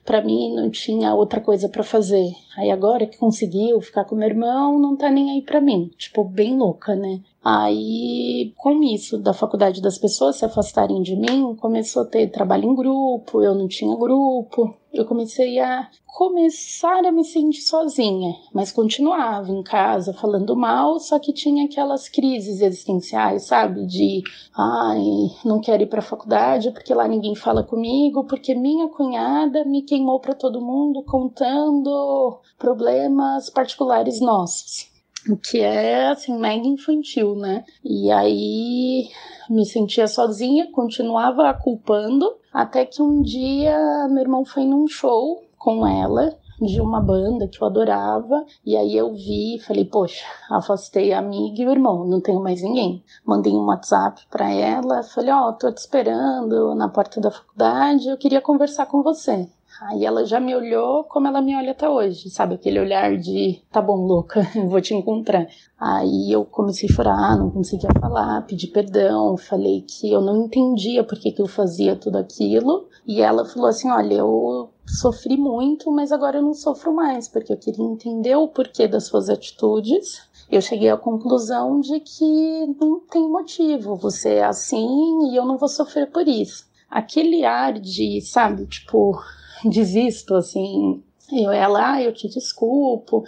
[0.04, 2.30] para mim não tinha outra coisa para fazer.
[2.56, 5.90] Aí agora que conseguiu ficar com meu irmão, não tá nem aí para mim.
[5.96, 7.20] Tipo, bem louca, né?
[7.44, 12.64] Aí, com isso da faculdade das pessoas se afastarem de mim, começou a ter trabalho
[12.64, 14.74] em grupo, eu não tinha grupo.
[14.92, 21.18] Eu comecei a começar a me sentir sozinha, mas continuava em casa falando mal, só
[21.18, 23.86] que tinha aquelas crises existenciais, sabe?
[23.86, 24.22] De,
[24.56, 25.00] ai,
[25.44, 29.82] não quero ir para a faculdade porque lá ninguém fala comigo, porque minha cunhada me
[29.82, 34.97] queimou para todo mundo contando problemas particulares nossos
[35.28, 37.64] o que é assim mega infantil, né?
[37.84, 39.08] E aí
[39.48, 43.76] me sentia sozinha, continuava culpando, até que um dia
[44.08, 48.96] meu irmão foi num show com ela de uma banda que eu adorava, e aí
[48.96, 53.04] eu vi e falei, poxa, afastei a amiga e o irmão, não tenho mais ninguém.
[53.24, 58.08] Mandei um WhatsApp para ela, falei, ó, oh, tô te esperando na porta da faculdade,
[58.08, 59.48] eu queria conversar com você.
[59.80, 62.56] Aí ela já me olhou como ela me olha até hoje, sabe?
[62.56, 65.46] Aquele olhar de tá bom, louca, vou te encontrar.
[65.78, 71.04] Aí eu comecei a chorar, não conseguia falar, pedi perdão, falei que eu não entendia
[71.04, 72.88] por que, que eu fazia tudo aquilo.
[73.06, 77.52] E ela falou assim: olha, eu sofri muito, mas agora eu não sofro mais, porque
[77.52, 80.26] eu queria entender o porquê das suas atitudes.
[80.50, 85.58] Eu cheguei à conclusão de que não tem motivo, você é assim e eu não
[85.58, 86.66] vou sofrer por isso.
[86.90, 89.20] Aquele ar de, sabe, tipo,
[89.68, 91.02] desisto, assim,
[91.32, 93.24] eu, ela, ah, eu te desculpo,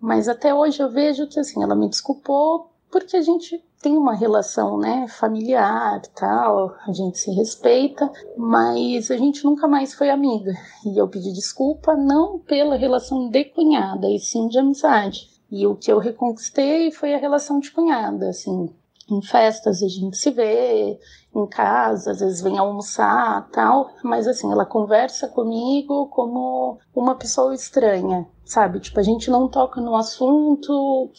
[0.00, 4.14] mas até hoje eu vejo que, assim, ela me desculpou porque a gente tem uma
[4.14, 10.52] relação, né, familiar tal, a gente se respeita, mas a gente nunca mais foi amiga.
[10.84, 15.30] E eu pedi desculpa não pela relação de cunhada, e sim de amizade.
[15.50, 18.68] E o que eu reconquistei foi a relação de cunhada, assim,
[19.10, 20.98] em festas a gente se vê,
[21.34, 27.54] em casa, às vezes vem almoçar tal, mas assim, ela conversa comigo como uma pessoa
[27.54, 28.80] estranha, sabe?
[28.80, 31.10] Tipo, a gente não toca no assunto,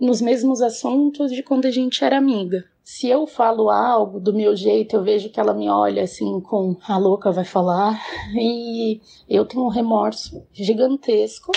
[0.00, 2.64] nos mesmos assuntos de quando a gente era amiga.
[2.82, 6.76] Se eu falo algo do meu jeito, eu vejo que ela me olha assim com
[6.88, 8.00] a louca vai falar,
[8.34, 11.52] e eu tenho um remorso gigantesco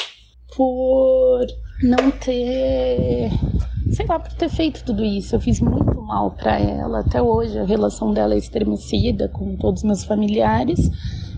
[0.56, 1.48] por
[1.82, 3.32] não ter
[3.94, 5.36] sei lá, por ter feito tudo isso.
[5.36, 7.00] Eu fiz muito mal para ela.
[7.00, 10.90] Até hoje a relação dela é estremecida com todos os meus familiares,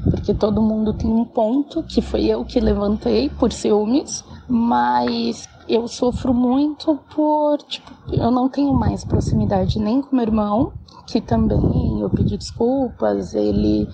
[0.10, 5.88] porque todo mundo tem um ponto que foi eu que levantei por ciúmes, mas eu
[5.88, 10.72] sofro muito por, tipo, eu não tenho mais proximidade nem com meu irmão,
[11.08, 13.88] que também eu pedi desculpas, ele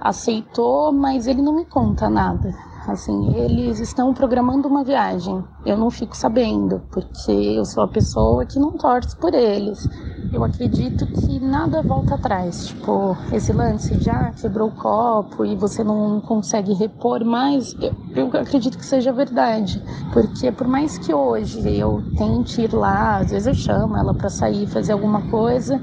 [0.00, 2.52] aceitou, mas ele não me conta nada.
[2.86, 5.42] Assim, eles estão programando uma viagem.
[5.64, 9.88] Eu não fico sabendo, porque eu sou a pessoa que não torce por eles.
[10.30, 12.66] Eu acredito que nada volta atrás.
[12.66, 17.94] Tipo, esse lance de ah, quebrou o copo e você não consegue repor mais, eu,
[18.16, 19.82] eu acredito que seja verdade.
[20.12, 24.28] Porque por mais que hoje eu tente ir lá, às vezes eu chamo ela para
[24.28, 25.80] sair, fazer alguma coisa,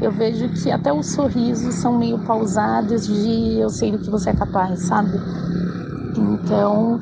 [0.00, 4.30] eu vejo que até os sorrisos são meio pausados de eu sei do que você
[4.30, 5.18] é capaz, sabe?
[6.16, 7.00] Então,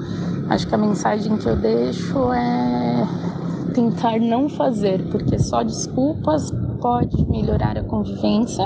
[0.48, 3.06] acho que a mensagem que eu deixo é
[3.72, 8.64] tentar não fazer, porque só desculpas pode melhorar a convivência,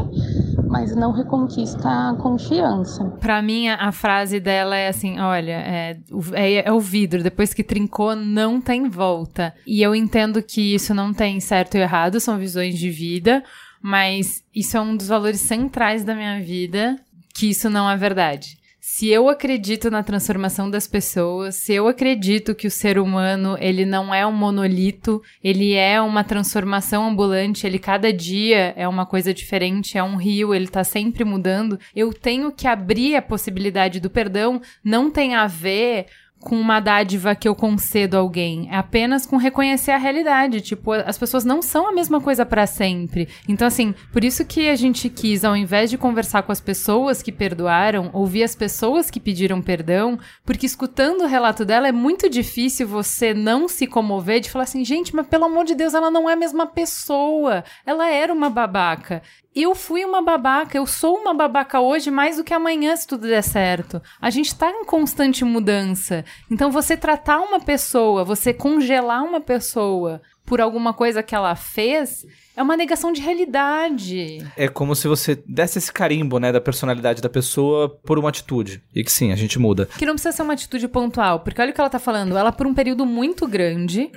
[0.66, 3.04] mas não reconquista a confiança.
[3.20, 5.98] Para mim, a frase dela é assim: olha, é,
[6.32, 9.54] é, é, o vidro, depois que trincou, não tem volta.
[9.66, 13.44] E eu entendo que isso não tem certo e errado, são visões de vida,
[13.82, 16.96] mas isso é um dos valores centrais da minha vida,
[17.34, 18.56] que isso não é verdade
[18.88, 23.84] se eu acredito na transformação das pessoas, se eu acredito que o ser humano, ele
[23.84, 29.34] não é um monolito, ele é uma transformação ambulante, ele cada dia é uma coisa
[29.34, 34.08] diferente, é um rio, ele tá sempre mudando, eu tenho que abrir a possibilidade do
[34.08, 36.06] perdão, não tem a ver
[36.40, 38.68] com uma dádiva que eu concedo a alguém.
[38.70, 40.60] É apenas com reconhecer a realidade.
[40.60, 43.28] Tipo, as pessoas não são a mesma coisa para sempre.
[43.48, 47.22] Então, assim, por isso que a gente quis, ao invés de conversar com as pessoas
[47.22, 52.28] que perdoaram, ouvir as pessoas que pediram perdão, porque escutando o relato dela é muito
[52.30, 56.10] difícil você não se comover de falar assim, gente, mas pelo amor de Deus, ela
[56.10, 57.64] não é a mesma pessoa.
[57.84, 59.22] Ela era uma babaca
[59.62, 63.26] eu fui uma babaca, eu sou uma babaca hoje mais do que amanhã se tudo
[63.26, 64.02] der certo.
[64.20, 66.24] A gente tá em constante mudança.
[66.50, 72.24] Então você tratar uma pessoa, você congelar uma pessoa por alguma coisa que ela fez,
[72.56, 74.46] é uma negação de realidade.
[74.56, 78.82] É como se você desse esse carimbo, né, da personalidade da pessoa por uma atitude.
[78.94, 79.86] E que sim, a gente muda.
[79.98, 82.36] Que não precisa ser uma atitude pontual, porque olha o que ela tá falando.
[82.36, 84.10] Ela, por um período muito grande,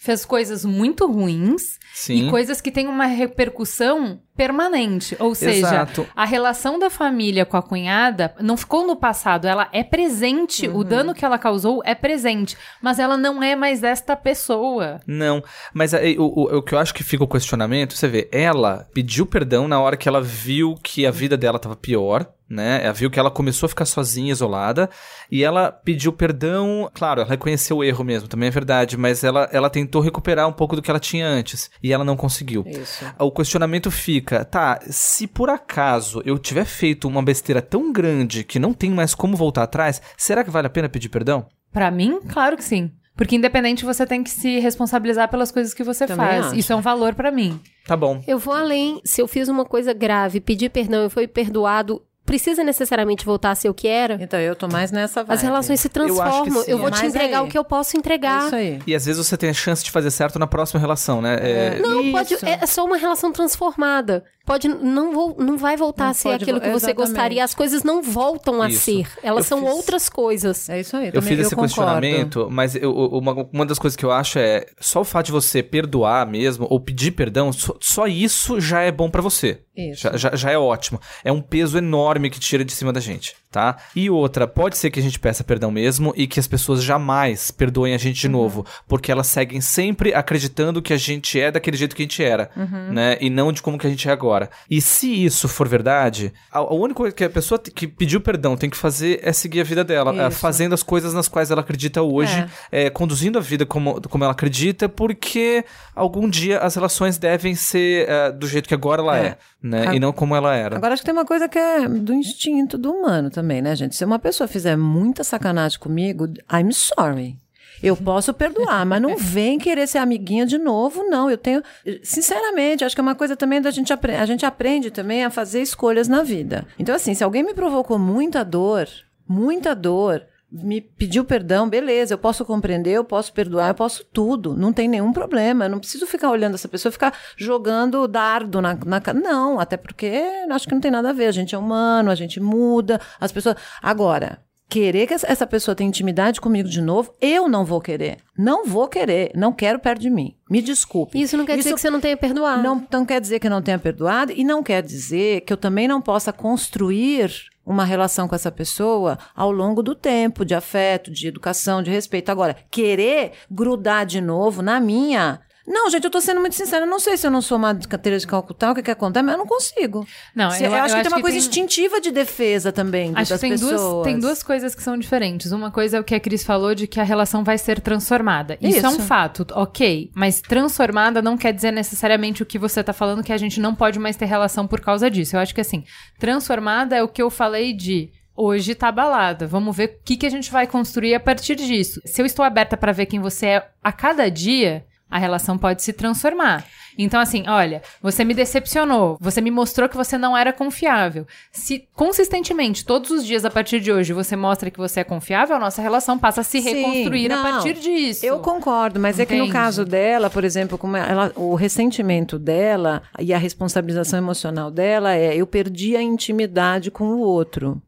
[0.00, 2.26] fez coisas muito ruins Sim.
[2.26, 5.14] e coisas que têm uma repercussão permanente.
[5.20, 6.08] Ou seja, Exato.
[6.16, 10.66] a relação da família com a cunhada não ficou no passado, ela é presente.
[10.66, 10.78] Uhum.
[10.78, 15.02] O dano que ela causou é presente, mas ela não é mais esta pessoa.
[15.06, 15.44] Não,
[15.74, 18.88] mas aí, o, o, o que eu acho que fica o questionamento, você vê, ela
[18.94, 22.80] pediu perdão na hora que ela viu que a vida dela tava pior, né?
[22.82, 24.90] Ela viu que ela começou a ficar sozinha, isolada,
[25.30, 29.48] e ela pediu perdão, claro, ela reconheceu o erro mesmo, também é verdade, mas ela,
[29.52, 32.64] ela tentou recuperar um pouco do que ela tinha antes, e ela não conseguiu.
[32.66, 33.04] Isso.
[33.18, 38.58] O questionamento fica, tá, se por acaso eu tiver feito uma besteira tão grande que
[38.58, 41.46] não tem mais como voltar atrás, será que vale a pena pedir perdão?
[41.72, 42.90] Pra mim, claro que sim.
[43.16, 46.46] Porque independente você tem que se responsabilizar pelas coisas que você Também faz.
[46.46, 46.54] acho.
[46.56, 47.60] Isso é um valor pra mim.
[47.86, 48.22] Tá bom.
[48.26, 48.98] Eu vou além.
[49.04, 53.54] Se eu fiz uma coisa grave, pedi perdão e foi perdoado, precisa necessariamente voltar a
[53.56, 54.16] ser o que era?
[54.20, 55.36] Então, eu tô mais nessa vibe.
[55.36, 56.58] As relações se transformam.
[56.58, 56.74] Eu, sim.
[56.76, 57.44] vou te entregar aí.
[57.44, 58.44] o que eu posso entregar.
[58.44, 58.78] É isso aí.
[58.86, 61.36] E às vezes você tem a chance de fazer certo na próxima relação, né?
[61.40, 62.46] É, Não, pode, Isso.
[62.46, 64.22] é só uma relação transformada.
[64.50, 66.96] Pode, não, vou, não vai voltar Não a ser aquilo vo- que você exatamente.
[66.96, 67.44] gostaria.
[67.44, 68.80] As coisas não voltam a Isso.
[68.80, 69.06] ser.
[69.22, 70.68] Elas Eu são fiz- outras coisas.
[70.68, 71.12] É isso aí.
[71.14, 71.62] Eu fiz esse concordo.
[71.68, 75.32] questionamento, mas eu- uma, uma das coisas que eu acho é só o fato de
[75.32, 79.60] você perdoar mesmo ou pedir perdão, só, só isso já é bom pra você.
[79.76, 80.02] Isso.
[80.02, 81.00] Já, já, já é ótimo.
[81.24, 83.76] É um peso enorme que tira de cima da gente, tá?
[83.96, 87.50] E outra, pode ser que a gente peça perdão mesmo e que as pessoas jamais
[87.50, 88.32] perdoem a gente de Uhum.
[88.32, 92.22] novo, porque elas seguem sempre acreditando que a gente é daquele jeito que a gente
[92.22, 92.92] era, Uhum.
[92.92, 93.16] né?
[93.22, 94.39] E não de como que a gente é agora.
[94.70, 98.56] E se isso for verdade, a, a única coisa que a pessoa que pediu perdão
[98.56, 100.38] tem que fazer é seguir a vida dela, é, Isso.
[100.38, 104.32] fazendo as coisas nas quais ela acredita hoje, é, conduzindo a vida como, como ela
[104.32, 105.64] acredita, porque
[105.94, 109.36] algum dia as relações devem ser é, do jeito que agora ela é, É.
[109.62, 109.88] né?
[109.88, 110.76] A- E não como ela era.
[110.76, 113.96] Agora, acho que tem uma coisa que é do instinto do humano também, né, gente?
[113.96, 117.36] Se uma pessoa fizer muita sacanagem comigo, I'm sorry.
[117.82, 121.30] Eu posso perdoar, mas não vem querer ser amiguinha de novo, não.
[121.30, 121.62] Eu tenho.
[122.02, 124.20] Sinceramente, acho que é uma coisa também da gente aprender.
[124.20, 126.66] A gente aprende também a fazer escolhas na vida.
[126.78, 128.86] Então, assim, se alguém me provocou muita dor,
[129.26, 134.56] muita dor, me pediu perdão, beleza, eu posso compreender, eu posso perdoar, eu posso tudo,
[134.56, 135.64] não tem nenhum problema.
[135.64, 140.10] Eu não preciso ficar olhando essa pessoa, ficar jogando dardo na, na Não, até porque
[140.50, 141.26] acho que não tem nada a ver.
[141.26, 143.56] A gente é humano, a gente muda, as pessoas.
[143.80, 144.38] Agora.
[144.70, 148.18] Querer que essa- pessoa tenha intimidade comigo de novo, eu não vou querer.
[148.38, 149.32] Não vou querer.
[149.34, 150.36] Não quero perto de mim.
[150.48, 151.20] Me desculpe.
[151.20, 152.62] Isso não quer dizer que você não tenha perdoado.
[152.62, 155.56] Não, não quer dizer que eu não tenha perdoado e não quer dizer que eu
[155.56, 157.32] também não possa construir
[157.66, 162.30] uma relação com essa pessoa ao longo do tempo, de afeto, de educação, de respeito.
[162.30, 165.40] Agora, querer grudar de novo na minha.
[165.70, 166.84] Não, gente, eu tô sendo muito sincera.
[166.84, 169.22] Eu não sei se eu não sou uma carteira de Calcutá, o que que acontece,
[169.24, 170.04] mas eu não consigo.
[170.34, 172.10] Não, Se- eu- eu, eu acho que acho tem uma que coisa tem- instintiva de
[172.10, 173.80] defesa também Acho das que tem pessoas.
[173.80, 175.52] duas, tem duas coisas que são diferentes.
[175.52, 178.58] Uma coisa é o que a Cris falou de que a relação vai ser transformada.
[178.60, 179.02] Isso, é um Isso.
[179.02, 180.10] fato, ok.
[180.14, 183.74] Mas transformada não quer dizer necessariamente o que você tá falando, que a gente não
[183.74, 185.36] pode mais ter relação por causa disso.
[185.36, 185.84] Eu acho que assim,
[186.18, 188.10] transformada é o que eu falei de.
[188.36, 189.46] Hoje tá abalada.
[189.46, 192.00] Vamos ver o que, que a gente vai construir a partir disso.
[192.06, 195.82] Se eu estou aberta para ver quem você é a cada dia, a relação pode
[195.82, 196.64] se transformar.
[196.98, 201.26] Então, assim, olha, você me decepcionou, você me mostrou que você não era confiável.
[201.52, 205.56] Se consistentemente, todos os dias a partir de hoje, você mostra que você é confiável,
[205.56, 208.26] a nossa relação passa a se Sim, reconstruir a não, partir disso.
[208.26, 213.02] Eu concordo, mas é que no caso dela, por exemplo, como ela, o ressentimento dela
[213.18, 217.80] e a responsabilização emocional dela é eu perdi a intimidade com o outro.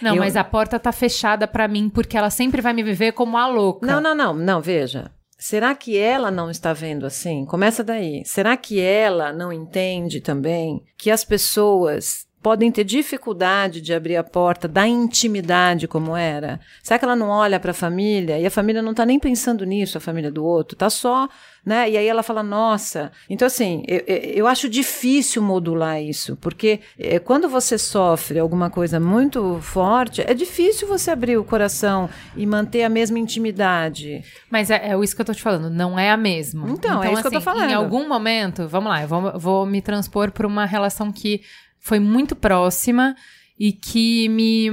[0.00, 3.12] Não, Eu- mas a porta tá fechada pra mim, porque ela sempre vai me viver
[3.12, 3.86] como a louca.
[3.86, 5.10] Não, não, não, não, veja.
[5.40, 7.46] Será que ela não está vendo assim?
[7.46, 8.22] Começa daí.
[8.26, 14.24] Será que ela não entende também que as pessoas podem ter dificuldade de abrir a
[14.24, 16.58] porta da intimidade como era?
[16.82, 19.64] Será que ela não olha para a família e a família não está nem pensando
[19.66, 20.76] nisso, a família do outro?
[20.76, 21.28] Tá só,
[21.64, 21.90] né?
[21.90, 23.12] E aí ela fala, nossa.
[23.28, 28.98] Então, assim, eu, eu- acho difícil modular isso, porque eh, quando você sofre alguma coisa
[28.98, 34.24] muito forte, é difícil você abrir o coração e manter a mesma intimidade.
[34.50, 36.68] Mas é, é isso que eu tô te falando, não é a mesma.
[36.70, 37.70] Então, é isso que eu tô assim, falando.
[37.70, 41.42] Em algum momento, vamos lá, eu vou, vou me transpor por uma relação que
[41.80, 43.14] foi muito próxima
[43.58, 44.68] e que me.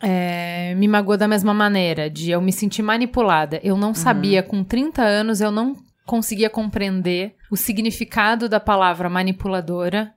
[0.00, 3.60] é, me magoou da mesma maneira, de eu me sentir manipulada.
[3.64, 3.80] Eu Uhum.
[3.80, 5.76] não sabia, com 30 anos, eu não
[6.06, 10.12] conseguia compreender o significado da palavra manipuladora.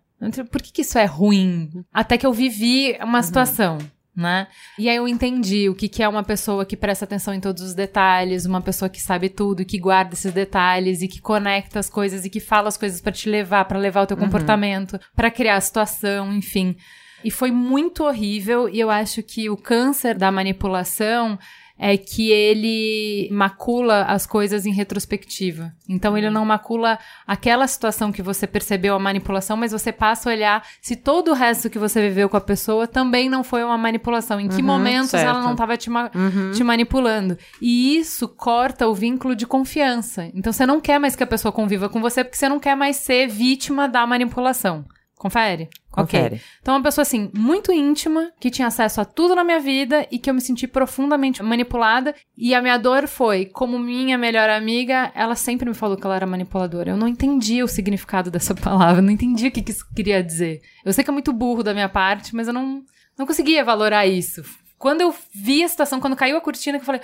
[0.52, 1.84] Por que, que isso é ruim?
[1.92, 3.08] Até que eu vivi Uhum.
[3.08, 3.80] uma situação.
[4.16, 4.48] Né?
[4.78, 7.64] E aí eu entendi o que, que é uma pessoa que presta atenção em todos
[7.64, 11.90] os detalhes, uma pessoa que sabe tudo, que guarda esses detalhes e que conecta as
[11.90, 14.24] coisas e que fala as coisas para te levar, para levar o teu Uhum.
[14.24, 16.76] comportamento, para criar a situação, enfim.
[17.24, 21.38] E foi muito horrível e eu acho que o câncer da manipulação
[21.84, 25.74] é que ele macula as coisas em retrospectiva.
[25.90, 30.34] Então ele não macula aquela situação que você percebeu a manipulação, mas você passa a
[30.34, 33.80] olhar se todo o resto que você viveu com a pessoa também não foi uma
[33.80, 34.40] manipulação.
[34.40, 35.28] Em que Uhum, momentos certo.
[35.28, 36.52] ela não estava te, ma- Uhum.
[36.52, 37.36] te manipulando.
[37.60, 40.30] E isso corta o vínculo de confiança.
[40.36, 42.76] Então você não quer mais que a pessoa conviva com você porque você não quer
[42.76, 44.86] mais ser vítima da manipulação.
[45.22, 45.69] Confere?
[45.91, 46.35] Confere.
[46.38, 46.41] Ok.
[46.64, 50.18] Então, uma pessoa assim, muito íntima, que tinha acesso a tudo na minha vida e
[50.18, 52.15] que eu me senti profundamente manipulada.
[52.35, 56.15] E a minha dor foi, como minha melhor amiga, ela sempre me falou que ela
[56.15, 56.89] era manipuladora.
[56.89, 60.23] Eu não entendia o significado dessa palavra, eu não entendia o que, que isso queria
[60.23, 60.64] dizer.
[60.84, 62.84] Eu sei que é muito burro da minha parte, mas eu não,
[63.15, 64.41] não conseguia valorar isso.
[64.80, 67.02] Quando eu vi a situação, quando caiu a cortina, que eu falei.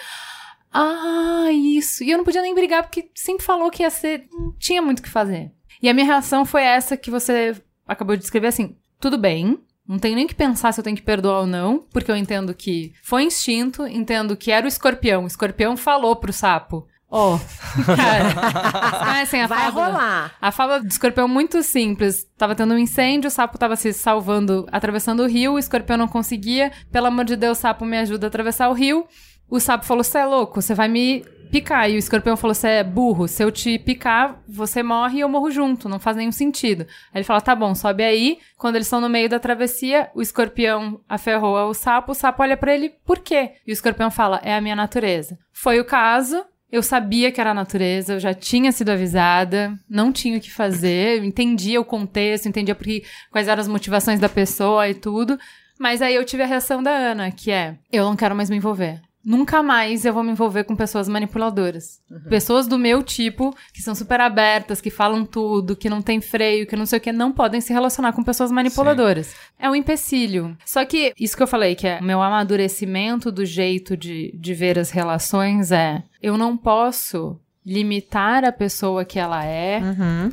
[0.73, 2.03] Ah, isso.
[2.03, 4.25] E eu não podia nem brigar, porque sempre falou que ia ser.
[4.31, 5.51] Não tinha muito o que fazer.
[5.83, 7.55] E a minha reação foi essa que você
[7.87, 9.59] acabou de descrever assim: tudo bem.
[9.87, 12.53] Não tenho nem que pensar se eu tenho que perdoar ou não, porque eu entendo
[12.53, 15.23] que foi instinto, entendo que era o escorpião.
[15.23, 17.39] O escorpião falou pro sapo: Ó,
[17.85, 19.85] cara, conhecem a Vai fábula?
[19.85, 20.35] rolar.
[20.41, 22.27] A fábula do escorpião é muito simples.
[22.37, 26.07] Tava tendo um incêndio, o sapo tava se salvando, atravessando o rio, o escorpião não
[26.07, 26.69] conseguia.
[26.91, 29.07] Pelo amor de Deus, sapo me ajuda a atravessar o rio.
[29.49, 31.89] O sapo falou: Você é louco, você vai me picar.
[31.89, 35.29] E o escorpião falou: Você é burro, se eu te picar, você morre e eu
[35.29, 35.89] morro junto.
[35.89, 36.81] Não faz nenhum sentido.
[37.13, 38.39] Aí ele fala: Tá bom, sobe aí.
[38.57, 42.11] Quando eles estão no meio da travessia, o escorpião aferrou o sapo.
[42.11, 43.53] O sapo olha pra ele: Por quê?
[43.65, 45.37] E o escorpião fala: É a minha natureza.
[45.51, 46.43] Foi o caso.
[46.69, 50.51] Eu sabia que era a natureza, eu já tinha sido avisada, não tinha o que
[50.51, 55.39] fazer, entendia o contexto, entendia porque, quais eram as motivações da pessoa e tudo.
[55.79, 58.57] Mas aí eu tive a reação da Ana, que é: eu não quero mais me
[58.57, 59.01] envolver.
[59.29, 61.99] Nunca mais eu vou me envolver com pessoas manipuladoras.
[62.29, 66.65] Pessoas do meu tipo, que são super abertas, que falam tudo, que não tem freio,
[66.65, 69.35] que não sei o que, não podem se relacionar com pessoas manipuladoras.
[69.59, 70.57] É um empecilho.
[70.65, 74.53] Só que isso que eu falei, que é o meu amadurecimento do jeito de, de
[74.53, 79.81] ver as relações é: eu não posso limitar a pessoa que ela é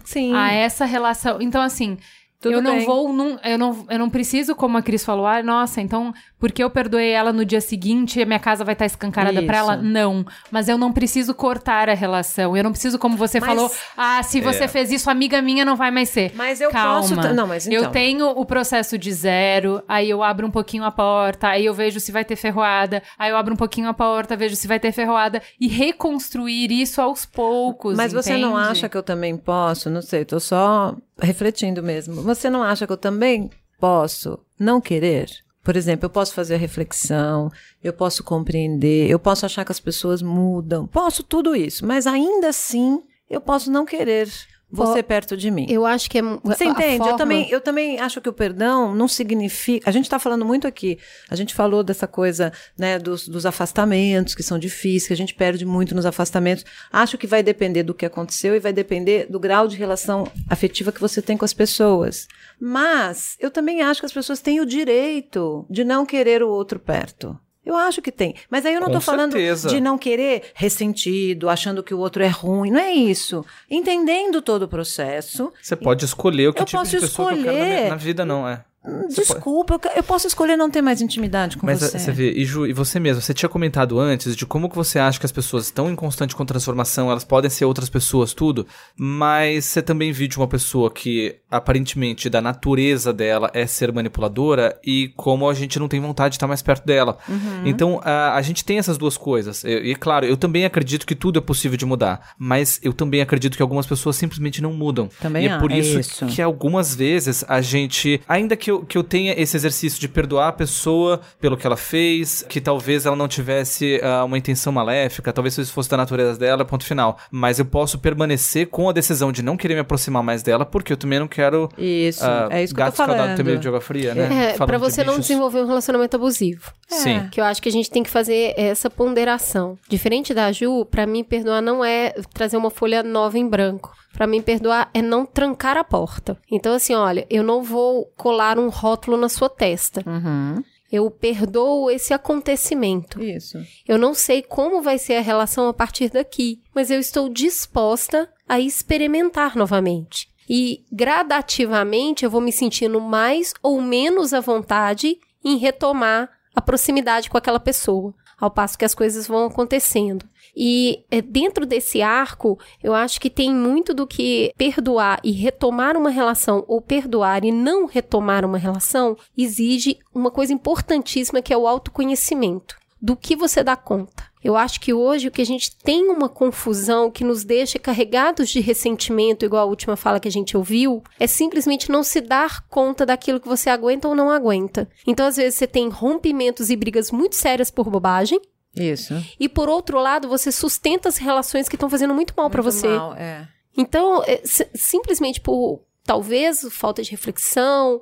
[0.04, 0.32] Sim.
[0.36, 1.42] a essa relação.
[1.42, 1.98] Então, assim.
[2.40, 2.84] Tudo eu não bem.
[2.84, 6.12] vou, num- eu, não, eu não preciso, como a Cris falou, ah, nossa, então,
[6.44, 9.70] porque eu perdoei ela no dia seguinte, a minha casa vai estar escancarada pra Isso.
[9.70, 9.76] ela?
[9.78, 10.26] Não.
[10.50, 12.54] Mas eu não preciso cortar a relação.
[12.54, 14.68] Eu não preciso, como você Mas- falou, ah, se você É.
[14.68, 16.32] fez isso, amiga minha não vai mais ser.
[16.34, 17.00] Mas eu Calma.
[17.00, 17.82] posso não, mas então.
[17.82, 21.72] Eu tenho o processo de zero, aí eu abro um pouquinho a porta, aí eu
[21.72, 24.78] vejo se vai ter ferroada, aí eu abro um pouquinho a porta, vejo se vai
[24.78, 27.96] ter ferroada, e reconstruir isso aos poucos.
[27.96, 28.70] Mas você não entende?
[28.70, 29.88] acha que eu também posso?
[29.88, 32.20] Não sei, tô só refletindo mesmo.
[32.20, 33.48] Você não acha que eu também
[33.80, 35.43] posso não querer?
[35.64, 37.50] Por exemplo, eu posso fazer a reflexão,
[37.82, 42.48] eu posso compreender, eu posso achar que as pessoas mudam, posso tudo isso, mas ainda
[42.48, 44.28] assim eu posso não querer
[44.74, 45.66] você perto de mim.
[45.68, 46.22] Eu acho que é.
[46.42, 46.94] Você entende?
[46.94, 49.88] Eu, forma- também, eu também acho que o perdão não significa.
[49.88, 50.98] A gente está falando muito aqui.
[51.30, 55.34] A gente falou dessa coisa né, dos, dos afastamentos, que são difíceis, que a gente
[55.34, 56.64] perde muito nos afastamentos.
[56.92, 60.92] Acho que vai depender do que aconteceu e vai depender do grau de relação afetiva
[60.92, 62.26] que você tem com as pessoas.
[62.60, 66.78] Mas eu também acho que as pessoas têm o direito de não querer o outro
[66.78, 67.38] perto.
[67.64, 68.34] Eu acho que tem.
[68.50, 69.68] Mas aí eu não estou falando certeza.
[69.68, 72.70] de não querer ressentido, achando que o outro é ruim.
[72.70, 73.44] Não é isso.
[73.70, 77.38] Entendendo todo o processo, Você pode escolher o que Eu tipo de posso pessoa que
[77.40, 77.90] eu quero na, minha- escolher.
[77.90, 78.64] na vida, não é?
[78.84, 81.96] Você pode- Desculpa, eu que- eu posso escolher não ter mais intimidade com Mas você.
[81.96, 84.76] eh, você vê, e Ju, e você mesmo, você tinha comentado antes de como que
[84.76, 88.34] você acha que as pessoas estão em constante com transformação, elas podem ser outras pessoas,
[88.34, 88.66] tudo,
[88.96, 94.78] mas você também viu de uma pessoa que aparentemente da natureza dela é ser manipuladora
[94.84, 97.16] e como a gente não tem vontade de estar mais perto dela.
[97.28, 97.62] Uhum.
[97.64, 99.64] Então a, a gente tem essas duas coisas.
[99.64, 103.20] E, e, claro, eu também acredito que tudo é possível de mudar, mas eu também
[103.20, 105.08] acredito que algumas pessoas simplesmente não mudam.
[105.20, 105.80] Também e é por acho.
[105.80, 106.26] isso, Isso.
[106.26, 110.48] que algumas vezes a gente, ainda que eu, que eu tenha esse exercício de perdoar
[110.48, 115.32] a pessoa pelo que ela fez, que talvez ela não tivesse ah, uma intenção maléfica,
[115.32, 117.18] talvez isso fosse da natureza dela, ponto final.
[117.30, 120.92] Mas eu posso permanecer com a decisão de não querer me aproximar mais dela, porque
[120.92, 121.68] eu também não quero.
[121.78, 123.36] Isso, ah, é isso que eu tô falando.
[123.36, 124.24] ter medo de água fria, né?
[124.24, 126.72] É, Falando pra de você não desenvolver um relacionamento abusivo.
[126.88, 127.28] Sim.
[127.30, 129.78] Que eu acho que a gente tem que fazer essa ponderação.
[129.88, 133.92] Diferente da Ju, pra mim perdoar não é trazer uma folha nova em branco.
[134.14, 136.38] Pra mim perdoar é não trancar a porta.
[136.50, 140.02] Então assim, olha, eu não vou colar um rótulo na sua testa.
[140.06, 140.62] Uhum.
[140.90, 143.22] Eu perdoo esse acontecimento.
[143.22, 143.58] Isso.
[143.86, 148.30] Eu não sei como vai ser a relação a partir daqui, mas eu estou disposta
[148.48, 150.28] a experimentar novamente.
[150.48, 157.28] E gradativamente eu vou me sentindo mais ou menos à vontade em retomar a proximidade
[157.28, 160.24] com aquela pessoa, ao passo que as coisas vão acontecendo.
[160.56, 165.96] E é, dentro desse arco, eu acho que tem muito do que perdoar e retomar
[165.96, 171.56] uma relação, ou perdoar e não retomar uma relação, exige uma coisa importantíssima que é
[171.56, 172.76] o autoconhecimento.
[173.02, 174.24] Do que você dá conta.
[174.42, 178.48] Eu acho que hoje o que a gente tem uma confusão que nos deixa carregados
[178.48, 182.66] de ressentimento, igual a última fala que a gente ouviu, é simplesmente não se dar
[182.68, 184.88] conta daquilo que você aguenta ou não aguenta.
[185.06, 188.40] Então, às vezes, você tem rompimentos e brigas muito sérias por bobagem,
[188.76, 189.14] Isso.
[189.38, 192.88] e por outro lado, você sustenta as relações que estão fazendo muito mal para você.
[192.88, 193.46] mal, é.
[193.76, 198.00] Então, é, si- simplesmente por talvez falta de reflexão,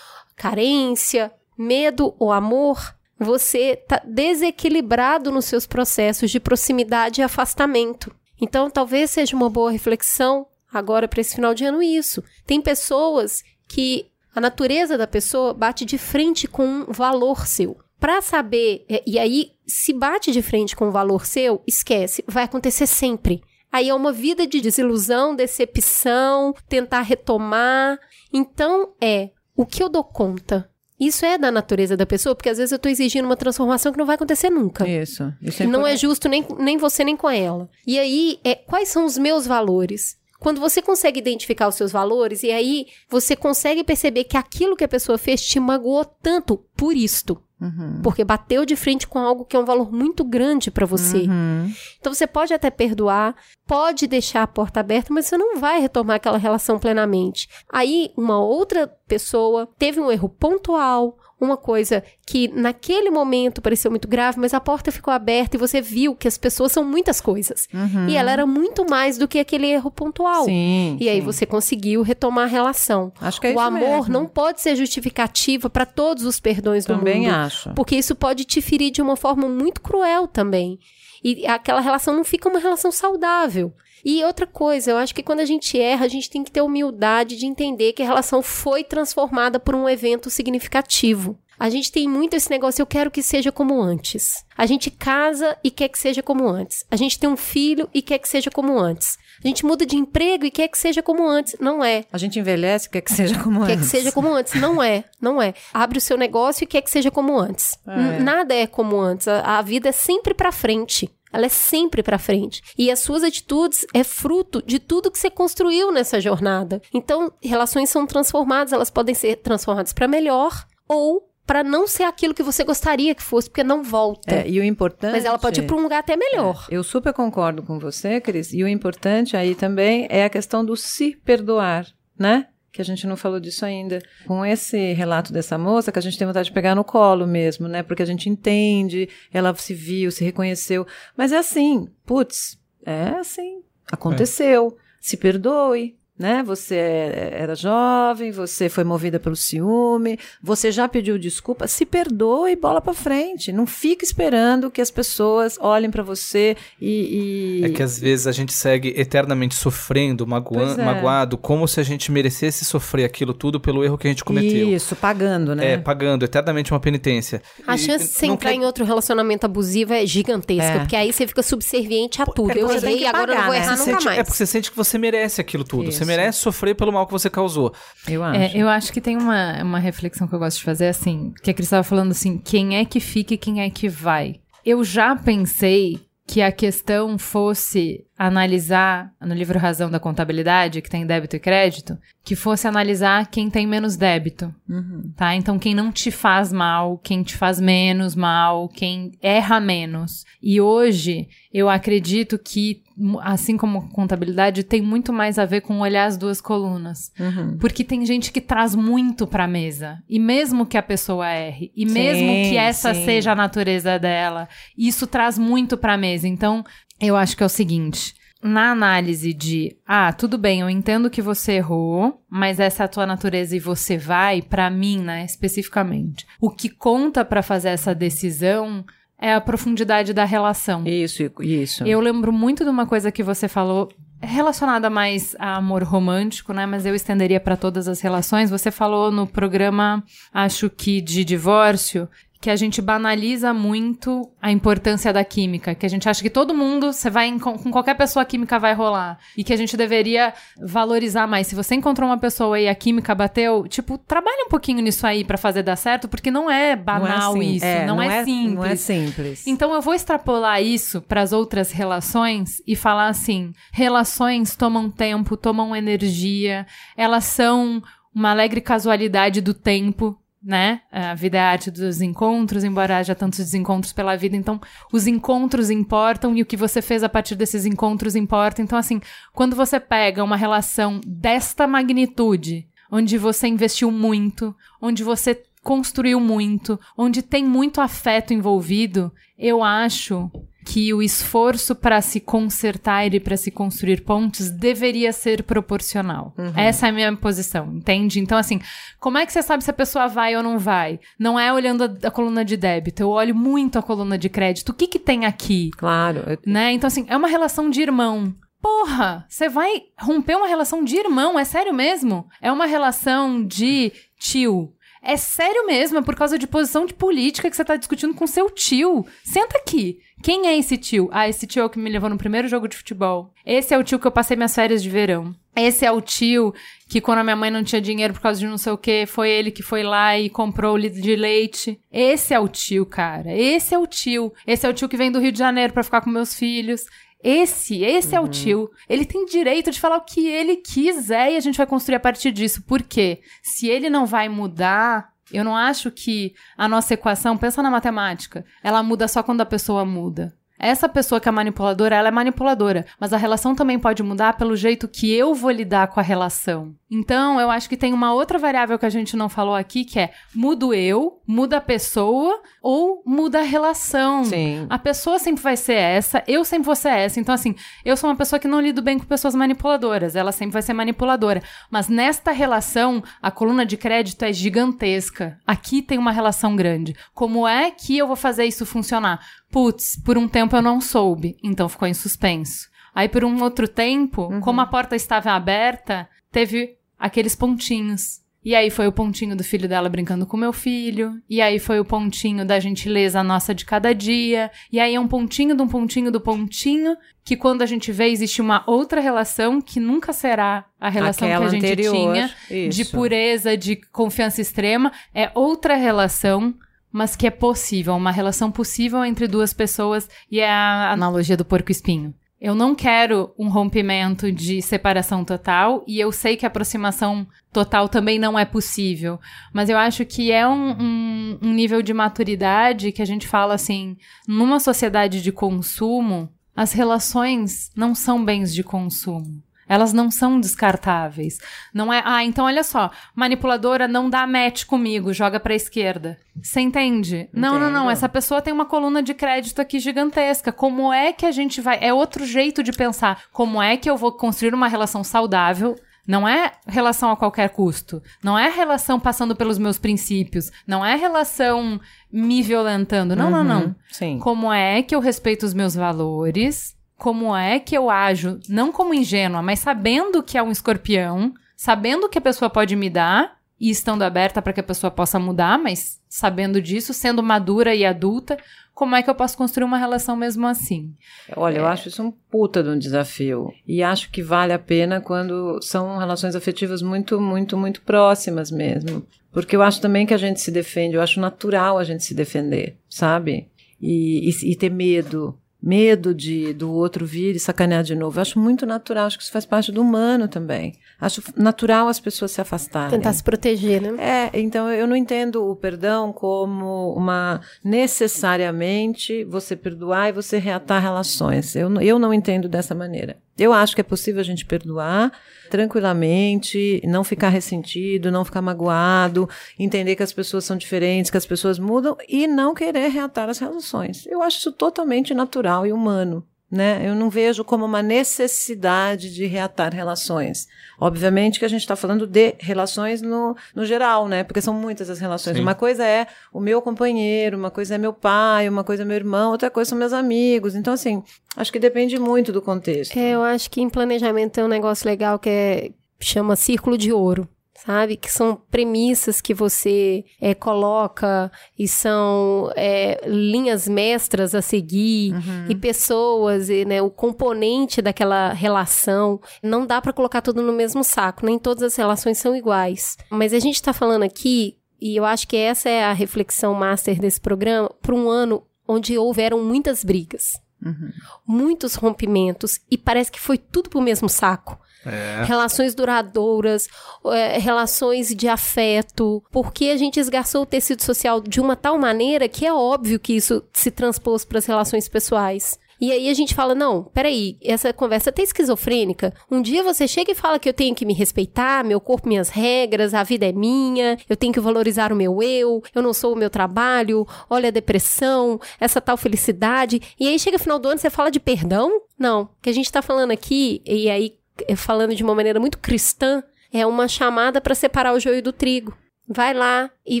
[0.36, 8.14] carência, medo ou amor, você tá desequilibrado nos seus processos de proximidade e afastamento.
[8.40, 12.22] Então, talvez seja uma boa reflexão agora para esse final de ano isso.
[12.46, 17.76] Tem pessoas que a natureza da pessoa bate de frente com um valor seu.
[18.00, 22.44] Para saber, é, e aí se bate de frente com um valor seu, esquece, vai
[22.44, 23.42] acontecer sempre.
[23.70, 27.98] Aí é uma vida de desilusão, decepção, tentar retomar.
[28.32, 30.70] Então é o que eu dou conta.
[30.98, 33.98] Isso é da natureza da pessoa, porque às vezes eu tô exigindo uma transformação que
[33.98, 34.88] não vai acontecer nunca.
[34.88, 35.32] Isso.
[35.40, 37.70] Isso E não é justo nem, nem você nem com ela.
[37.86, 40.16] E aí, é, quais são os meus valores?
[40.40, 44.84] Quando você consegue identificar os seus valores, e aí você consegue perceber que aquilo que
[44.84, 47.40] a pessoa fez te magoou tanto por isto.
[47.60, 48.00] Uhum.
[48.02, 51.22] Porque bateu de frente com algo que é um valor muito grande pra você.
[51.22, 51.72] Uhum.
[51.98, 53.34] Então você pode até perdoar,
[53.66, 57.48] pode deixar a porta aberta, mas você não vai retomar aquela relação plenamente.
[57.72, 64.08] Aí uma outra pessoa teve um erro pontual, uma coisa que naquele momento pareceu muito
[64.08, 67.68] grave, mas a porta ficou aberta e você viu que as pessoas são muitas coisas.
[67.72, 68.08] Uhum.
[68.08, 70.44] E ela era muito mais do que aquele erro pontual.
[70.44, 71.24] Sim, E aí sim.
[71.24, 73.12] você conseguiu retomar a relação.
[73.20, 74.12] Acho que é o isso amor mesmo.
[74.12, 77.34] não pode ser justificativa para todos os perdões do Também mundo.
[77.34, 77.70] acho.
[77.74, 80.78] Porque isso pode te ferir de uma forma muito cruel também.
[81.22, 83.72] E aquela relação não fica uma relação saudável.
[84.04, 86.62] E outra coisa, eu acho que quando a gente erra, a gente tem que ter
[86.62, 91.38] humildade de entender que a relação foi transformada por um evento significativo.
[91.58, 94.44] A gente tem muito esse negócio, eu quero que seja como antes.
[94.56, 96.84] A gente casa e quer que seja como antes.
[96.88, 99.18] A gente tem um filho e quer que seja como antes.
[99.44, 101.56] A gente muda de emprego e quer que seja como antes.
[101.60, 102.04] Não é.
[102.12, 103.90] A gente envelhece, quer que seja como Quer antes.
[103.90, 104.54] que seja como antes.
[104.54, 105.52] Não é, não é.
[105.72, 107.76] Abre o seu negócio e quer que seja como antes.
[107.86, 108.20] É.
[108.20, 109.26] Nada é como antes.
[109.26, 111.10] A, a vida é sempre pra frente.
[111.32, 112.62] Ela é sempre pra frente.
[112.76, 116.80] E as suas atitudes é fruto de tudo que você construiu nessa jornada.
[116.92, 122.34] Então, relações são transformadas, elas podem ser transformadas pra melhor ou pra não ser aquilo
[122.34, 124.34] que você gostaria que fosse, porque não volta.
[124.34, 125.12] É, e o importante.
[125.12, 126.66] Mas ela pode ir pra um lugar até melhor.
[126.70, 128.52] Eu super concordo com você, Cris.
[128.52, 131.86] E o importante aí também é a questão do se perdoar,
[132.18, 132.48] né?
[132.70, 134.00] Que a gente não falou disso ainda.
[134.26, 137.66] Com esse relato dessa moça, que a gente tem vontade de pegar no colo mesmo,
[137.66, 137.82] né?
[137.82, 140.86] Porque a gente entende, ela se viu, se reconheceu.
[141.16, 143.62] Mas é assim, putz, é assim.
[143.90, 144.76] Aconteceu.
[145.00, 145.97] Se perdoe.
[146.18, 146.42] Né?
[146.44, 152.52] Você é- era jovem, você foi movida pelo ciúme, você já pediu desculpa, se perdoe
[152.52, 153.52] e bola pra frente.
[153.52, 158.26] Não fica esperando que as pessoas olhem pra você e, e- É que às vezes
[158.26, 160.84] a gente segue eternamente sofrendo, magoan- Pois é.
[160.84, 164.72] magoado, como se a gente merecesse sofrer aquilo tudo pelo erro que a gente cometeu.
[164.74, 165.74] Isso, pagando, né?
[165.74, 167.40] É, pagando eternamente uma penitência.
[167.66, 170.78] A E- chance de você entrar quer- em outro relacionamento abusivo é gigantesca, É.
[170.80, 172.48] porque aí você fica subserviente a tudo.
[172.48, 173.58] porque eu você errei, agora eu não pagar, vou né?
[173.58, 174.18] errar Você nunca sente- mais.
[174.18, 175.92] É porque você sente que você merece aquilo tudo.
[175.92, 176.06] Você Isso.
[176.08, 177.72] Merece sofrer pelo mal que você causou.
[178.08, 178.40] Eu acho.
[178.40, 181.50] É, eu acho que tem uma, uma reflexão que eu gosto de fazer, assim, que
[181.50, 184.36] a Cris estava falando assim, quem é que fica e quem é que vai.
[184.64, 191.06] Eu já pensei que a questão fosse analisar, no livro Razão da Contabilidade, que tem
[191.06, 195.12] débito e crédito, que fosse analisar quem tem menos débito, Uhum.
[195.16, 195.34] tá?
[195.34, 200.24] Então, quem não te faz mal, quem te faz menos mal, quem erra menos.
[200.42, 202.82] E hoje, eu acredito que,
[203.22, 207.10] assim como contabilidade, tem muito mais a ver com olhar as duas colunas.
[207.18, 207.56] Uhum.
[207.58, 210.02] Porque tem gente que traz muito pra mesa.
[210.08, 213.04] E mesmo que a pessoa erre, e Sim, mesmo que essa sim.
[213.06, 216.28] seja a natureza dela, isso traz muito pra mesa.
[216.28, 216.62] Então,
[217.00, 218.14] eu acho que é o seguinte.
[218.40, 222.88] Na análise de, ah, tudo bem, eu entendo que você errou, mas essa é a
[222.88, 226.24] tua natureza e você vai, pra mim, né, especificamente.
[226.40, 228.84] O que conta pra fazer essa decisão
[229.20, 230.86] é a profundidade da relação.
[230.86, 231.84] Isso, isso.
[231.84, 233.88] Eu lembro muito de uma coisa que você falou
[234.20, 236.66] relacionada mais a amor romântico, né?
[236.66, 238.50] Mas eu estenderia para todas as relações.
[238.50, 240.02] Você falou no programa,
[240.32, 242.08] acho que de divórcio,
[242.40, 246.54] que a gente banaliza muito a importância da química, que a gente acha que todo
[246.54, 250.32] mundo, você vai com qualquer pessoa a química vai rolar, e que a gente deveria
[250.56, 251.48] valorizar mais.
[251.48, 255.24] Se você encontrou uma pessoa e a química bateu, tipo, trabalha um pouquinho nisso aí
[255.24, 258.18] para fazer dar certo, porque não é banal não é isso, é, não, não, é,
[258.18, 258.54] é, simples.
[258.54, 259.46] Não é simples.
[259.46, 265.36] Então eu vou extrapolar isso para as outras relações e falar assim: relações tomam tempo,
[265.36, 266.66] tomam energia,
[266.96, 267.82] elas são
[268.14, 270.82] uma alegre casualidade do tempo, né?
[270.90, 274.36] A vida é a arte dos encontros, embora haja tantos desencontros pela vida.
[274.36, 274.60] Então,
[274.92, 278.62] os encontros importam e o que você fez a partir desses encontros importa.
[278.62, 279.00] Então, assim,
[279.32, 286.78] quando você pega uma relação desta magnitude, onde você investiu muito, onde você construiu muito,
[286.96, 290.30] onde tem muito afeto envolvido, eu acho
[290.68, 296.34] que o esforço para se consertar e para se construir pontes deveria ser proporcional.
[296.36, 296.52] Uhum.
[296.54, 298.20] Essa é a minha posição, entende?
[298.20, 298.60] Então, assim,
[299.00, 301.00] como é que você sabe se a pessoa vai ou não vai?
[301.18, 304.68] Não é olhando a, a coluna de débito, eu olho muito a coluna de crédito.
[304.68, 305.70] O que que tem aqui?
[305.70, 306.22] Claro.
[306.26, 306.38] Eu...
[306.44, 306.72] Né?
[306.72, 308.34] Então, assim, é uma relação de irmão.
[308.60, 312.26] Porra, você vai romper uma relação de irmão, é sério mesmo?
[312.42, 317.48] É uma relação de tio, é sério mesmo, é por causa de posição de política
[317.48, 319.06] que você tá discutindo com seu tio.
[319.24, 319.98] Senta aqui.
[320.22, 321.08] Quem é esse tio?
[321.12, 323.32] Ah, esse tio é o que me levou no primeiro jogo de futebol.
[323.46, 325.34] Esse é o tio que eu passei minhas férias de verão.
[325.54, 326.54] Esse é o tio
[326.88, 329.06] que quando a minha mãe não tinha dinheiro por causa de não sei o que,
[329.06, 331.80] foi ele que foi lá e comprou o litro de leite.
[331.92, 333.32] Esse é o tio, cara.
[333.32, 334.32] Esse é o tio.
[334.46, 336.84] Esse é o tio que vem do Rio de Janeiro para ficar com meus filhos.
[337.22, 338.70] Esse, esse é o tio.
[338.88, 342.00] Ele tem direito de falar o que ele quiser e a gente vai construir a
[342.00, 342.62] partir disso.
[342.62, 343.20] Por quê?
[343.42, 348.44] Se ele não vai mudar, eu não acho que a nossa equação, pensa na matemática,
[348.62, 350.32] ela muda só quando a pessoa muda.
[350.58, 354.56] Essa pessoa que é manipuladora, ela é manipuladora, mas a relação também pode mudar pelo
[354.56, 356.74] jeito que eu vou lidar com a relação.
[356.90, 360.00] Então, eu acho que tem uma outra variável que a gente não falou aqui, que
[360.00, 364.24] é mudo eu, muda a pessoa ou muda a relação.
[364.24, 364.66] Sim.
[364.70, 367.20] A pessoa sempre vai ser essa, eu sempre vou ser essa.
[367.20, 367.54] Então, assim,
[367.84, 370.72] eu sou uma pessoa que não lido bem com pessoas manipuladoras, ela sempre vai ser
[370.72, 371.42] manipuladora.
[371.70, 375.38] Mas nesta relação, a coluna de crédito é gigantesca.
[375.46, 376.96] Aqui tem uma relação grande.
[377.14, 379.20] Como é que eu vou fazer isso funcionar?
[379.50, 382.68] Putz, por um tempo eu não soube, então ficou em suspenso.
[382.94, 384.40] Aí, por um outro tempo, Uhum.
[384.40, 388.20] como a porta estava aberta, teve aqueles pontinhos.
[388.44, 391.12] E aí foi o pontinho do filho dela brincando com meu filho.
[391.28, 394.50] E aí foi o pontinho da gentileza nossa de cada dia.
[394.72, 396.96] E aí é um pontinho de um pontinho do pontinho.
[397.24, 401.42] Que quando a gente vê, existe uma outra relação que nunca será a relação Aquela
[401.50, 402.34] que a gente anterior, tinha.
[402.70, 402.92] De isso.
[402.92, 404.92] pureza, de confiança extrema.
[405.14, 406.54] É outra relação
[406.92, 411.44] mas que é possível, uma relação possível entre duas pessoas e é a analogia do
[411.44, 412.14] porco-espinho.
[412.40, 417.88] Eu não quero um rompimento de separação total e eu sei que a aproximação total
[417.88, 419.18] também não é possível,
[419.52, 423.54] mas eu acho que é um, um, um nível de maturidade que a gente fala
[423.54, 423.96] assim,
[424.26, 429.42] numa sociedade de consumo, as relações não são bens de consumo.
[429.68, 431.38] Elas não são descartáveis.
[431.74, 436.18] Não é, ah, então olha só, manipuladora não dá match comigo, joga pra esquerda.
[436.42, 437.28] Você entende?
[437.32, 437.80] Não, não, não.
[437.80, 437.90] Entendo.
[437.90, 440.52] Essa pessoa tem uma coluna de crédito aqui gigantesca.
[440.52, 441.78] Como é que a gente vai.
[441.80, 443.24] É outro jeito de pensar.
[443.32, 445.76] Como é que eu vou construir uma relação saudável?
[446.08, 448.02] Não é relação a qualquer custo.
[448.24, 450.50] Não é relação passando pelos meus princípios.
[450.66, 451.78] Não é relação
[452.10, 453.14] me violentando.
[453.14, 453.62] Não, não, não.
[453.64, 454.18] Uhum, Sim.
[454.18, 456.77] Como é que eu respeito os meus valores?
[456.98, 462.08] Como é que eu ajo, não como ingênua, mas sabendo que é um escorpião, sabendo
[462.08, 465.58] que a pessoa pode me dar e estando aberta para que a pessoa possa mudar,
[465.58, 468.36] mas sabendo disso, sendo madura e adulta,
[468.74, 470.94] como é que eu posso construir uma relação mesmo assim?
[471.36, 473.52] Olha, eu acho isso um puta de um desafio.
[473.66, 479.04] E acho que vale a pena quando são relações afetivas muito, muito, muito próximas mesmo.
[479.32, 482.14] Porque eu acho também que a gente se defende, eu acho natural a gente se
[482.14, 483.48] defender, sabe?
[483.80, 485.36] E, e, e ter medo.
[485.60, 488.18] Medo de do outro vir e sacanear de novo.
[488.18, 490.74] Eu acho muito natural, acho que isso faz parte do humano também.
[491.00, 492.90] Acho natural as pessoas se afastarem.
[492.90, 494.30] Tentar se proteger, né?
[494.32, 500.80] É, então eu não entendo o perdão como uma necessariamente você perdoar e você reatar
[500.80, 501.56] relações.
[501.56, 503.16] Eu, eu não entendo dessa maneira.
[503.38, 505.12] Eu acho que é possível a gente perdoar
[505.48, 509.28] tranquilamente, não ficar ressentido, não ficar magoado,
[509.58, 513.38] entender que as pessoas são diferentes, que as pessoas mudam e não querer reatar as
[513.38, 514.06] relações.
[514.06, 516.26] Eu acho isso totalmente natural e humano.
[516.50, 516.82] Né?
[516.82, 520.48] Eu não vejo como uma necessidade de reatar relações.
[520.80, 524.24] Obviamente que a gente está falando de relações no, no geral, né?
[524.24, 525.36] Porque são muitas as relações.
[525.36, 525.42] Sim.
[525.42, 528.96] Uma coisa é o meu companheiro, uma coisa é meu pai, uma coisa é meu
[528.96, 530.54] irmão, outra coisa são meus amigos.
[530.54, 531.02] Então, assim,
[531.36, 532.96] acho que depende muito do contexto.
[532.96, 535.70] É, eu acho que em planejamento tem um negócio legal que é
[536.00, 537.28] chama círculo de ouro.
[537.64, 537.96] Sabe?
[537.96, 545.46] Que são premissas que você é, coloca e são é, linhas mestras a seguir Uhum.
[545.48, 549.20] e pessoas e né, o componente daquela relação.
[549.42, 551.24] Não dá para colocar tudo no mesmo saco.
[551.26, 552.96] Nem todas as relações são iguais.
[553.10, 557.00] Mas a gente está falando aqui e eu acho que essa é a reflexão master
[557.00, 560.24] desse programa para um ano onde houveram muitas brigas,
[560.64, 560.90] Uhum.
[561.26, 564.58] muitos rompimentos e parece que foi tudo pro mesmo saco.
[564.86, 565.24] É.
[565.24, 566.68] Relações duradouras,
[567.06, 572.28] é, relações de afeto, porque a gente esgarçou o tecido social de uma tal maneira
[572.28, 575.58] que é óbvio que isso se transpôs para as relações pessoais.
[575.80, 579.14] E aí a gente fala, não, peraí, essa conversa até esquizofrênica.
[579.30, 582.28] Um dia você chega e fala que eu tenho que me respeitar, meu corpo, minhas
[582.28, 586.14] regras, a vida é minha, eu tenho que valorizar o meu eu, eu não sou
[586.14, 589.80] o meu trabalho, olha a depressão, essa tal felicidade.
[589.98, 591.80] E aí chega final do ano e você fala de perdão?
[591.96, 594.17] Não, o que a gente tá falando aqui, e aí
[594.56, 598.76] falando de uma maneira muito cristã, é uma chamada para separar o joio do trigo.
[599.08, 600.00] Vai lá e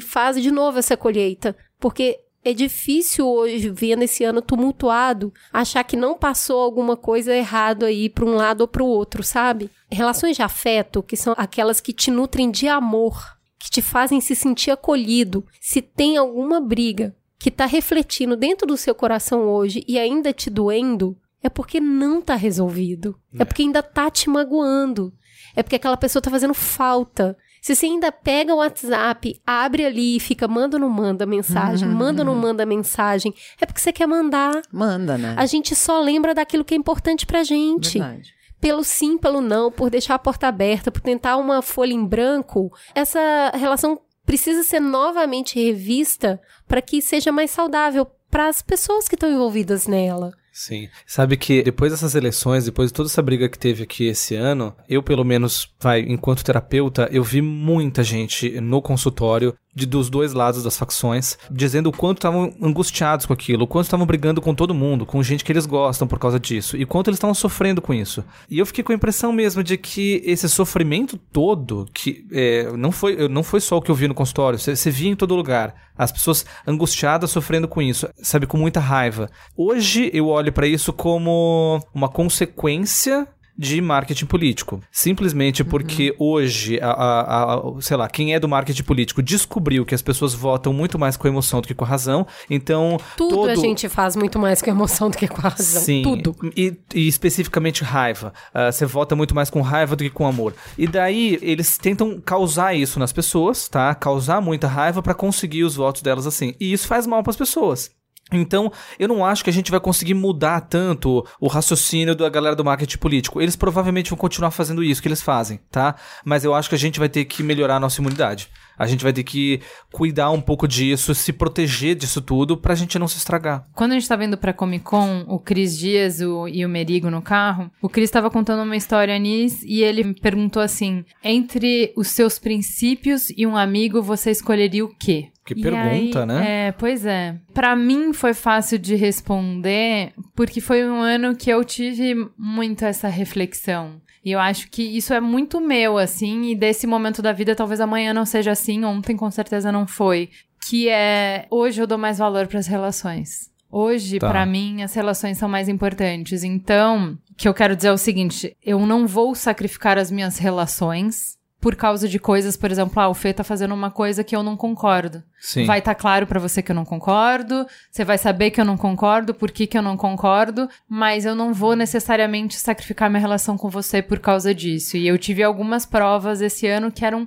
[0.00, 5.96] faz de novo essa colheita, porque é difícil hoje, vendo esse ano tumultuado, achar que
[5.96, 9.70] não passou alguma coisa errado aí para um lado ou para o outro, sabe?
[9.90, 14.34] Relações de afeto, que são aquelas que te nutrem de amor, que te fazem se
[14.34, 15.44] sentir acolhido.
[15.60, 20.48] Se tem alguma briga que tá refletindo dentro do seu coração hoje e ainda te
[20.48, 23.18] doendo, é porque não tá resolvido.
[23.38, 25.12] É, porque ainda tá te magoando.
[25.54, 27.36] É porque aquela pessoa tá fazendo falta.
[27.60, 31.88] Se você ainda pega o WhatsApp, abre ali e fica manda ou não manda mensagem,
[31.88, 34.62] Uhum, manda ou não manda mensagem, é porque você quer mandar.
[34.72, 35.34] Manda, né?
[35.36, 37.98] A gente só lembra daquilo que é importante pra gente.
[37.98, 38.34] Verdade.
[38.60, 42.72] Pelo sim, pelo não, por deixar a porta aberta, por tentar uma folha em branco,
[42.94, 49.14] essa relação precisa ser novamente revista para que seja mais saudável para as pessoas que
[49.14, 50.32] estão envolvidas nela.
[50.58, 50.88] Sim.
[51.06, 54.74] Sabe que depois dessas eleições, depois de toda essa briga que teve aqui esse ano,
[54.88, 60.32] eu, pelo menos, vai, enquanto terapeuta, eu vi muita gente no consultório, de, dos dois
[60.32, 64.54] lados das facções, dizendo o quanto estavam angustiados com aquilo, o quanto estavam brigando com
[64.54, 67.80] todo mundo, com gente que eles gostam por causa disso, e quanto eles estavam sofrendo
[67.80, 68.24] com isso.
[68.50, 72.90] E eu fiquei com a impressão mesmo de que esse sofrimento todo, que é, não,
[72.90, 75.36] foi, não foi só o que eu vi no consultório, você, você via em todo
[75.36, 75.74] lugar.
[75.96, 79.28] As pessoas angustiadas sofrendo com isso, sabe, com muita raiva.
[79.56, 83.26] Hoje eu olho pra isso como uma consequência
[83.58, 84.80] de marketing político.
[84.92, 89.94] Simplesmente porque hoje, a, a- a- sei lá, quem é do marketing político descobriu que
[89.94, 92.26] as pessoas votam muito mais com emoção do que com a razão.
[92.48, 92.98] Então.
[93.16, 93.50] Tudo todo...
[93.50, 95.82] a gente faz muito mais com emoção do que com a razão.
[95.82, 96.36] Sim, Tudo.
[96.56, 98.32] E, e especificamente raiva.
[98.54, 100.54] Ah, você vota muito mais com raiva do que com amor.
[100.76, 103.94] E daí eles tentam causar isso nas pessoas, tá?
[103.94, 106.54] Causar muita raiva pra conseguir os votos delas assim.
[106.60, 107.90] E isso faz mal pras pessoas.
[108.32, 112.54] Então, eu não acho que a gente vai conseguir mudar tanto o raciocínio da galera
[112.54, 113.40] do marketing político.
[113.40, 115.94] Eles provavelmente vão continuar fazendo isso que eles fazem, tá?
[116.24, 118.48] Mas eu acho que a gente vai ter que melhorar a nossa imunidade.
[118.78, 119.60] A gente vai ter que
[119.92, 123.64] cuidar um pouco disso, se proteger disso tudo pra gente não se estragar.
[123.74, 127.10] Quando a gente tava indo pra Comic Con, o Cris Dias o- e o Merigo
[127.10, 131.92] no carro, o Cris tava contando uma história nisso e ele me perguntou assim: entre
[131.96, 135.28] os seus princípios e um amigo, você escolheria o quê?
[135.44, 136.66] Que E pergunta, aí- né?
[136.68, 137.36] É, pois é.
[137.54, 143.08] Pra mim foi fácil de responder, porque foi um ano que eu tive muito essa
[143.08, 144.00] reflexão.
[144.28, 147.80] E eu acho que isso é muito meu, assim, e desse momento da vida, talvez
[147.80, 150.28] amanhã não seja assim, ontem com certeza não foi.
[150.68, 153.50] Que é, hoje eu dou mais valor pras relações.
[153.72, 154.28] Hoje, Tá.
[154.28, 156.44] pra mim, as relações são mais importantes.
[156.44, 160.36] Então, o que eu quero dizer é o seguinte: eu não vou sacrificar as minhas
[160.36, 164.34] relações por causa de coisas, por exemplo, ah, o Fê tá fazendo uma coisa que
[164.34, 165.22] eu não concordo.
[165.40, 165.64] Sim.
[165.64, 168.76] Vai estar claro pra você que eu não concordo, você vai saber que eu não
[168.76, 173.58] concordo, por que, que eu não concordo, mas eu não vou necessariamente sacrificar minha relação
[173.58, 174.96] com você por causa disso.
[174.96, 177.26] E eu tive algumas provas esse ano que eram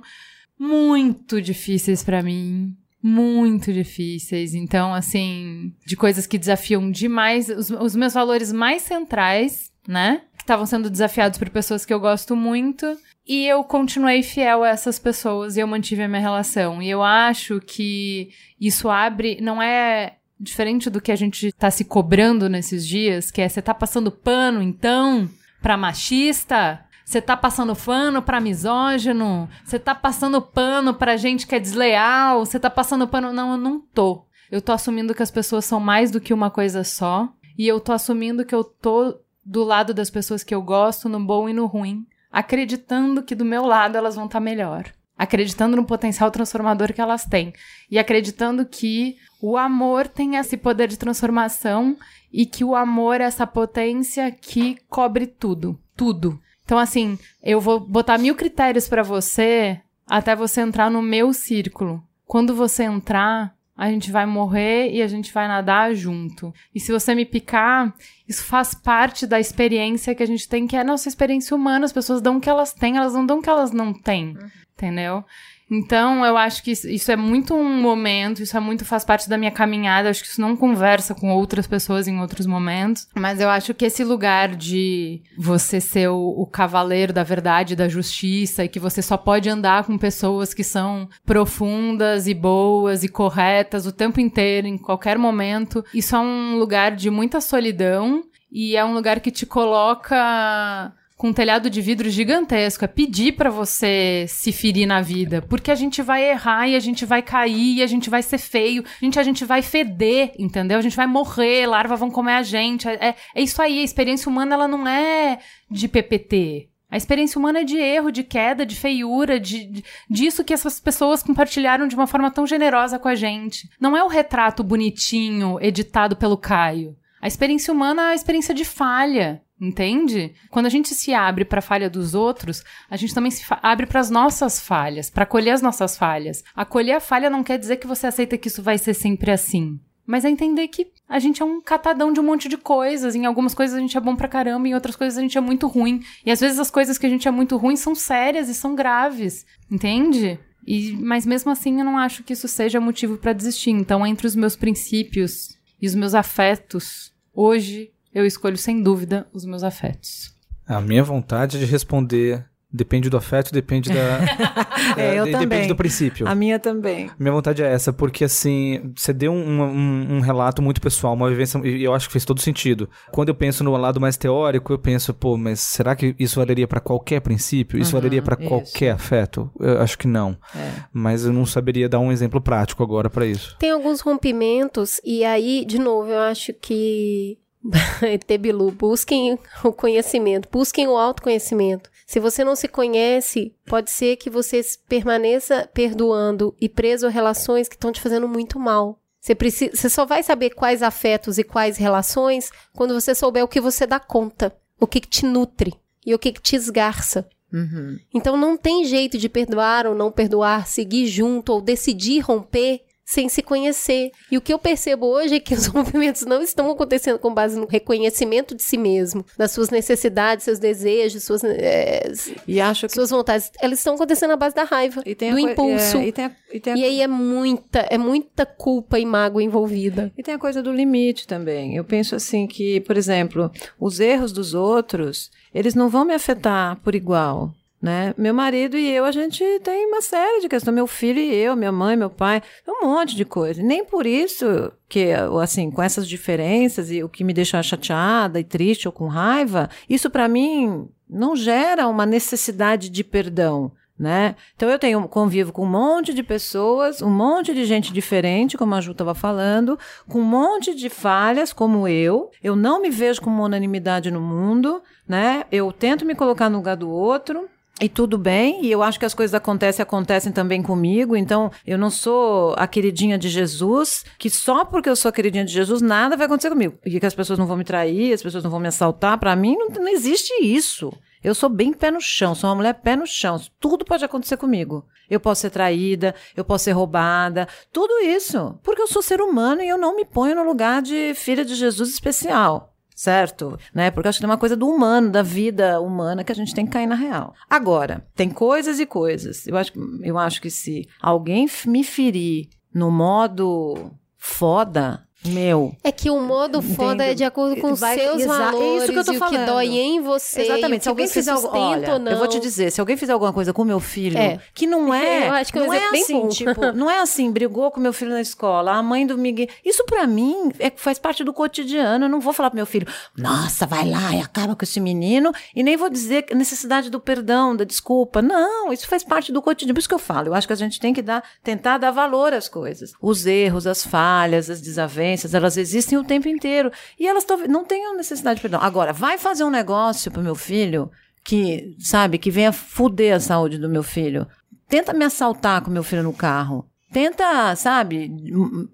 [0.58, 2.74] muito difíceis pra mim.
[3.02, 4.54] Muito difíceis.
[4.54, 10.22] Então, assim, de coisas que desafiam demais os, os meus valores mais centrais, né?
[10.36, 12.96] Que estavam sendo desafiados por pessoas que eu gosto muito.
[13.26, 16.82] E eu continuei fiel a essas pessoas e eu mantive a minha relação.
[16.82, 18.30] E eu acho que
[18.60, 19.38] isso abre.
[19.40, 23.62] Não é diferente do que a gente tá se cobrando nesses dias, que é você
[23.62, 25.30] tá passando pano, então,
[25.60, 26.84] pra machista?
[27.04, 29.48] Você tá passando pano pra misógino?
[29.64, 32.44] Você tá passando pano pra gente que é desleal?
[32.44, 33.32] Você tá passando pano.
[33.32, 34.24] Não, eu não tô.
[34.50, 37.28] Eu tô assumindo que as pessoas são mais do que uma coisa só.
[37.58, 41.20] E eu tô assumindo que eu tô do lado das pessoas que eu gosto, no
[41.20, 42.06] bom e no ruim.
[42.32, 44.86] Acreditando que do meu lado elas vão estar melhor.
[45.18, 47.52] Acreditando no potencial transformador que elas têm.
[47.90, 51.96] E acreditando que o amor tem esse poder de transformação
[52.32, 55.78] e que o amor é essa potência que cobre tudo.
[55.94, 56.40] Tudo.
[56.64, 62.02] Então, assim, eu vou botar mil critérios pra você até você entrar no meu círculo.
[62.26, 66.54] Quando você entrar, a gente vai morrer e a gente vai nadar junto.
[66.72, 67.92] E se você me picar,
[68.28, 71.84] isso faz parte da experiência que a gente tem, que é a nossa experiência humana.
[71.84, 74.38] As pessoas dão o que elas têm, elas não dão o que elas não têm.
[74.74, 75.24] Entendeu?
[75.74, 79.38] Então, eu acho que isso- é muito um momento, isso é muito faz parte da
[79.38, 80.10] minha caminhada.
[80.10, 83.08] Acho que isso não conversa com outras pessoas em outros momentos.
[83.14, 87.88] Mas eu acho que esse lugar de você ser o, o cavaleiro da verdade, da
[87.88, 93.08] justiça, e que você só pode andar com pessoas que são profundas e boas e
[93.08, 98.76] corretas o tempo inteiro, em qualquer momento, isso é um lugar de muita solidão e
[98.76, 100.92] é um lugar que te coloca
[101.22, 102.84] com um telhado de vidro gigantesco.
[102.84, 105.40] É pedir pra você se ferir na vida.
[105.40, 108.38] Porque a gente vai errar e a gente vai cair e a gente vai ser
[108.38, 108.82] feio.
[109.00, 110.78] Gente, a gente vai feder, entendeu?
[110.78, 112.88] A gente vai morrer, larvas vão comer a gente.
[112.88, 113.78] É, é- é isso aí.
[113.78, 115.38] A experiência humana, ela não é
[115.70, 116.68] de PPT.
[116.90, 120.80] A experiência humana é de erro, de queda, de feiura, de, de- disso que essas
[120.80, 123.68] pessoas compartilharam de uma forma tão generosa com a gente.
[123.80, 126.96] Não é o retrato bonitinho, editado pelo Caio.
[127.20, 130.34] A experiência humana é a experiência de falha, entende?
[130.50, 133.86] Quando a gente se abre para a falha dos outros, a gente também se abre
[133.86, 136.42] para as nossas falhas, para acolher as nossas falhas.
[136.54, 139.78] Acolher a falha não quer dizer que você aceita que isso vai ser sempre assim.
[140.04, 143.14] Mas é entender que a gente é um catadão de um monte de coisas.
[143.14, 145.40] Em algumas coisas a gente é bom pra caramba, em outras coisas a gente é
[145.40, 146.02] muito ruim.
[146.26, 148.74] E às vezes as coisas que a gente é muito ruim são sérias e são
[148.74, 149.46] graves.
[149.70, 150.40] Entende?
[150.66, 153.70] E, mas mesmo assim eu não acho que isso seja motivo pra desistir.
[153.70, 159.44] Então, entre os meus princípios e os meus afetos, hoje eu escolho sem dúvida os
[159.44, 160.34] meus afetos.
[160.66, 162.44] A minha vontade de responder
[162.74, 164.20] depende do afeto, depende da.
[164.96, 165.48] É, eu de- também.
[165.48, 166.26] Depende do princípio.
[166.28, 167.08] A minha também.
[167.18, 171.28] Minha vontade é essa, porque assim, você deu um, um- um relato muito pessoal, uma
[171.30, 172.90] vivência, e eu acho que fez todo sentido.
[173.10, 176.66] Quando eu penso no lado mais teórico, eu penso, pô, mas será que isso valeria
[176.66, 177.78] pra qualquer princípio?
[177.78, 178.48] Isso Uhum, valeria pra isso.
[178.48, 179.50] qualquer afeto?
[179.60, 180.36] Eu acho que não.
[180.54, 180.72] É.
[180.92, 183.56] Mas eu não saberia dar um exemplo prático agora pra isso.
[183.58, 187.38] Tem alguns rompimentos, e aí, de novo, eu acho que.
[188.02, 191.90] ET Bilu, busquem o conhecimento, busquem o autoconhecimento.
[192.06, 197.68] Se você não se conhece, pode ser que você permaneça perdoando e preso a relações
[197.68, 199.00] que estão te fazendo muito mal.
[199.20, 203.48] Você, precisa, você só vai saber quais afetos e quais relações quando você souber o
[203.48, 205.72] que você dá conta, o que, que te nutre
[206.04, 207.28] e o que, que te esgarça.
[207.52, 207.98] Uhum.
[208.12, 212.82] Então não tem jeito de perdoar ou não perdoar, seguir junto ou decidir romper
[213.12, 214.10] sem se conhecer.
[214.30, 217.58] E o que eu percebo hoje é que os rompimentos não estão acontecendo com base
[217.58, 222.10] no reconhecimento de si mesmo, das suas necessidades, seus desejos, suas, eh,
[222.48, 223.50] E acho que suas vontades.
[223.60, 225.98] Elas estão acontecendo na base da raiva, E do impulso.
[225.98, 229.42] é, e tem a- e a- E aí é muita, é muita culpa e mágoa
[229.42, 230.10] envolvida.
[230.16, 231.76] E tem a coisa do limite também.
[231.76, 236.76] Eu penso assim que, por exemplo, os erros dos outros, eles não vão me afetar
[236.82, 237.52] por igual.
[237.82, 238.14] Né?
[238.16, 240.72] Meu marido e eu, a gente tem uma série de questões.
[240.72, 243.60] Meu filho e eu, minha mãe, meu pai, um monte de coisa.
[243.60, 245.08] Nem por isso que,
[245.42, 249.68] assim, com essas diferenças e o que me deixa chateada e triste ou com raiva,
[249.90, 253.72] isso para mim não gera uma necessidade de perdão.
[253.98, 254.36] Né?
[254.56, 258.74] Então eu tenho convivo com um monte de pessoas, um monte de gente diferente, como
[258.74, 259.78] a Ju estava falando,
[260.08, 262.30] com um monte de falhas, como eu.
[262.42, 265.44] Eu não me vejo uma unanimidade no mundo, né?
[265.52, 267.48] Eu tento me colocar no lugar do outro.
[267.82, 271.76] E tudo bem, e eu acho que as coisas acontecem, acontecem também comigo, então eu
[271.76, 275.82] não sou a queridinha de Jesus, que só porque eu sou a queridinha de Jesus,
[275.82, 276.78] nada vai acontecer comigo.
[276.86, 279.34] E que as pessoas não vão me trair, as pessoas não vão me assaltar, para
[279.34, 280.92] mim não, não existe isso.
[281.24, 283.40] Eu sou bem pé no chão, sou uma mulher pé no chão.
[283.58, 284.84] Tudo pode acontecer comigo.
[285.10, 288.58] Eu posso ser traída, eu posso ser roubada, tudo isso.
[288.62, 291.56] Porque eu sou ser humano e eu não me ponho no lugar de filha de
[291.56, 292.71] Jesus especial.
[292.94, 293.58] Certo?
[293.74, 293.90] Né?
[293.90, 296.54] Porque eu acho que tem uma coisa do humano, da vida humana, que a gente
[296.54, 297.34] tem que cair na real.
[297.48, 299.46] Agora, tem coisas e coisas.
[299.46, 306.10] Eu acho, eu acho que se alguém me ferir no modo foda, meu, É que
[306.10, 309.04] o modo foda é de acordo com os seus exa- é valores isso que eu
[309.04, 309.46] tô e o que falando.
[309.46, 310.42] dói em você.
[310.42, 310.82] Exatamente.
[310.82, 312.12] Se alguém fizer algo, olha, ou não.
[312.12, 314.40] eu vou te dizer, se alguém fizer alguma coisa com meu filho, É.
[314.54, 316.28] que não é, Eu acho que é não é bem assim, bom.
[316.28, 319.84] tipo, não é assim, brigou com meu filho na escola, a mãe do Miguel, isso
[319.84, 322.86] pra mim é, faz parte do cotidiano, eu não vou falar pro meu filho,
[323.16, 327.54] nossa, vai lá e acaba com esse menino, e nem vou dizer necessidade do perdão,
[327.54, 330.46] da desculpa, não, isso faz parte do cotidiano, por isso que eu falo, eu acho
[330.46, 334.50] que a gente tem que dar, tentar dar valor às coisas, os erros, as falhas,
[334.50, 338.60] as desavenças, elas existem o tempo inteiro, e elas talvez não tenham necessidade de perdão.
[338.60, 340.90] Agora, vai fazer um negócio pro meu filho
[341.24, 344.26] que, sabe, que venha fuder a saúde do meu filho.
[344.68, 346.66] Tenta me assaltar com meu filho no carro.
[346.92, 348.10] Tenta, sabe,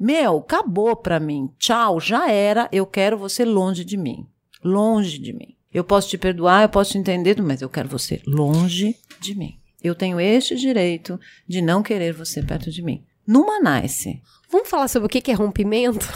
[0.01, 1.51] meu, acabou pra mim.
[1.59, 2.69] Tchau, já era.
[2.73, 4.27] Eu quero você longe de mim.
[4.65, 5.56] Longe de mim.
[5.73, 9.59] Eu posso te perdoar, eu posso te entender, mas eu quero você longe de mim.
[9.82, 13.05] Eu tenho este direito de não querer você perto de mim.
[13.28, 14.22] Numa nice.
[14.50, 16.09] Vamos falar sobre o que é rompimento?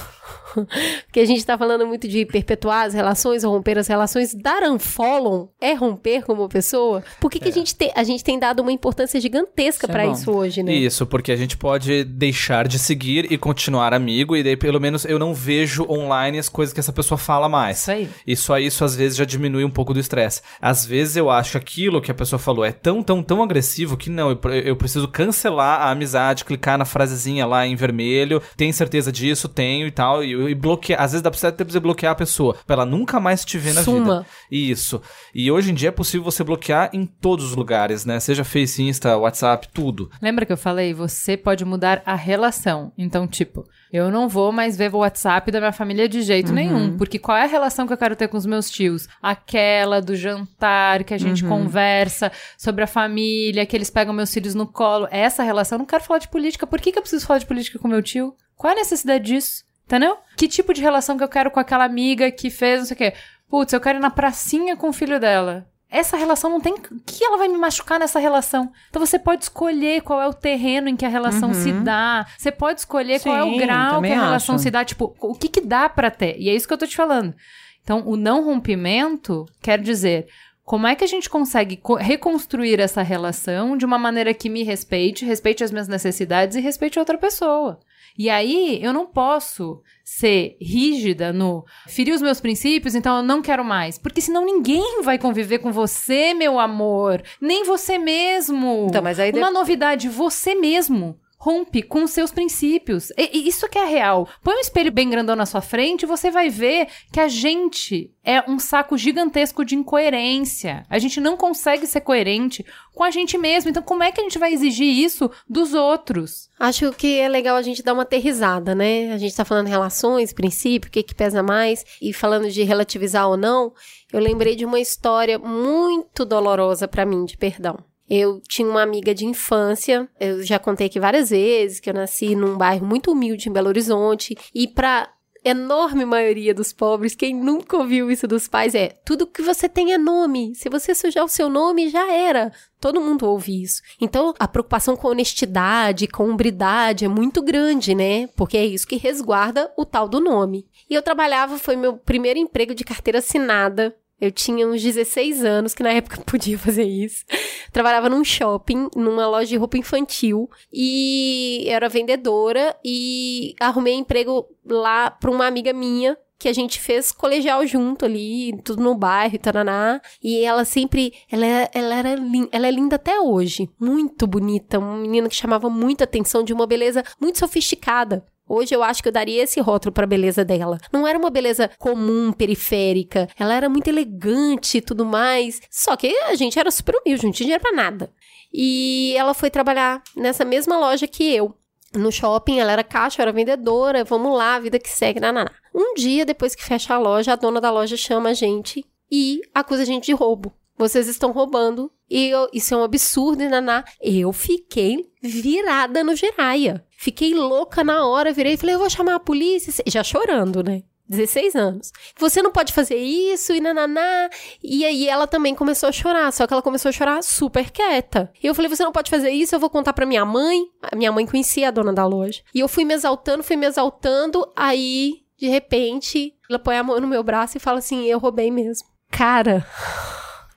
[1.06, 4.34] Porque a gente está falando muito de perpetuar as relações ou romper as relações.
[4.34, 7.02] Dar unfollow é romper como pessoa?
[7.20, 10.06] Por que, que a, gente te, a gente tem dado uma importância gigantesca é para
[10.06, 10.12] bom.
[10.12, 10.72] isso hoje, né?
[10.72, 15.04] Isso, porque a gente pode deixar de seguir e continuar amigo, e daí pelo menos
[15.04, 17.80] eu não vejo online as coisas que essa pessoa fala mais.
[17.80, 18.08] Isso aí.
[18.26, 20.42] E só isso às vezes já diminui um pouco do estresse.
[20.60, 23.96] Às vezes eu acho que aquilo que a pessoa falou é tão, tão, tão agressivo
[23.96, 28.72] que não, eu, eu preciso cancelar a amizade, clicar na frasezinha lá em vermelho, tem
[28.72, 29.48] certeza disso?
[29.48, 31.00] Tenho e tal, e, e bloquear.
[31.00, 33.82] Às vezes dá pra você bloquear a pessoa, pra ela nunca mais te ver na
[33.82, 33.98] Suma.
[34.20, 34.26] vida.
[34.50, 35.00] Isso.
[35.34, 38.18] E hoje em dia é possível você bloquear em todos os lugares, né?
[38.20, 40.10] Seja Face, Insta, WhatsApp, tudo.
[40.20, 40.92] Lembra que eu falei?
[40.94, 42.92] Você pode mudar a relação.
[42.96, 46.54] Então, tipo, eu não vou mais ver o WhatsApp da minha família de jeito Uhum.
[46.54, 46.96] nenhum.
[46.96, 49.08] Porque qual é a relação que eu quero ter com os meus tios?
[49.20, 51.48] Aquela do jantar, que a gente Uhum.
[51.50, 55.08] conversa sobre a família, que eles pegam meus filhos no colo.
[55.10, 56.66] Essa relação, eu não quero falar de política.
[56.66, 58.34] Por que, que eu preciso falar de política com meu tio?
[58.56, 59.64] Qual é a necessidade disso?
[59.86, 60.16] Entendeu?
[60.36, 62.98] Que tipo de relação que eu quero com aquela amiga que fez não sei o
[62.98, 63.12] quê?
[63.48, 65.66] Putz, eu quero ir na pracinha com o filho dela.
[65.90, 66.72] Essa relação não tem.
[66.72, 68.72] O que ela vai me machucar nessa relação?
[68.88, 71.54] Então você pode escolher qual é o terreno em que a relação Uhum.
[71.54, 72.24] se dá.
[72.38, 74.62] Você pode escolher qual é o Sim, grau que a relação acho.
[74.64, 74.82] se dá.
[74.86, 76.36] Tipo, o que, que dá pra ter?
[76.40, 77.34] E é isso que eu tô te falando.
[77.82, 80.26] Então, o não rompimento quer dizer.
[80.64, 84.62] Como é que a gente consegue co- reconstruir essa relação de uma maneira que me
[84.62, 87.80] respeite, respeite as minhas necessidades e respeite a outra pessoa?
[88.18, 93.40] E aí, eu não posso ser rígida no ferir os meus princípios, então eu não
[93.40, 93.98] quero mais.
[93.98, 97.22] Porque senão ninguém vai conviver com você, meu amor.
[97.40, 98.86] Nem você mesmo.
[98.88, 101.18] Então, mas aí de- Uma novidade, você mesmo.
[101.44, 103.10] Rompe com seus princípios.
[103.18, 104.28] E, e isso que é real.
[104.44, 108.14] Põe um espelho bem grandão na sua frente e você vai ver que a gente
[108.22, 110.86] é um saco gigantesco de incoerência.
[110.88, 112.64] A gente não consegue ser coerente
[112.94, 113.70] com a gente mesmo.
[113.70, 116.48] Então, como é que a gente vai exigir isso dos outros?
[116.60, 119.12] Acho que é legal a gente dar uma aterrizada, né?
[119.12, 123.28] A gente tá falando relações, princípio, o que que pesa mais, e falando de relativizar
[123.28, 123.72] ou não,
[124.12, 127.78] eu lembrei de uma história muito dolorosa pra mim de perdão.
[128.14, 132.36] Eu tinha uma amiga de infância, eu já contei aqui várias vezes que eu nasci
[132.36, 135.08] num bairro muito humilde em Belo Horizonte, e pra
[135.42, 139.94] enorme maioria dos pobres, quem nunca ouviu isso dos pais é: tudo que você tem
[139.94, 140.54] é nome.
[140.54, 142.52] Se você sujar o seu nome, já era.
[142.78, 143.80] Todo mundo ouve isso.
[143.98, 148.26] Então, a preocupação com honestidade, com hombridade é muito grande, né?
[148.36, 150.66] Porque é isso que resguarda o tal do nome.
[150.90, 153.96] E eu trabalhava, foi meu primeiro emprego de carteira assinada.
[154.22, 157.24] Eu tinha uns 16 anos, que na época podia fazer isso.
[157.72, 165.10] Trabalhava num shopping, numa loja de roupa infantil, e era vendedora, e arrumei emprego lá
[165.10, 170.00] pra uma amiga minha, que a gente fez colegial junto ali, tudo no bairro, taraná.
[170.22, 171.44] E ela sempre, ela,
[171.74, 172.10] ela era
[172.52, 176.66] ela é linda até hoje, muito bonita, uma menina que chamava muita atenção, de uma
[176.66, 178.24] beleza muito sofisticada.
[178.48, 180.78] Hoje eu acho que eu daria esse rótulo pra beleza dela.
[180.92, 183.28] Não era uma beleza comum, periférica.
[183.38, 185.60] Ela era muito elegante e tudo mais.
[185.70, 188.12] Só que a gente era super humilde, não tinha dinheiro pra nada.
[188.52, 191.54] E ela foi trabalhar nessa mesma loja que eu.
[191.94, 195.50] No shopping, ela era caixa, eu era vendedora, vamos lá, vida que segue, nananá.
[195.74, 199.40] Um dia, depois que fecha a loja, a dona da loja chama a gente e
[199.54, 200.52] acusa a gente de roubo.
[200.76, 203.84] Vocês estão roubando e eu- isso é um absurdo, e naná.
[204.00, 206.84] Eu fiquei virada no giraia.
[206.98, 209.72] Fiquei louca na hora, virei e falei, eu vou chamar a polícia.
[209.86, 210.82] Já chorando, né?
[211.08, 211.92] 16 anos.
[212.16, 214.30] Você não pode fazer isso e nananá.
[214.62, 218.32] E aí ela também começou a chorar, só que ela começou a chorar super quieta.
[218.42, 220.64] E eu falei, você não pode fazer isso, eu vou contar pra minha mãe.
[220.90, 222.40] A minha mãe conhecia a dona da loja.
[222.54, 226.98] E eu fui me exaltando, fui me exaltando, aí, de repente, ela põe a mão
[226.98, 228.86] no meu braço e fala assim, eu roubei mesmo.
[229.10, 229.66] Cara,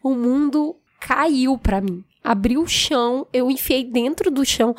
[0.06, 2.06] o mundo caiu pra mim.
[2.23, 4.76] Abriu o chão, eu enfiei dentro do chão.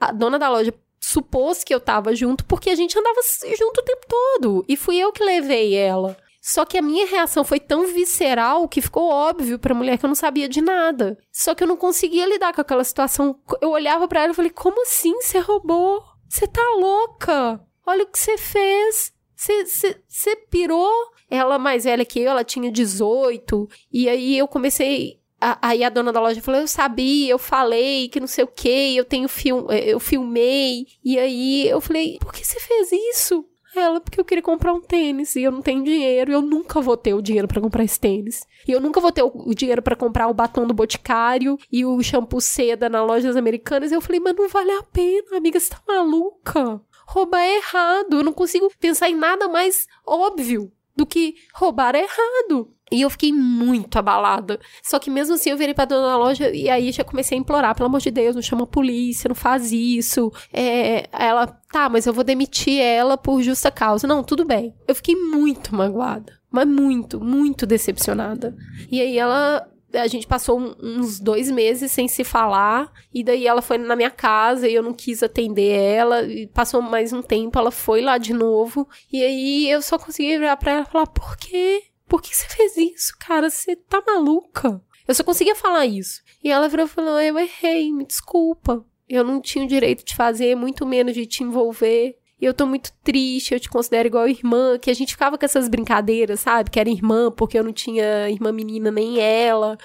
[0.00, 3.20] A dona da loja supôs que eu tava junto porque a gente andava
[3.56, 4.64] junto o tempo todo.
[4.68, 6.16] E fui eu que levei ela.
[6.42, 10.08] Só que a minha reação foi tão visceral que ficou óbvio pra mulher que eu
[10.08, 11.16] não sabia de nada.
[11.30, 13.38] Só que eu não conseguia lidar com aquela situação.
[13.60, 16.02] Eu olhava pra ela e falei: Como assim você roubou?
[16.28, 17.64] Você tá louca?
[17.86, 19.12] Olha o que você fez.
[19.36, 21.13] Você pirou?
[21.34, 23.68] Ela mais velha que eu, ela tinha 18.
[23.92, 25.18] E aí eu comecei.
[25.60, 28.96] Aí a dona da loja falou: Eu sabia, eu falei que não sei o que,
[28.96, 30.86] eu tenho film, eu filmei.
[31.04, 33.44] E aí eu falei: Por que você fez isso?
[33.76, 36.96] Ela, porque eu queria comprar um tênis e eu não tenho dinheiro, eu nunca vou
[36.96, 38.46] ter o dinheiro pra comprar esse tênis.
[38.68, 42.00] E eu nunca vou ter o, dinheiro pra comprar o batom do Boticário e o
[42.00, 43.90] shampoo seda na lojas americanas.
[43.90, 46.80] E eu falei, mas não vale a pena, amiga, você tá maluca?
[47.06, 48.18] Roubar é errado.
[48.18, 52.70] Eu não consigo pensar em nada mais óbvio do que roubar errado.
[52.92, 54.60] E eu fiquei muito abalada.
[54.82, 57.40] Só que mesmo assim eu virei pra dona da loja e aí já comecei a
[57.40, 60.30] implorar, pelo amor de Deus, não chama a polícia, não faz isso.
[60.52, 64.06] É, ela, tá, mas eu vou demitir ela por justa causa.
[64.06, 64.74] Não, tudo bem.
[64.86, 66.32] Eu fiquei muito magoada.
[66.50, 68.54] Mas muito, muito decepcionada.
[68.88, 69.66] E aí ela
[69.96, 74.10] a gente passou uns dois meses sem se falar, e daí ela foi na minha
[74.10, 78.18] casa e eu não quis atender ela, e passou mais um tempo, ela foi lá
[78.18, 81.82] de novo, e aí eu só consegui virar pra ela e falar, por quê?
[82.06, 83.48] Por que você fez isso, cara?
[83.48, 84.80] Você tá maluca?
[85.06, 86.22] Eu só conseguia falar isso.
[86.42, 88.84] E ela virou e falou, eu errei, me desculpa.
[89.08, 92.16] Eu não tinha o direito de fazer, muito menos de te envolver.
[92.44, 95.66] Eu tô muito triste, eu te considero igual irmã, que a gente ficava com essas
[95.66, 96.70] brincadeiras, sabe?
[96.70, 99.78] Que era irmã, porque eu não tinha irmã menina nem ela.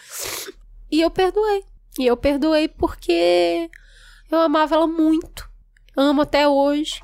[0.91, 1.64] E eu perdoei.
[1.98, 3.69] E eu perdoei porque
[4.30, 5.49] eu amava ela muito.
[5.95, 7.02] Amo até hoje.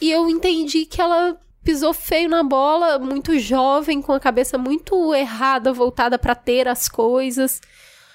[0.00, 5.14] E eu entendi que ela pisou feio na bola, muito jovem, com a cabeça muito
[5.14, 7.60] errada, voltada para ter as coisas.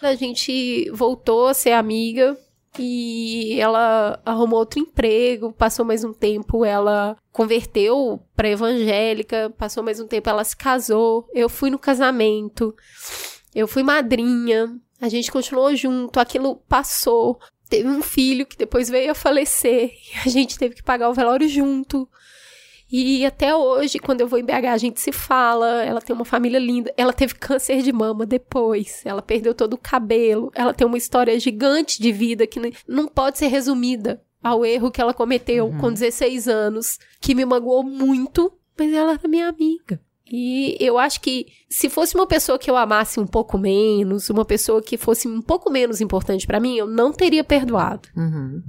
[0.02, 2.38] A gente voltou a ser amiga,
[2.80, 10.00] e ela arrumou outro emprego, passou mais um tempo, ela converteu para evangélica, passou mais
[10.00, 11.28] um tempo, ela se casou.
[11.34, 12.76] Eu fui no casamento,
[13.54, 17.40] eu fui madrinha, a gente continuou junto, aquilo passou.
[17.70, 19.92] Teve um filho que depois veio a falecer
[20.26, 22.08] a gente teve que pagar o velório junto.
[22.92, 25.84] E até hoje, quando eu vou em BH, a gente se fala.
[25.84, 26.94] Ela tem uma família linda.
[26.96, 29.02] Ela teve câncer de mama depois.
[29.04, 30.52] Ela perdeu todo o cabelo.
[30.54, 35.02] Ela tem uma história gigante de vida que não pode ser resumida ao erro que
[35.02, 35.78] ela cometeu uhum.
[35.80, 40.00] com 16 anos, que me magoou muito, mas ela era minha amiga.
[40.32, 44.46] E eu acho que se fosse uma pessoa que eu amasse um pouco menos, uma
[44.46, 48.08] pessoa que fosse um pouco menos importante para mim, eu não teria perdoado.
[48.16, 48.62] Uhum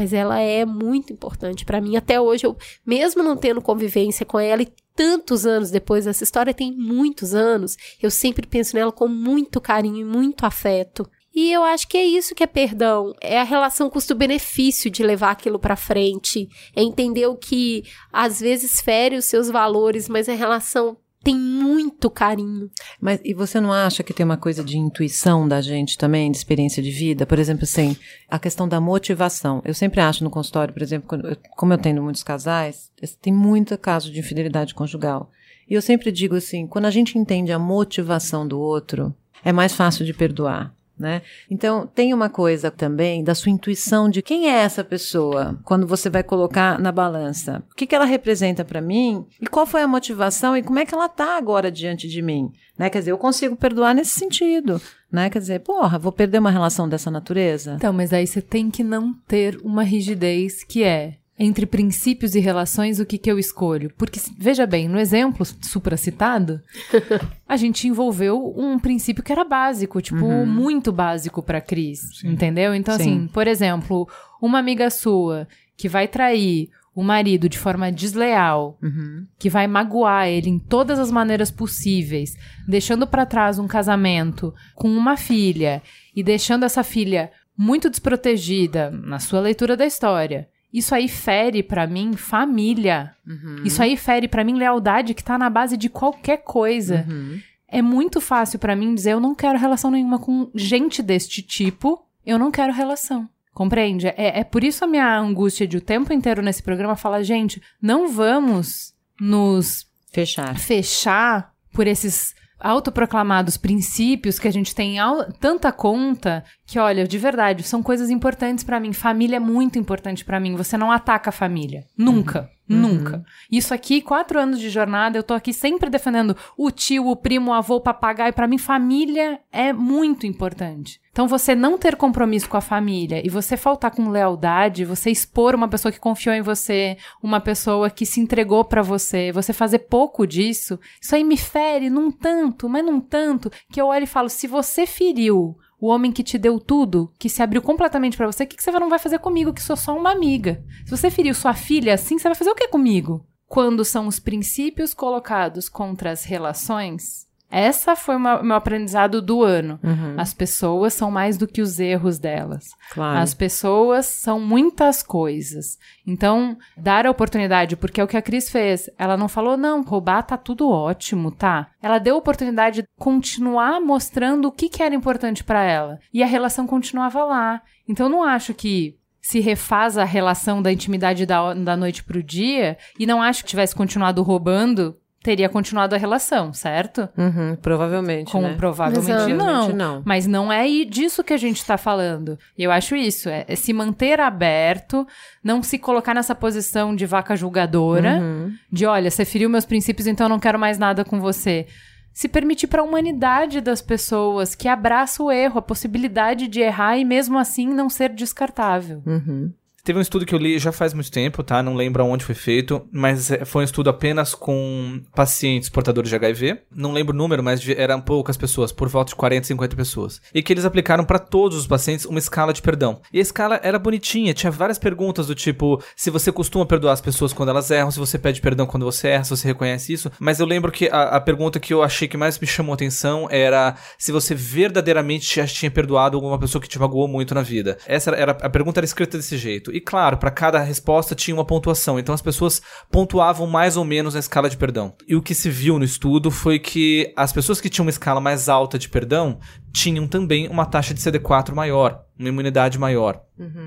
[0.00, 1.94] mas ela é muito importante para mim.
[1.94, 2.56] Até hoje, eu,
[2.86, 7.76] mesmo não tendo convivência com ela e tantos anos depois, essa história tem muitos anos,
[8.00, 11.06] eu sempre penso nela com muito carinho e muito afeto.
[11.34, 15.32] E eu acho que é isso que é perdão, é a relação custo-benefício de levar
[15.32, 20.32] aquilo para frente, é entender o que às vezes fere os seus valores, mas a
[20.32, 22.70] relação tem muito carinho.
[23.00, 26.38] Mas e você não acha que tem uma coisa de intuição da gente também, de
[26.38, 27.26] experiência de vida?
[27.26, 27.96] Por exemplo, assim,
[28.28, 29.60] a questão da motivação.
[29.64, 31.08] Eu sempre acho no consultório, por exemplo,
[31.56, 32.90] como eu tenho muitos casais,
[33.20, 35.30] tem muito caso de infidelidade conjugal.
[35.68, 39.14] E eu sempre digo assim, quando a gente entende a motivação do outro,
[39.44, 41.22] é mais fácil de perdoar né?
[41.50, 46.10] Então, tem uma coisa também da sua intuição de quem é essa pessoa quando você
[46.10, 47.62] vai colocar na balança.
[47.72, 50.84] O que, que ela representa para mim e qual foi a motivação e como é
[50.84, 52.90] que ela tá agora diante de mim, né?
[52.90, 55.30] Quer dizer, eu consigo perdoar nesse sentido, né?
[55.30, 57.74] Quer dizer, porra, vou perder uma relação dessa natureza?
[57.76, 62.38] Então, mas aí você tem que não ter uma rigidez que é entre princípios e
[62.38, 63.90] relações, o que, que eu escolho?
[63.96, 66.60] Porque, veja bem, no exemplo supracitado,
[67.48, 70.44] a gente envolveu um princípio que era básico, tipo, uhum.
[70.44, 72.32] muito básico para Cris, Sim.
[72.32, 72.74] entendeu?
[72.74, 73.00] Então, Sim.
[73.00, 74.06] assim, por exemplo,
[74.40, 75.48] uma amiga sua
[75.78, 79.26] que vai trair o marido de forma desleal, uhum.
[79.38, 82.36] que vai magoar ele em todas as maneiras possíveis,
[82.68, 85.80] deixando para trás um casamento com uma filha
[86.14, 91.86] e deixando essa filha muito desprotegida na sua leitura da história isso aí fere para
[91.86, 93.14] mim família.
[93.26, 93.62] Uhum.
[93.64, 97.04] Isso aí fere para mim lealdade que tá na base de qualquer coisa.
[97.08, 97.40] Uhum.
[97.66, 102.04] É muito fácil para mim dizer eu não quero relação nenhuma com gente deste tipo.
[102.24, 103.28] Eu não quero relação.
[103.52, 104.06] Compreende?
[104.08, 107.60] É, é por isso a minha angústia de o tempo inteiro nesse programa falar, gente,
[107.82, 114.96] não vamos nos fechar, fechar por esses autoproclamados princípios que a gente tem
[115.40, 118.92] tanta conta que, olha, de verdade, são coisas importantes para mim.
[118.92, 120.54] Família é muito importante para mim.
[120.54, 121.84] Você não ataca a família.
[121.98, 122.48] Nunca.
[122.68, 122.76] Uhum.
[122.76, 123.24] Nunca.
[123.50, 127.50] Isso aqui, quatro anos de jornada, eu tô aqui sempre defendendo o tio, o primo,
[127.50, 128.32] o avô, o papagaio.
[128.32, 131.00] Para mim, família é muito importante.
[131.10, 135.56] Então, você não ter compromisso com a família e você faltar com lealdade, você expor
[135.56, 139.80] uma pessoa que confiou em você, uma pessoa que se entregou para você, você fazer
[139.80, 144.06] pouco disso, isso aí me fere num tanto, mas num tanto, que eu olho e
[144.06, 148.26] falo: se você feriu o homem que te deu tudo, que se abriu completamente para
[148.26, 150.62] você, o que, que você não vai fazer comigo, que sou só uma amiga?
[150.84, 153.26] Se você feriu sua filha assim, você vai fazer o que comigo?
[153.46, 159.80] Quando são os princípios colocados contra as relações, essa foi o meu aprendizado do ano.
[159.82, 160.14] Uhum.
[160.16, 162.68] As pessoas são mais do que os erros delas.
[162.92, 163.18] Claro.
[163.18, 165.76] As pessoas são muitas coisas.
[166.06, 168.88] Então, dar a oportunidade, porque é o que a Cris fez.
[168.96, 171.68] Ela não falou, não, roubar tá tudo ótimo, tá?
[171.82, 175.98] Ela deu a oportunidade de continuar mostrando o que, que era importante para ela.
[176.14, 177.62] E a relação continuava lá.
[177.88, 182.22] Então, eu não acho que se refaz a relação da intimidade da, da noite pro
[182.22, 187.08] dia e não acho que tivesse continuado roubando teria continuado a relação, certo?
[187.16, 188.54] Uhum, provavelmente, Com né?
[188.56, 189.34] provavelmente Exato.
[189.34, 189.68] não.
[189.68, 190.02] Não.
[190.04, 192.38] Mas não é disso que a gente tá falando.
[192.56, 195.06] E eu acho isso, é, é se manter aberto,
[195.44, 198.52] não se colocar nessa posição de vaca julgadora, Uhum.
[198.72, 201.66] de olha, você feriu meus princípios, então eu não quero mais nada com você.
[202.12, 206.96] Se permitir para a humanidade das pessoas que abraça o erro, a possibilidade de errar
[206.98, 209.02] e mesmo assim não ser descartável.
[209.06, 209.52] Uhum.
[209.84, 211.62] Teve um estudo que eu li já faz muito tempo, tá?
[211.62, 216.16] Não lembro aonde foi feito, mas é, foi um estudo apenas com pacientes portadores de
[216.16, 216.58] HIV.
[216.74, 220.20] Não lembro o número, mas eram poucas pessoas, por volta de 40, 50 pessoas.
[220.34, 223.00] E que eles aplicaram para todos os pacientes uma escala de perdão.
[223.12, 227.00] E a escala era bonitinha, tinha várias perguntas do tipo: se você costuma perdoar as
[227.00, 230.10] pessoas quando elas erram, se você pede perdão quando você erra, se você reconhece isso.
[230.18, 233.26] Mas eu lembro que a, a pergunta que eu achei que mais me chamou atenção
[233.30, 237.78] era se você verdadeiramente já tinha perdoado alguma pessoa que te magoou muito na vida.
[237.86, 239.69] Essa era, era- a pergunta era escrita desse jeito.
[239.72, 241.98] E claro, para cada resposta tinha uma pontuação.
[241.98, 242.60] Então as pessoas
[242.90, 244.94] pontuavam mais ou menos na escala de perdão.
[245.06, 248.20] E o que se viu no estudo foi que as pessoas que tinham uma escala
[248.20, 249.38] mais alta de perdão
[249.72, 253.22] tinham também uma taxa de CD4 maior, uma imunidade maior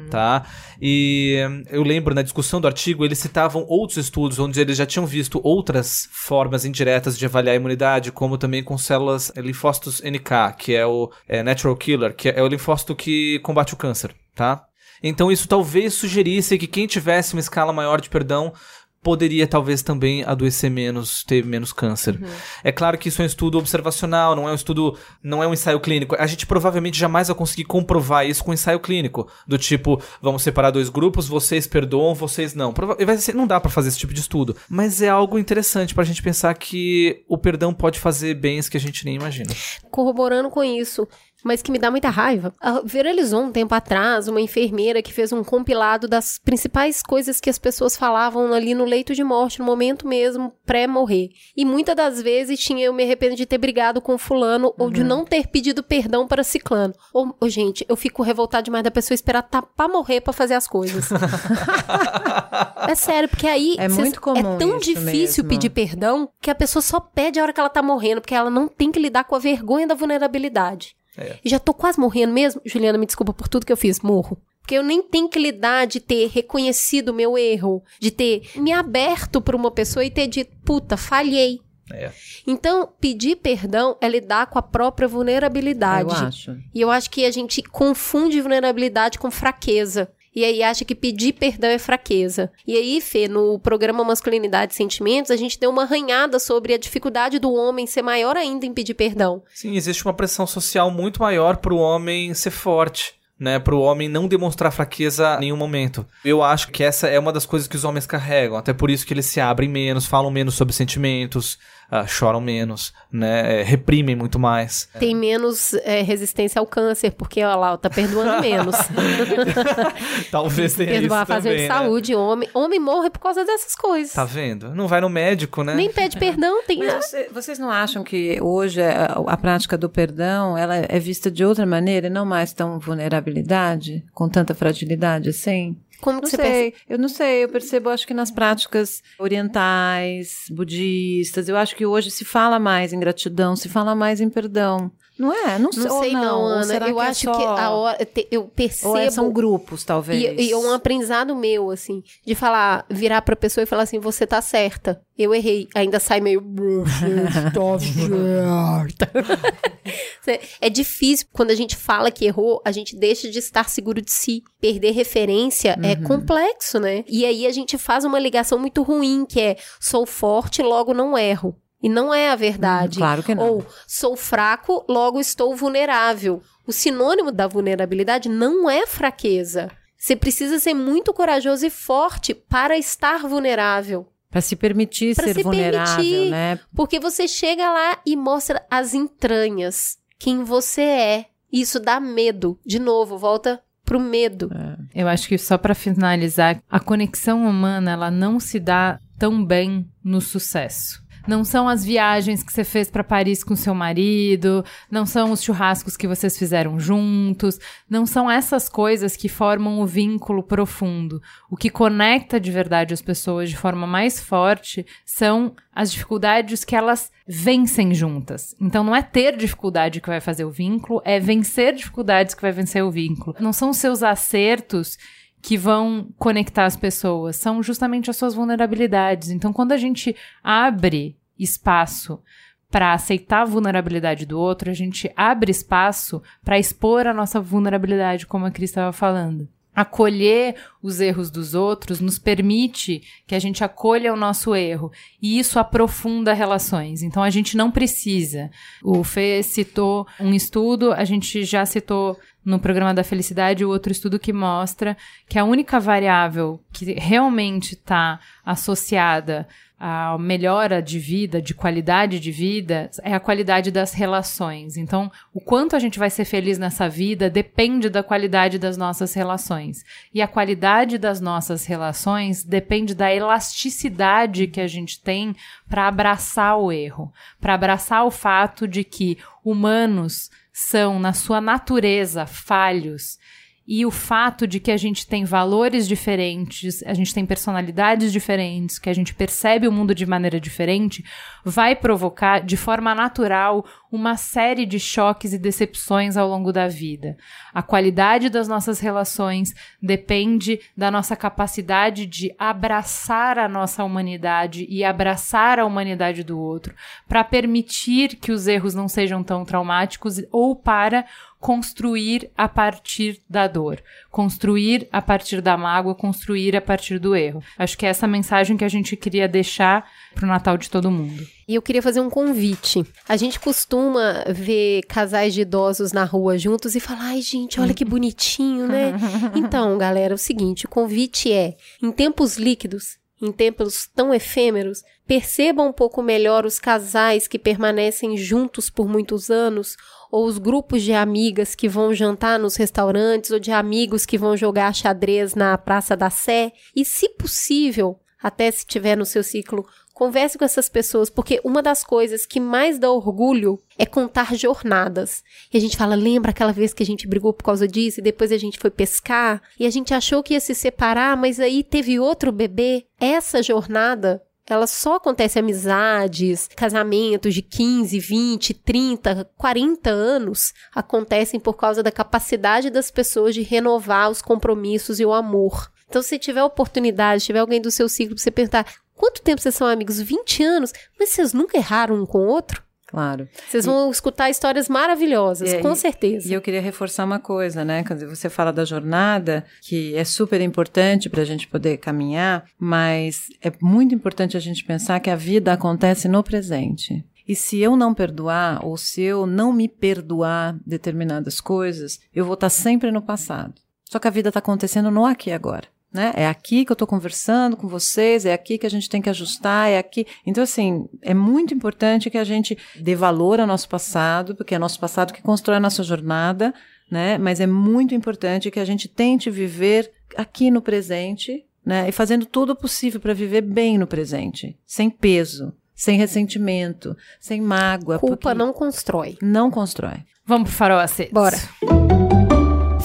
[0.09, 0.45] tá?
[0.81, 4.85] E hum, eu lembro na discussão do artigo, eles citavam outros estudos onde eles já
[4.85, 10.55] tinham visto outras formas indiretas de avaliar a imunidade, como também com células linfócitos NK,
[10.57, 14.63] que é o é, natural killer, que é o linfócito que combate o câncer, tá?
[15.03, 18.53] Então isso talvez sugerisse que quem tivesse uma escala maior de perdão
[19.01, 22.17] poderia talvez também adoecer menos, ter menos câncer.
[22.63, 25.51] É claro que isso é um estudo observacional, não é um estudo, não é um
[25.51, 26.15] ensaio clínico.
[26.17, 30.71] A gente provavelmente jamais vai conseguir comprovar isso com ensaio clínico, do tipo, vamos separar
[30.71, 32.73] dois grupos, vocês perdoam, vocês não.
[33.05, 36.05] Vai ser- não dá pra fazer esse tipo de estudo, mas é algo interessante pra
[36.05, 39.53] gente pensar que o perdão pode fazer bens que a gente nem imagina.
[39.91, 41.05] corroborando com isso,
[41.43, 42.53] mas que me dá muita raiva.
[42.61, 47.49] Ah, Viralizou um tempo atrás uma enfermeira que fez um compilado das principais coisas que
[47.49, 51.29] as pessoas falavam ali no leito de morte, no momento mesmo, pré-morrer.
[51.55, 55.03] E muitas das vezes tinha eu me arrependo de ter brigado com fulano ou de
[55.03, 56.93] não ter pedido perdão para ciclano.
[57.13, 60.67] Ou, gente, eu fico revoltada demais da pessoa esperar tá pra morrer pra fazer as
[60.67, 61.09] coisas.
[62.87, 65.49] é sério, porque aí É muito comum é tão difícil mesmo.
[65.49, 68.49] pedir perdão que a pessoa só pede a hora que ela tá morrendo, porque ela
[68.49, 70.95] não tem que lidar com a vergonha da vulnerabilidade.
[71.17, 71.37] É.
[71.43, 72.61] E já tô quase morrendo mesmo.
[72.65, 74.37] Juliana, me desculpa por tudo que eu fiz, morro.
[74.61, 78.71] Porque eu nem tenho que lidar de ter reconhecido o meu erro, de ter me
[78.71, 81.59] aberto pra uma pessoa e ter dito, puta, falhei.
[81.91, 82.11] É.
[82.47, 86.09] Então, pedir perdão é lidar com a própria vulnerabilidade.
[86.09, 86.57] Eu acho.
[86.73, 90.09] E eu acho que a gente confunde vulnerabilidade com fraqueza.
[90.35, 92.51] E aí acha que pedir perdão é fraqueza.
[92.65, 96.77] E aí, Fê, no programa Masculinidade e Sentimentos, a gente deu uma arranhada sobre a
[96.77, 99.43] dificuldade do homem ser maior ainda em pedir perdão.
[99.53, 103.21] Sim, existe uma pressão social muito maior pro homem ser forte.
[103.39, 106.05] Né, pro homem não demonstrar fraqueza em nenhum momento.
[106.23, 109.05] Eu acho que essa é uma das coisas que os homens carregam, até por isso
[109.05, 111.57] que eles se abrem menos, falam menos sobre sentimentos,
[111.89, 114.89] ah, choram menos, né, é, reprimem muito mais.
[114.99, 118.75] Tem menos é, resistência ao câncer, porque, ó lá, tá perdoando menos.
[120.31, 121.73] Talvez tenha isso Perdoar fazendo também, de né?
[121.79, 122.15] saúde.
[122.15, 124.13] Homem, homem morre por causa dessas coisas.
[124.13, 124.73] Tá vendo?
[124.75, 125.75] Não vai no médico, né?
[125.75, 126.79] Nem pede perdão, tem.
[126.79, 131.29] Mas você- vocês não acham que hoje a, a prática do perdão ela é vista
[131.29, 135.75] de outra maneira e não mais tão vulnerabilidade, com tanta fragilidade assim?
[136.03, 140.45] Como que Não você sei, eu não sei, eu percebo, acho que nas práticas orientais,
[140.51, 144.91] budistas, eu acho que hoje se fala mais em gratidão, se fala mais em perdão.
[145.17, 145.59] Não é?
[145.59, 146.63] Não, sei, Não sei não, ou Ana.
[146.63, 147.97] será Eu que é acho só- que a hora
[148.31, 150.39] eu percebo Ou é, são grupos, talvez.
[150.39, 154.25] E, e um aprendizado meu, assim, de falar, virar pra pessoa e falar assim, você
[154.25, 154.99] tá certa.
[155.15, 155.67] Eu errei.
[155.75, 156.41] Ainda sai meio.
[156.41, 157.05] "Você
[157.53, 159.11] tá certa."
[160.61, 161.27] É difícil.
[161.33, 164.41] Quando a gente fala que errou, a gente deixa de estar seguro de si.
[164.59, 166.03] Perder referência é Uhum.
[166.03, 167.03] complexo, né?
[167.07, 171.17] E aí a gente faz uma ligação muito ruim, que é sou forte, logo não
[171.17, 171.55] erro.
[171.83, 172.97] E não é a verdade.
[172.97, 173.45] Hum, claro que não.
[173.45, 176.41] Ou sou fraco, logo estou vulnerável.
[176.65, 179.69] O sinônimo da vulnerabilidade não é fraqueza.
[179.97, 184.07] Você precisa ser muito corajoso e forte para estar vulnerável.
[184.31, 186.31] Para se permitir Pra ser se vulnerável, permitir.
[186.31, 186.59] né?
[186.73, 191.25] Porque você chega lá e mostra as entranhas, quem você é.
[191.51, 192.57] Isso dá medo.
[192.65, 194.49] De novo, volta pro medo.
[194.95, 199.87] Eu acho que só pra finalizar, a conexão humana, ela não se dá tão bem
[200.03, 201.02] no sucesso.
[201.27, 205.41] Não são as viagens que você fez pra Paris com seu marido, não são os
[205.41, 207.59] churrascos que vocês fizeram juntos,
[207.89, 211.21] não são essas coisas que formam o vínculo profundo.
[211.49, 216.75] O que conecta de verdade as pessoas de forma mais forte são as dificuldades que
[216.75, 218.55] elas vencem juntas.
[218.59, 222.51] Então não é ter dificuldade que vai fazer o vínculo, é vencer dificuldades que vai
[222.51, 223.35] vencer o vínculo.
[223.39, 224.97] Não são seus acertos
[225.43, 229.29] que vão conectar as pessoas, são justamente as suas vulnerabilidades.
[229.29, 232.23] Então, quando a gente abre espaço
[232.71, 238.25] para aceitar a vulnerabilidade do outro, a gente abre espaço para expor a nossa vulnerabilidade,
[238.25, 239.49] como a Cris estava falando.
[239.75, 244.91] Acolher os erros dos outros nos permite que a gente acolha o nosso erro
[245.21, 247.01] e isso aprofunda relações.
[247.01, 248.51] Então a gente não precisa.
[248.83, 253.91] O Fê citou um estudo, a gente já citou no programa da felicidade o outro
[253.91, 254.97] estudo que mostra
[255.27, 259.47] que a única variável que realmente está associada
[259.85, 264.77] a melhora de vida, de qualidade de vida, é a qualidade das relações.
[264.77, 269.13] Então, o quanto a gente vai ser feliz nessa vida depende da qualidade das nossas
[269.13, 269.83] relações.
[270.13, 275.35] E a qualidade das nossas relações depende da elasticidade que a gente tem
[275.67, 277.11] para abraçar o erro,
[277.41, 283.19] para abraçar o fato de que humanos são, na sua natureza, falhos
[283.65, 288.77] e o fato de que a gente tem valores diferentes, a gente tem personalidades diferentes,
[288.77, 291.03] que a gente percebe o mundo de maneira diferente,
[291.45, 297.15] vai provocar de forma natural uma série de choques e decepções ao longo da vida.
[297.53, 304.83] A qualidade das nossas relações depende da nossa capacidade de abraçar a nossa humanidade e
[304.83, 306.73] abraçar a humanidade do outro,
[307.07, 311.05] para permitir que os erros não sejam tão traumáticos ou para
[311.39, 313.79] construir a partir da dor,
[314.09, 317.43] construir a partir da mágoa, construir a partir do erro.
[317.59, 321.23] Acho que é essa mensagem que a gente queria deixar pro Natal de todo mundo.
[321.47, 322.85] E eu queria fazer um convite.
[323.07, 327.73] A gente costuma ver casais de idosos na rua juntos e falar: ai, gente, olha
[327.73, 328.93] que bonitinho, né?
[329.35, 334.83] então, galera, é o seguinte: o convite é, em tempos líquidos, em tempos tão efêmeros,
[335.07, 339.77] perceba um pouco melhor os casais que permanecem juntos por muitos anos
[340.13, 344.37] ou os grupos de amigas que vão jantar nos restaurantes, ou de amigos que vão
[344.37, 349.65] jogar xadrez na Praça da Sé, e, se possível, até se tiver no seu ciclo,
[349.93, 355.23] converse com essas pessoas, porque uma das coisas que mais dá orgulho é contar jornadas.
[355.53, 358.03] E a gente fala, lembra aquela vez que a gente brigou por causa disso, e
[358.03, 361.63] depois a gente foi pescar, e a gente achou que ia se separar, mas aí
[361.63, 362.85] teve outro bebê.
[362.99, 371.53] Essa jornada ela só acontece amizades, casamentos de 15, 20, 30, 40 anos acontecem por
[371.53, 375.71] causa da capacidade das pessoas de renovar os compromissos e o amor.
[375.87, 378.65] Então, se tiver oportunidade, se tiver alguém do seu ciclo, você perguntar
[379.03, 379.99] quanto tempo vocês são amigos?
[379.99, 380.71] 20 anos?
[380.97, 382.63] Mas vocês nunca erraram um com o outro?
[382.87, 383.27] Claro.
[383.49, 386.29] Vocês vão e, escutar histórias maravilhosas, é, com certeza.
[386.29, 387.83] E eu queria reforçar uma coisa, né?
[387.83, 393.27] Quando você fala da jornada, que é super importante para a gente poder caminhar, mas
[393.41, 397.03] é muito importante a gente pensar que a vida acontece no presente.
[397.27, 402.35] E se eu não perdoar, ou se eu não me perdoar determinadas coisas, eu vou
[402.35, 403.55] estar sempre no passado.
[403.83, 406.11] Só que a vida está acontecendo no aqui e agora né?
[406.15, 409.09] É aqui que eu estou conversando com vocês, é aqui que a gente tem que
[409.09, 410.07] ajustar, é aqui.
[410.25, 414.59] Então, assim, é muito importante que a gente dê valor ao nosso passado, porque é
[414.59, 416.53] nosso passado que constrói a nossa jornada,
[416.89, 417.17] né?
[417.17, 421.87] Mas é muito importante que a gente tente viver aqui no presente, né?
[421.87, 427.39] E fazendo tudo o possível para viver bem no presente, sem peso, sem ressentimento, sem
[427.39, 427.99] mágoa.
[427.99, 429.17] Culpa não constrói.
[429.21, 430.03] Não constrói.
[430.25, 431.11] Vamos pro farol aceso.
[431.11, 431.37] Bora.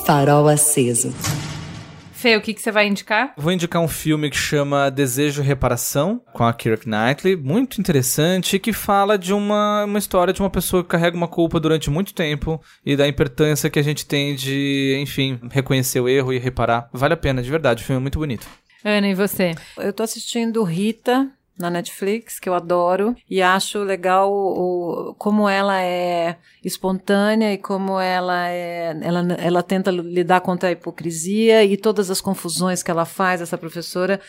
[0.05, 1.13] Farol aceso.
[2.19, 3.33] Fê, o que, que você vai indicar?
[3.37, 8.59] Vou indicar um filme que chama Desejo e Reparação, com a Kirk Knightley, muito interessante,
[8.59, 12.13] que fala de uma, uma história de uma pessoa que carrega uma culpa durante muito
[12.13, 16.91] tempo e da importância que a gente tem de, enfim, reconhecer o erro e reparar.
[16.93, 18.49] Vale a pena, de verdade, o filme é muito bonito.
[18.85, 19.55] Ana, e você?
[19.77, 25.83] Eu tô assistindo Rita, na Netflix, que eu adoro, e acho legal o, como ela
[25.83, 32.11] é espontânea e como ela é, ela, ela tenta lidar contra a hipocrisia e todas
[32.11, 34.21] as confusões que ela faz, essa professora,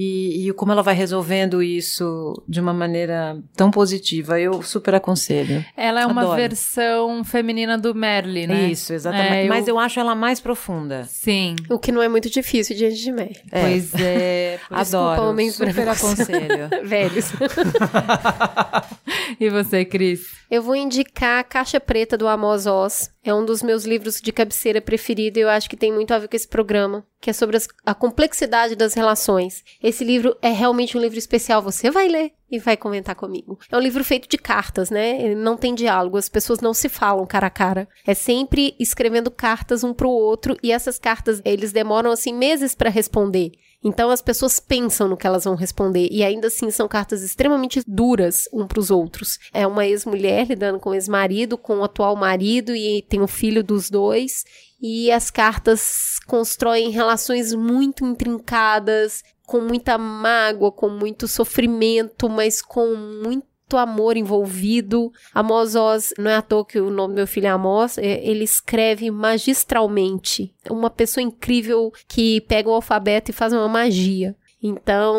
[0.00, 4.38] e, e, como ela vai resolvendo isso de uma maneira tão positiva.
[4.38, 5.64] Eu super aconselho.
[5.76, 6.28] Ela é Adoro.
[6.28, 8.70] uma versão feminina do Merle, né?
[8.70, 9.46] Isso, exatamente.
[9.46, 9.74] É, Mas eu...
[9.74, 9.78] eu...
[9.80, 11.02] acho ela mais profunda.
[11.08, 11.56] Sim.
[11.68, 13.40] O que não é muito difícil diante de Merle.
[13.50, 13.60] É.
[13.60, 14.60] Pois é.
[14.70, 15.22] Adoro.
[15.22, 16.68] Homens super aconselho.
[16.86, 17.32] Velhos.
[19.40, 20.20] e você, Cris?
[20.48, 23.10] Eu vou indicar a Caixa Preta do Amos Oz.
[23.28, 26.18] É um dos meus livros de cabeceira preferido e eu acho que tem muito a
[26.18, 29.62] ver com esse programa, que é sobre as, a complexidade das relações.
[29.82, 31.60] Esse livro é realmente um livro especial.
[31.60, 33.58] Você vai ler e vai comentar comigo.
[33.70, 35.22] É um livro feito de cartas, né?
[35.22, 37.86] Ele não tem diálogo, as pessoas não se falam cara a cara.
[38.06, 42.88] É sempre escrevendo cartas um pro outro e essas cartas eles demoram assim meses para
[42.88, 43.52] responder.
[43.82, 47.80] Então as pessoas pensam no que elas vão responder e ainda assim são cartas extremamente
[47.86, 49.38] duras um para os outros.
[49.52, 53.62] É uma ex-mulher lidando com o ex-marido, com o atual marido e tem o filho
[53.62, 54.44] dos dois.
[54.80, 62.94] E as cartas constroem relações muito intrincadas, com muita mágoa, com muito sofrimento, mas com
[62.94, 65.12] muito muito amor envolvido.
[65.34, 68.24] Amos Oz, não é à toa que o nome do meu filho é Amos, é,
[68.24, 70.54] ele escreve magistralmente.
[70.70, 74.34] Uma pessoa incrível que pega o alfabeto e faz uma magia.
[74.62, 75.16] Então,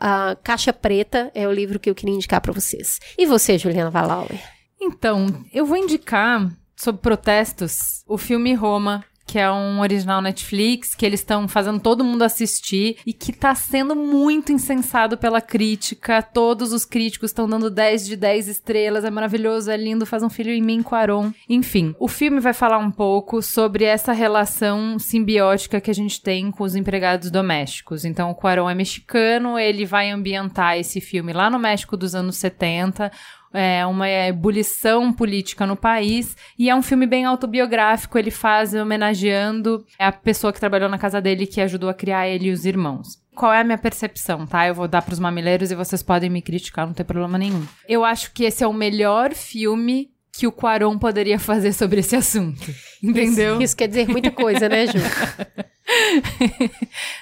[0.00, 2.98] a Caixa Preta é o livro que eu queria indicar para vocês.
[3.16, 4.38] E você, Juliana Valauer?
[4.80, 11.06] Então, eu vou indicar sobre protestos o filme Roma, que é um original Netflix, que
[11.06, 16.20] eles estão fazendo todo mundo assistir e que tá sendo muito insensado pela crítica.
[16.20, 20.28] Todos os críticos estão dando 10 de 10 estrelas, é maravilhoso, é lindo, faz um
[20.28, 21.32] filho em mim, Quaron.
[21.48, 26.50] Enfim, o filme vai falar um pouco sobre essa relação simbiótica que a gente tem
[26.50, 28.04] com os empregados domésticos.
[28.04, 32.36] Então, o Quaron é mexicano, ele vai ambientar esse filme lá no México dos anos
[32.36, 33.10] 70
[33.52, 36.36] é, uma ebulição política no país.
[36.58, 38.18] E é um filme bem autobiográfico.
[38.18, 42.48] Ele faz homenageando a pessoa que trabalhou na casa dele que ajudou a criar ele
[42.48, 43.22] e os irmãos.
[43.34, 44.66] Qual é a minha percepção, tá?
[44.66, 47.66] Eu vou dar pros mamileiros e vocês podem me criticar, não tem problema nenhum.
[47.88, 52.16] Eu acho que esse é o melhor filme que o Quaron poderia fazer sobre esse
[52.16, 52.74] assunto.
[53.02, 53.54] Entendeu?
[53.54, 54.98] Isso, isso quer dizer muita coisa, né, Ju?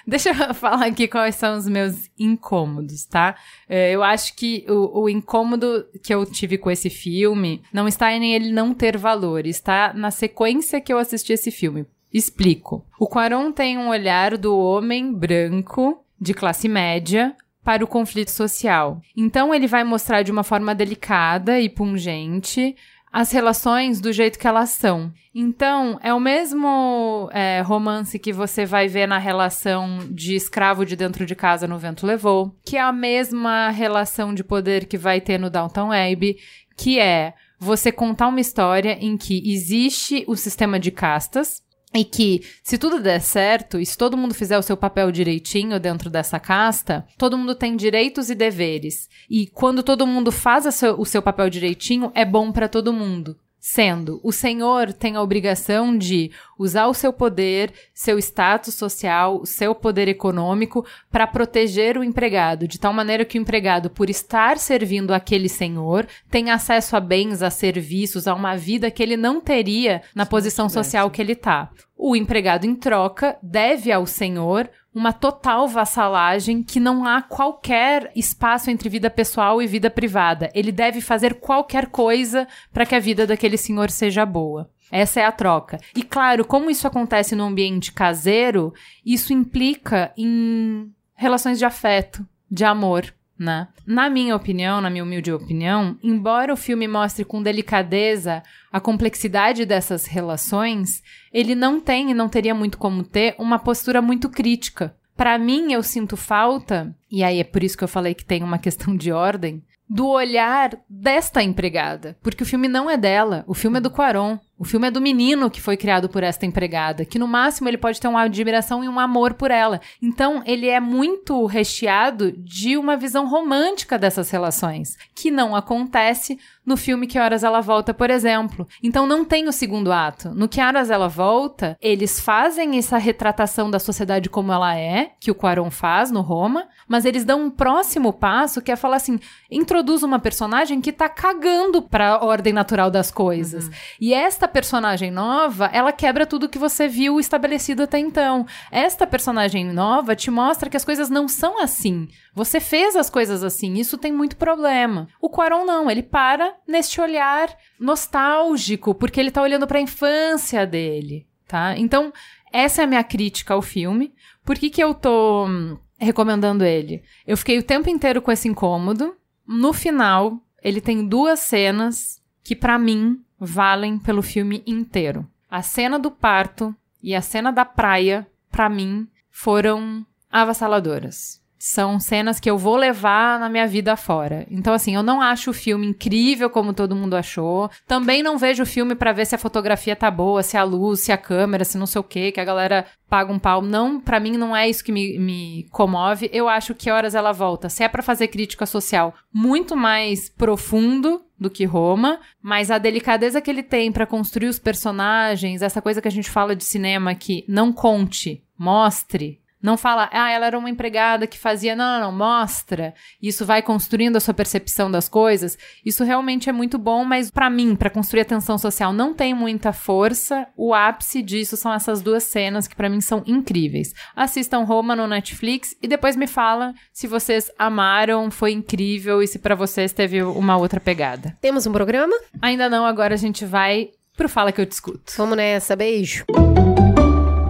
[0.06, 3.34] Deixa eu falar aqui quais são os meus incômodos, tá?
[3.68, 8.12] É, eu acho que o, o, incômodo que eu tive com esse filme não está
[8.12, 11.84] em ele não ter valor, está na sequência que eu assisti esse filme.
[12.12, 12.86] Explico.
[12.98, 17.34] O Quaron tem um olhar do homem branco, de classe média,
[17.64, 19.00] para o conflito social.
[19.16, 22.74] Então ele vai mostrar de uma forma delicada e pungente
[23.12, 25.12] as relações do jeito que elas são.
[25.34, 30.96] Então, é o mesmo é, romance que você vai ver na relação de escravo de
[30.96, 35.20] dentro de casa no Vento Levou, que é a mesma relação de poder que vai
[35.20, 36.36] ter no Downtown Abbey,
[36.76, 41.62] que é você contar uma história em que existe o sistema de castas,
[41.92, 45.80] e que, se tudo der certo, e se todo mundo fizer o seu papel direitinho
[45.80, 49.08] dentro dessa casta, todo mundo tem direitos e deveres.
[49.28, 53.36] E quando todo mundo faz o seu papel direitinho, é bom para todo mundo.
[53.60, 59.74] Sendo, o senhor tem a obrigação de usar o seu poder, seu status social, seu
[59.74, 65.12] poder econômico para proteger o empregado, de tal maneira que o empregado, por estar servindo
[65.12, 70.00] aquele senhor, tem acesso a bens, a serviços, a uma vida que ele não teria
[70.14, 71.70] na posição social que ele está.
[71.98, 78.70] O empregado, em troca, deve ao senhor uma total vassalagem que não há qualquer espaço
[78.70, 80.50] entre vida pessoal e vida privada.
[80.54, 84.70] Ele deve fazer qualquer coisa para que a vida daquele senhor seja boa.
[84.90, 85.78] Essa é a troca.
[85.94, 88.74] E claro, como isso acontece no ambiente caseiro,
[89.06, 93.68] isso implica em relações de afeto, de amor né?
[93.86, 99.64] Na minha opinião, na minha humilde opinião, embora o filme mostre com delicadeza a complexidade
[99.64, 101.02] dessas relações,
[101.32, 104.94] ele não tem e não teria muito como ter uma postura muito crítica.
[105.16, 108.42] Para mim, eu sinto falta, e aí é por isso que eu falei que tem
[108.42, 113.54] uma questão de ordem, do olhar desta empregada, porque o filme não é dela, o
[113.54, 114.38] filme é do Quaron.
[114.60, 117.78] O filme é do menino que foi criado por esta empregada, que no máximo ele
[117.78, 119.80] pode ter uma admiração e um amor por ela.
[120.02, 126.38] Então, ele é muito recheado de uma visão romântica dessas relações, que não acontece
[126.70, 128.66] no filme Que Horas Ela Volta, por exemplo.
[128.80, 130.30] Então, não tem o segundo ato.
[130.30, 135.32] No Que Horas Ela Volta, eles fazem essa retratação da sociedade como ela é, que
[135.32, 139.18] o Quaron faz no Roma, mas eles dão um próximo passo que é falar assim:
[139.50, 143.64] introduz uma personagem que tá cagando para a ordem natural das coisas.
[143.66, 143.72] Uhum.
[144.00, 148.46] E esta personagem nova, ela quebra tudo que você viu estabelecido até então.
[148.70, 152.06] Esta personagem nova te mostra que as coisas não são assim.
[152.34, 155.08] Você fez as coisas assim, isso tem muito problema.
[155.20, 160.66] O Quaron não, ele para neste olhar nostálgico, porque ele tá olhando para a infância
[160.66, 161.76] dele, tá?
[161.76, 162.12] Então,
[162.52, 164.14] essa é a minha crítica ao filme.
[164.44, 167.02] Por que que eu tô hum, recomendando ele?
[167.26, 169.14] Eu fiquei o tempo inteiro com esse incômodo.
[169.46, 175.26] No final, ele tem duas cenas que para mim valem pelo filme inteiro.
[175.50, 181.39] A cena do parto e a cena da praia, para mim, foram avassaladoras.
[181.62, 184.46] São cenas que eu vou levar na minha vida fora.
[184.50, 187.70] Então, assim, eu não acho o filme incrível como todo mundo achou.
[187.86, 191.00] Também não vejo o filme para ver se a fotografia tá boa, se a luz,
[191.00, 193.60] se a câmera, se não sei o que, que a galera paga um pau.
[193.60, 196.30] Não, para mim não é isso que me, me comove.
[196.32, 197.68] Eu acho que horas ela volta.
[197.68, 203.38] Se é para fazer crítica social muito mais profundo do que Roma, mas a delicadeza
[203.38, 207.14] que ele tem para construir os personagens, essa coisa que a gente fala de cinema
[207.14, 211.76] que não conte, mostre, Não fala, ah, ela era uma empregada que fazia.
[211.76, 212.94] Não, não, não, mostra.
[213.20, 215.58] Isso vai construindo a sua percepção das coisas.
[215.84, 219.34] Isso realmente é muito bom, mas para mim, para construir a tensão social, não tem
[219.34, 220.46] muita força.
[220.56, 223.92] O ápice disso são essas duas cenas que para mim são incríveis.
[224.16, 229.38] Assistam Roma no Netflix e depois me fala se vocês amaram, foi incrível e se
[229.38, 231.36] para vocês teve uma outra pegada.
[231.40, 232.14] Temos um programa?
[232.40, 235.12] Ainda não, agora a gente vai pro Fala que eu te escuto.
[235.16, 236.24] Vamos nessa, beijo.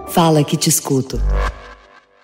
[0.09, 1.20] Fala que te escuto.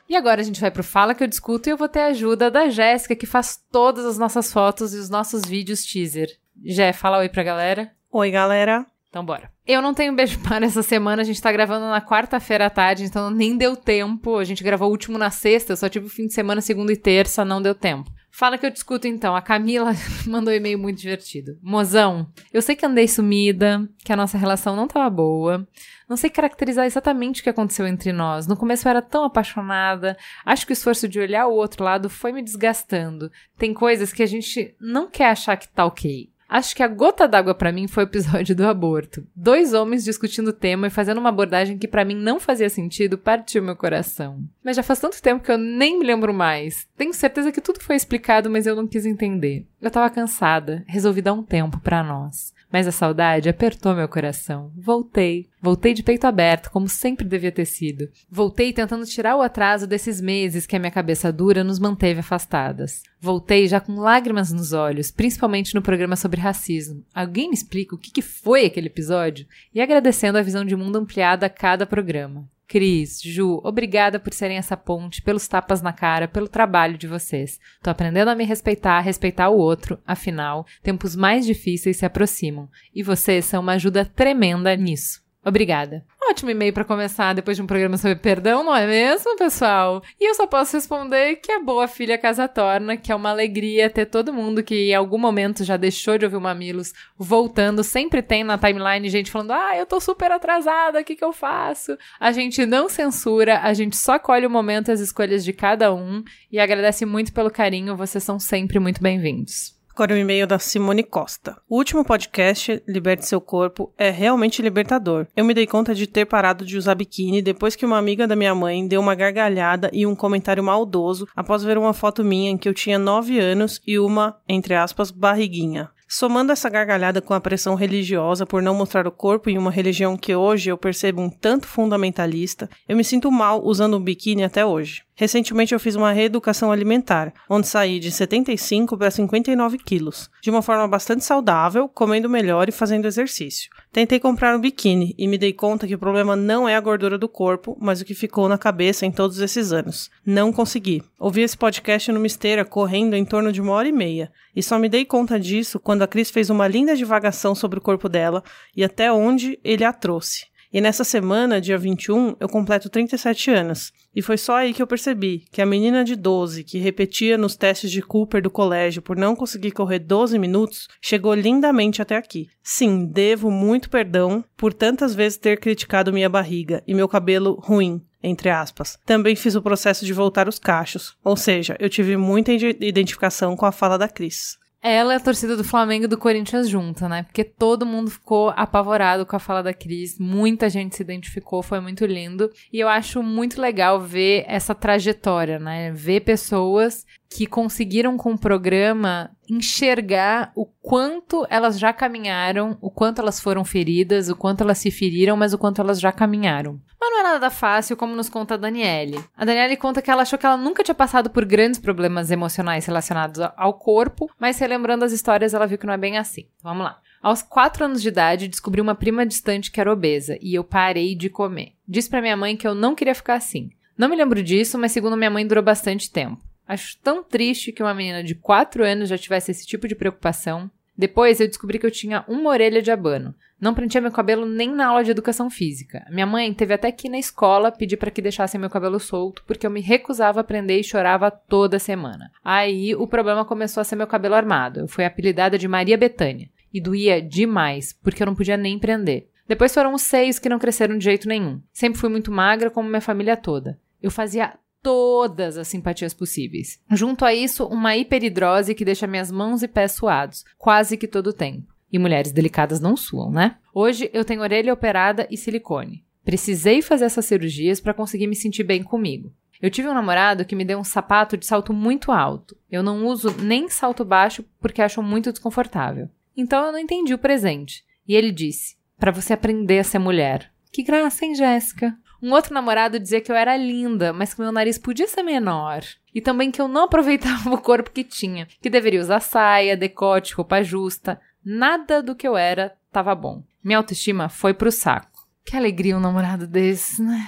[0.08, 2.06] E agora a gente vai pro Fala que eu discuto e eu vou ter a
[2.06, 6.28] ajuda da Jéssica, que faz todas as nossas fotos e os nossos vídeos teaser.
[6.64, 7.92] Jé, fala oi pra galera.
[8.10, 8.86] Oi, galera.
[9.08, 9.50] Então bora.
[9.66, 13.04] Eu não tenho beijo para essa semana, a gente tá gravando na quarta-feira à tarde,
[13.04, 14.38] então nem deu tempo.
[14.38, 16.92] A gente gravou o último na sexta, eu só tive o fim de semana, segunda
[16.92, 18.10] e terça, não deu tempo.
[18.36, 19.34] Fala que eu discuto então.
[19.34, 19.92] A Camila
[20.28, 21.58] mandou um e-mail muito divertido.
[21.62, 25.66] Mozão, eu sei que andei sumida, que a nossa relação não tava boa.
[26.06, 28.46] Não sei caracterizar exatamente o que aconteceu entre nós.
[28.46, 30.18] No começo eu era tão apaixonada.
[30.44, 33.32] Acho que o esforço de olhar o outro lado foi me desgastando.
[33.56, 36.28] Tem coisas que a gente não quer achar que tá ok.
[36.48, 39.26] Acho que a gota d'água para mim foi o episódio do aborto.
[39.34, 43.18] Dois homens discutindo o tema e fazendo uma abordagem que para mim não fazia sentido
[43.18, 44.42] partiu meu coração.
[44.64, 46.86] Mas já faz tanto tempo que eu nem me lembro mais.
[46.96, 49.66] Tenho certeza que tudo foi explicado, mas eu não quis entender.
[49.82, 52.54] Eu tava cansada, resolvi dar um tempo para nós.
[52.70, 54.72] Mas a saudade apertou meu coração.
[54.76, 55.48] Voltei.
[55.62, 58.08] Voltei de peito aberto, como sempre devia ter sido.
[58.30, 63.02] Voltei tentando tirar o atraso desses meses que a minha cabeça dura nos manteve afastadas.
[63.20, 67.04] Voltei já com lágrimas nos olhos, principalmente no programa sobre racismo.
[67.14, 69.46] Alguém me explica o que, foi aquele episódio?
[69.74, 72.48] E agradecendo a visão de mundo ampliada a cada programa.
[72.68, 77.60] Cris, Ju, obrigada por serem essa ponte, pelos tapas na cara, pelo trabalho de vocês.
[77.80, 82.68] Tô aprendendo a me respeitar, a respeitar o outro, afinal, tempos mais difíceis se aproximam.
[82.94, 85.25] E vocês são uma ajuda tremenda nisso.
[85.46, 86.04] Obrigada.
[86.28, 90.02] Ótimo e-mail para começar depois de um programa sobre perdão, não é mesmo, pessoal?
[90.20, 93.88] E eu só posso responder que é boa filha casa torna, que é uma alegria
[93.88, 97.84] ter todo mundo que em algum momento já deixou de ouvir o Mamilos voltando.
[97.84, 101.32] Sempre tem na timeline gente falando: ah, eu tô super atrasada, o que, que eu
[101.32, 101.96] faço?
[102.18, 105.94] A gente não censura, a gente só colhe o momento e as escolhas de cada
[105.94, 109.75] um e agradece muito pelo carinho, vocês são sempre muito bem-vindos.
[109.96, 111.56] Agora o um e-mail da Simone Costa.
[111.66, 115.26] O último podcast, Liberte Seu Corpo, é realmente libertador.
[115.34, 118.36] Eu me dei conta de ter parado de usar biquíni depois que uma amiga da
[118.36, 122.58] minha mãe deu uma gargalhada e um comentário maldoso após ver uma foto minha em
[122.58, 125.90] que eu tinha 9 anos e uma, entre aspas, barriguinha.
[126.08, 130.16] Somando essa gargalhada com a pressão religiosa por não mostrar o corpo em uma religião
[130.16, 134.64] que hoje eu percebo um tanto fundamentalista, eu me sinto mal usando um biquíni até
[134.64, 135.02] hoje.
[135.16, 140.62] Recentemente eu fiz uma reeducação alimentar, onde saí de 75 para 59 quilos, de uma
[140.62, 143.70] forma bastante saudável, comendo melhor e fazendo exercício.
[143.96, 147.16] Tentei comprar um biquíni e me dei conta que o problema não é a gordura
[147.16, 150.10] do corpo, mas o que ficou na cabeça em todos esses anos.
[150.22, 151.02] Não consegui.
[151.18, 154.78] Ouvi esse podcast numa esteira correndo em torno de uma hora e meia, e só
[154.78, 158.44] me dei conta disso quando a Cris fez uma linda divagação sobre o corpo dela
[158.76, 160.44] e até onde ele a trouxe.
[160.72, 163.92] E nessa semana, dia 21, eu completo 37 anos.
[164.14, 167.56] E foi só aí que eu percebi que a menina de 12, que repetia nos
[167.56, 172.48] testes de Cooper do colégio por não conseguir correr 12 minutos, chegou lindamente até aqui.
[172.62, 178.02] Sim, devo muito perdão por tantas vezes ter criticado minha barriga e meu cabelo ruim
[178.22, 178.98] entre aspas.
[179.06, 183.64] Também fiz o processo de voltar os cachos, ou seja, eu tive muita identificação com
[183.64, 184.58] a fala da Cris.
[184.88, 187.24] Ela é a torcida do Flamengo e do Corinthians junto, né?
[187.24, 191.80] Porque todo mundo ficou apavorado com a fala da Cris, muita gente se identificou, foi
[191.80, 192.48] muito lindo.
[192.72, 195.90] E eu acho muito legal ver essa trajetória, né?
[195.90, 203.20] Ver pessoas que conseguiram com o programa enxergar o quanto elas já caminharam, o quanto
[203.20, 206.80] elas foram feridas, o quanto elas se feriram, mas o quanto elas já caminharam.
[207.00, 209.22] Mas não é nada fácil, como nos conta a Daniele.
[209.36, 212.86] A Daniele conta que ela achou que ela nunca tinha passado por grandes problemas emocionais
[212.86, 216.48] relacionados ao corpo, mas relembrando as histórias, ela viu que não é bem assim.
[216.58, 216.98] Então, vamos lá.
[217.22, 221.14] Aos quatro anos de idade, descobri uma prima distante que era obesa e eu parei
[221.14, 221.72] de comer.
[221.86, 223.70] Disse para minha mãe que eu não queria ficar assim.
[223.96, 226.45] Não me lembro disso, mas segundo minha mãe durou bastante tempo.
[226.66, 230.70] Acho tão triste que uma menina de 4 anos já tivesse esse tipo de preocupação.
[230.98, 233.34] Depois eu descobri que eu tinha uma orelha de abano.
[233.60, 236.04] Não prentia meu cabelo nem na aula de educação física.
[236.10, 239.42] Minha mãe teve até que ir na escola pedir para que deixassem meu cabelo solto,
[239.46, 242.30] porque eu me recusava a prender e chorava toda semana.
[242.44, 244.80] Aí o problema começou a ser meu cabelo armado.
[244.80, 246.50] Eu fui apelidada de Maria Betânia.
[246.72, 249.28] E doía demais, porque eu não podia nem prender.
[249.48, 251.60] Depois foram os seios que não cresceram de jeito nenhum.
[251.72, 253.78] Sempre fui muito magra, como minha família toda.
[254.02, 254.54] Eu fazia
[254.86, 256.80] todas as simpatias possíveis.
[256.92, 261.26] Junto a isso, uma hiperidrose que deixa minhas mãos e pés suados, quase que todo
[261.26, 261.74] o tempo.
[261.92, 263.56] E mulheres delicadas não suam, né?
[263.74, 266.04] Hoje eu tenho orelha operada e silicone.
[266.24, 269.34] Precisei fazer essas cirurgias para conseguir me sentir bem comigo.
[269.60, 272.56] Eu tive um namorado que me deu um sapato de salto muito alto.
[272.70, 276.08] Eu não uso nem salto baixo porque acho muito desconfortável.
[276.36, 277.82] Então eu não entendi o presente.
[278.06, 280.52] E ele disse: para você aprender a ser mulher.
[280.70, 281.98] Que graça, hein, Jéssica?
[282.22, 285.82] Um outro namorado dizia que eu era linda, mas que meu nariz podia ser menor.
[286.14, 290.34] E também que eu não aproveitava o corpo que tinha, que deveria usar saia, decote,
[290.34, 291.20] roupa justa.
[291.44, 293.44] Nada do que eu era estava bom.
[293.62, 295.26] Minha autoestima foi pro saco.
[295.44, 297.24] Que alegria um namorado desse, né?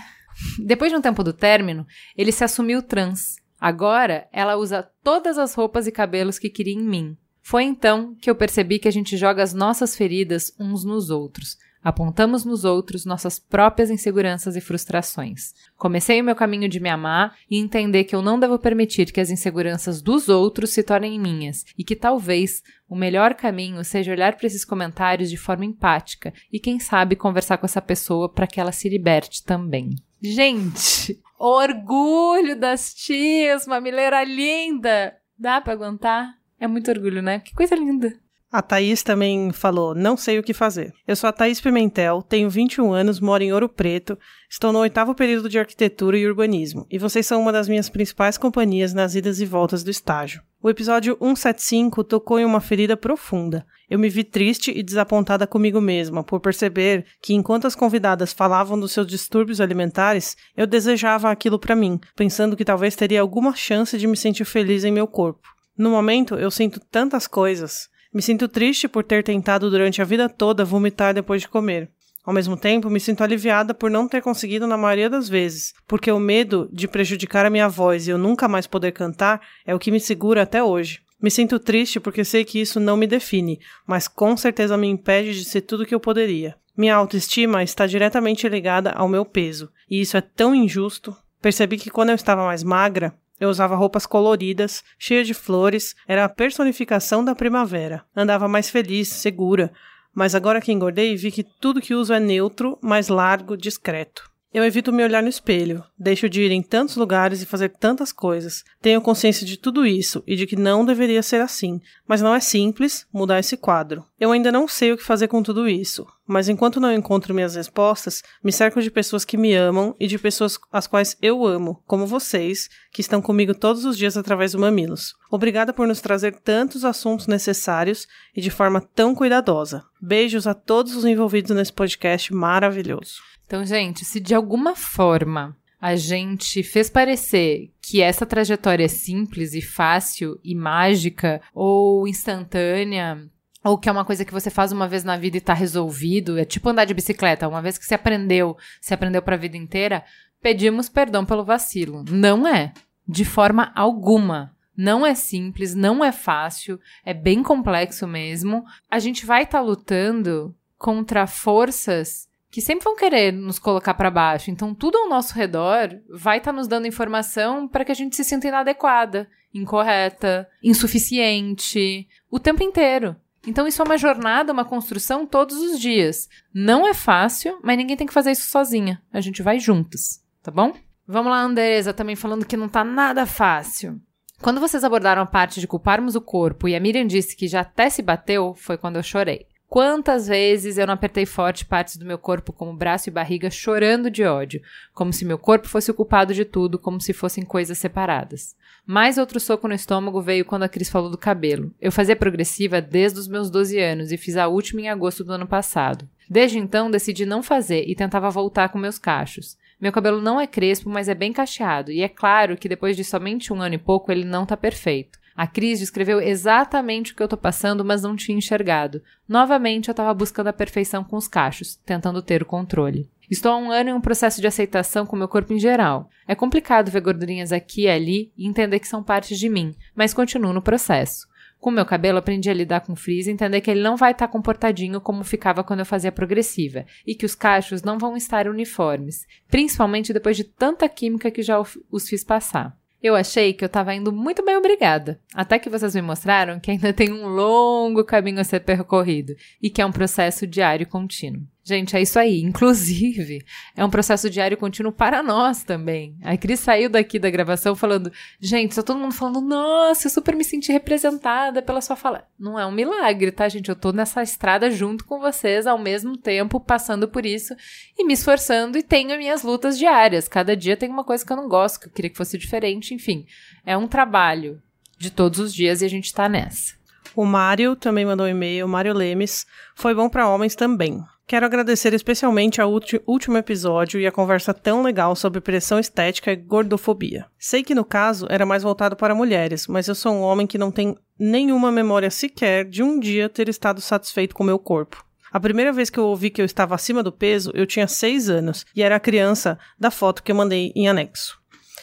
[0.59, 1.87] Depois de um tempo do término,
[2.17, 3.37] ele se assumiu trans.
[3.61, 7.17] Agora, ela usa todas as roupas e cabelos que queria em mim.
[7.43, 11.57] Foi então que eu percebi que a gente joga as nossas feridas uns nos outros.
[11.89, 15.55] Apontamos nos outros nossas próprias inseguranças e frustrações.
[15.75, 19.19] Comecei o meu caminho de me amar e entender que eu não devo permitir que
[19.19, 24.37] as inseguranças dos outros se tornem minhas e que talvez o melhor caminho seja olhar
[24.37, 28.61] para esses comentários de forma empática e, quem sabe, conversar com essa pessoa para que
[28.61, 29.97] ela se liberte também.
[30.21, 35.17] Gente, orgulho das tias, mamileira linda!
[35.39, 36.35] Dá para aguentar?
[36.61, 37.41] É muito orgulho, né?
[37.41, 38.13] Que coisa linda!
[38.51, 40.95] A Thaís também falou: Não sei o que fazer.
[41.07, 44.19] Eu sou a Thaís Pimentel, tenho 21 anos, moro em Ouro Preto,
[44.49, 48.39] estou no oitavo período de arquitetura e urbanismo, e vocês são uma das minhas principais
[48.39, 50.41] companhias nas idas e voltas do estágio.
[50.63, 53.67] O episódio 175 tocou em uma ferida profunda.
[53.89, 58.81] Eu me vi triste e desapontada comigo mesma por perceber que, enquanto as convidadas falavam
[58.81, 63.97] dos seus distúrbios alimentares, eu desejava aquilo para mim, pensando que talvez teria alguma chance
[63.99, 65.47] de me sentir feliz em meu corpo.
[65.77, 67.89] No momento, eu sinto tantas coisas.
[68.13, 71.91] Me sinto triste por ter tentado durante a vida toda vomitar depois de comer.
[72.25, 76.13] Ao mesmo tempo, me sinto aliviada por não ter conseguido na maioria das vezes, porque
[76.13, 79.79] o medo de prejudicar a minha voz e eu nunca mais poder cantar é o
[79.79, 81.01] que me segura até hoje.
[81.21, 85.35] Me sinto triste porque sei que isso não me define, mas com certeza me impede
[85.35, 86.55] de ser tudo o que eu poderia.
[86.77, 91.17] Minha autoestima está diretamente ligada ao meu peso, e isso é tão injusto.
[91.43, 96.25] Percebi que quando eu estava mais magra, eu usava roupas coloridas, cheias de flores, era
[96.25, 98.05] a personificação da primavera.
[98.15, 99.73] Andava mais feliz, segura,
[100.15, 104.29] mas agora que engordei, vi que tudo que uso é neutro, mais largo, discreto.
[104.53, 108.13] Eu evito me olhar no espelho, deixo de ir em tantos lugares e fazer tantas
[108.13, 108.65] coisas.
[108.81, 112.41] Tenho consciência de tudo isso e de que não deveria ser assim, mas não é
[112.41, 114.07] simples mudar esse quadro.
[114.19, 117.57] Eu ainda não sei o que fazer com tudo isso, mas enquanto não encontro minhas
[117.57, 121.83] respostas, me cerco de pessoas que me amam e de pessoas as quais eu amo,
[121.87, 125.15] como vocês, que estão comigo todos os dias através do Mamilos.
[125.31, 129.85] Obrigada por nos trazer tantos assuntos necessários e de forma tão cuidadosa.
[130.01, 133.29] Beijos a todos os envolvidos nesse podcast maravilhoso.
[133.49, 139.55] Então, gente, se de alguma forma a gente fez parecer que essa trajetória é simples
[139.55, 143.27] e fácil e mágica ou instantânea,
[143.65, 146.39] ou que é uma coisa que você faz uma vez na vida e tá resolvido,
[146.39, 149.57] é tipo andar de bicicleta, uma vez que você aprendeu, você aprendeu para a vida
[149.57, 150.05] inteira,
[150.43, 152.05] pedimos perdão pelo vacilo.
[152.11, 152.75] Não é,
[153.09, 154.55] de forma alguma.
[154.77, 158.63] Não é simples, não é fácil, é bem complexo mesmo.
[158.91, 164.11] A gente vai estar tá lutando contra forças que sempre vão querer nos colocar para
[164.11, 164.51] baixo.
[164.51, 168.17] Então, tudo ao nosso redor vai estar tá nos dando informação para que a gente
[168.17, 173.17] se sinta inadequada, incorreta, insuficiente, o tempo inteiro.
[173.47, 176.29] Então, isso é uma jornada, uma construção todos os dias.
[176.53, 179.01] Não é fácil, mas ninguém tem que fazer isso sozinha.
[179.13, 180.73] A gente vai juntas, tá bom?
[181.07, 184.01] Vamos lá, Andresa, também falando que não tá nada fácil.
[184.41, 187.61] Quando vocês abordaram a parte de culparmos o corpo e a Miriam disse que já
[187.61, 189.47] até se bateu, foi quando eu chorei.
[189.69, 194.11] Quantas vezes eu não apertei forte partes do meu corpo, como braço e barriga, chorando
[194.11, 194.63] de ódio,
[194.95, 198.57] como se meu corpo fosse o culpado de tudo, como se fossem coisas separadas.
[198.87, 201.71] Mais outro soco no estômago veio quando a Cris falou do cabelo.
[201.79, 205.35] Eu fazia progressiva desde os meus 12 anos e fiz a última em agosto do
[205.35, 206.09] ano passado.
[206.31, 209.59] Desde então decidi não fazer e tentava voltar com meus cachos.
[209.79, 213.05] Meu cabelo não é crespo, mas é bem cacheado, e é claro que depois de
[213.05, 215.18] somente um ano e pouco ele não tá perfeito.
[215.39, 219.01] A Cris descreveu exatamente o que eu tô passando, mas não tinha enxergado.
[219.29, 223.09] Novamente, eu estava buscando a perfeição com os cachos, tentando ter o controle.
[223.31, 226.11] Estou há um ano em um processo de aceitação com meu corpo em geral.
[226.27, 230.13] É complicado ver gordurinhas aqui e ali e entender que são partes de mim, mas
[230.13, 231.29] continuo no processo.
[231.61, 234.27] Com meu cabelo, aprendi a lidar com frizz e entender que ele não vai estar
[234.27, 239.25] comportadinho como ficava quando eu fazia progressiva, e que os cachos não vão estar uniformes,
[239.47, 242.77] principalmente depois de tanta química que já os fiz passar.
[243.03, 245.21] Eu achei que eu estava indo muito bem, obrigada.
[245.33, 249.71] Até que vocês me mostraram que ainda tem um longo caminho a ser percorrido e
[249.71, 251.43] que é um processo diário e contínuo.
[251.69, 252.41] Gente, é isso aí.
[252.41, 253.45] Inclusive,
[253.77, 256.17] é um processo diário contínuo para nós também.
[256.23, 260.35] A Cris saiu daqui da gravação falando: gente, só todo mundo falando, nossa, eu super
[260.35, 262.27] me senti representada pela sua fala.
[262.39, 263.69] Não é um milagre, tá, gente?
[263.69, 267.55] Eu tô nessa estrada junto com vocês ao mesmo tempo, passando por isso
[267.99, 270.27] e me esforçando e tenho minhas lutas diárias.
[270.27, 272.95] Cada dia tem uma coisa que eu não gosto, que eu queria que fosse diferente,
[272.95, 273.27] enfim.
[273.67, 274.63] É um trabalho
[274.97, 276.79] de todos os dias e a gente tá nessa.
[277.15, 279.47] O Mário também mandou um e-mail, Mário Lemes.
[279.75, 281.05] Foi bom para homens também.
[281.29, 282.73] Quero agradecer especialmente ao
[283.07, 287.27] último episódio e a conversa tão legal sobre pressão estética e gordofobia.
[287.39, 290.57] Sei que no caso era mais voltado para mulheres, mas eu sou um homem que
[290.57, 295.05] não tem nenhuma memória sequer de um dia ter estado satisfeito com meu corpo.
[295.31, 298.31] A primeira vez que eu ouvi que eu estava acima do peso, eu tinha seis
[298.31, 301.39] anos e era a criança da foto que eu mandei em anexo.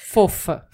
[0.08, 0.66] Fofa.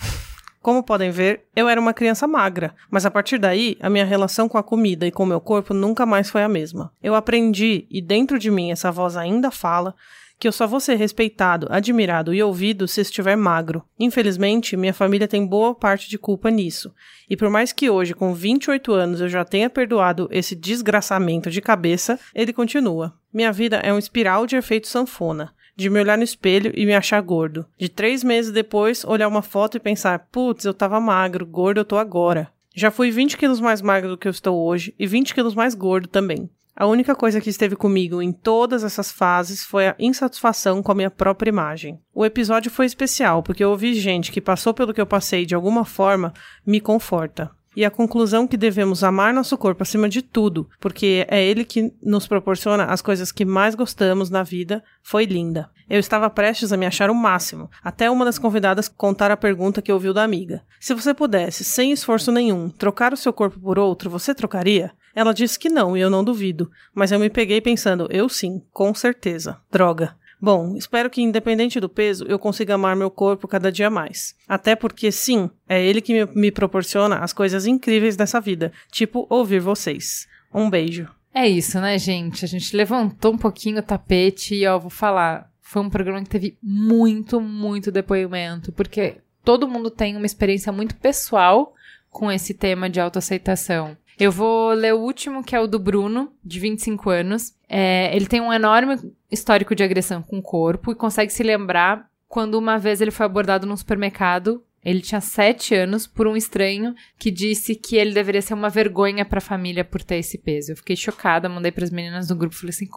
[0.61, 4.47] Como podem ver, eu era uma criança magra, mas a partir daí, a minha relação
[4.47, 6.93] com a comida e com o meu corpo nunca mais foi a mesma.
[7.01, 9.95] Eu aprendi, e dentro de mim essa voz ainda fala,
[10.37, 13.83] que eu só vou ser respeitado, admirado e ouvido se estiver magro.
[13.99, 16.93] Infelizmente, minha família tem boa parte de culpa nisso.
[17.27, 21.61] E por mais que hoje, com 28 anos, eu já tenha perdoado esse desgraçamento de
[21.61, 23.13] cabeça, ele continua.
[23.33, 26.93] Minha vida é um espiral de efeito sanfona de me olhar no espelho e me
[26.93, 27.65] achar gordo.
[27.77, 31.85] De três meses depois, olhar uma foto e pensar: putz, eu tava magro, gordo eu
[31.85, 32.49] tô agora.
[32.73, 35.75] Já fui 20 quilos mais magro do que eu estou hoje e 20 quilos mais
[35.75, 36.49] gordo também.
[36.73, 40.95] A única coisa que esteve comigo em todas essas fases foi a insatisfação com a
[40.95, 41.99] minha própria imagem.
[42.13, 45.53] O episódio foi especial porque eu ouvi gente que passou pelo que eu passei de
[45.53, 46.33] alguma forma
[46.65, 51.43] me conforta e a conclusão que devemos amar nosso corpo acima de tudo, porque é
[51.43, 55.69] ele que nos proporciona as coisas que mais gostamos na vida, foi linda.
[55.89, 59.81] Eu estava prestes a me achar o máximo, até uma das convidadas contar a pergunta
[59.81, 60.63] que ouviu da amiga.
[60.79, 64.91] Se você pudesse, sem esforço nenhum, trocar o seu corpo por outro, você trocaria?
[65.13, 68.61] Ela disse que não, e eu não duvido, mas eu me peguei pensando, eu sim,
[68.71, 69.57] com certeza.
[69.69, 70.15] Droga.
[70.41, 74.35] Bom, espero que, independente do peso, eu consiga amar meu corpo cada dia mais.
[74.47, 79.27] Até porque, sim, é ele que me, me proporciona as coisas incríveis dessa vida, tipo
[79.29, 80.27] ouvir vocês.
[80.51, 81.07] Um beijo.
[81.33, 82.43] É isso, né, gente?
[82.43, 86.29] A gente levantou um pouquinho o tapete e, ó, vou falar, foi um programa que
[86.29, 91.73] teve muito, muito depoimento, porque todo mundo tem uma experiência muito pessoal
[92.09, 93.95] com esse tema de autoaceitação.
[94.21, 97.55] Eu vou ler o último, que é o do Bruno, de 25 anos.
[97.67, 102.07] É, ele tem um enorme histórico de agressão com o corpo e consegue se lembrar
[102.27, 104.63] quando uma vez ele foi abordado num supermercado.
[104.85, 109.25] Ele tinha sete anos por um estranho que disse que ele deveria ser uma vergonha
[109.25, 110.73] para a família por ter esse peso.
[110.73, 112.87] Eu fiquei chocada, mandei para as meninas do grupo, falei assim: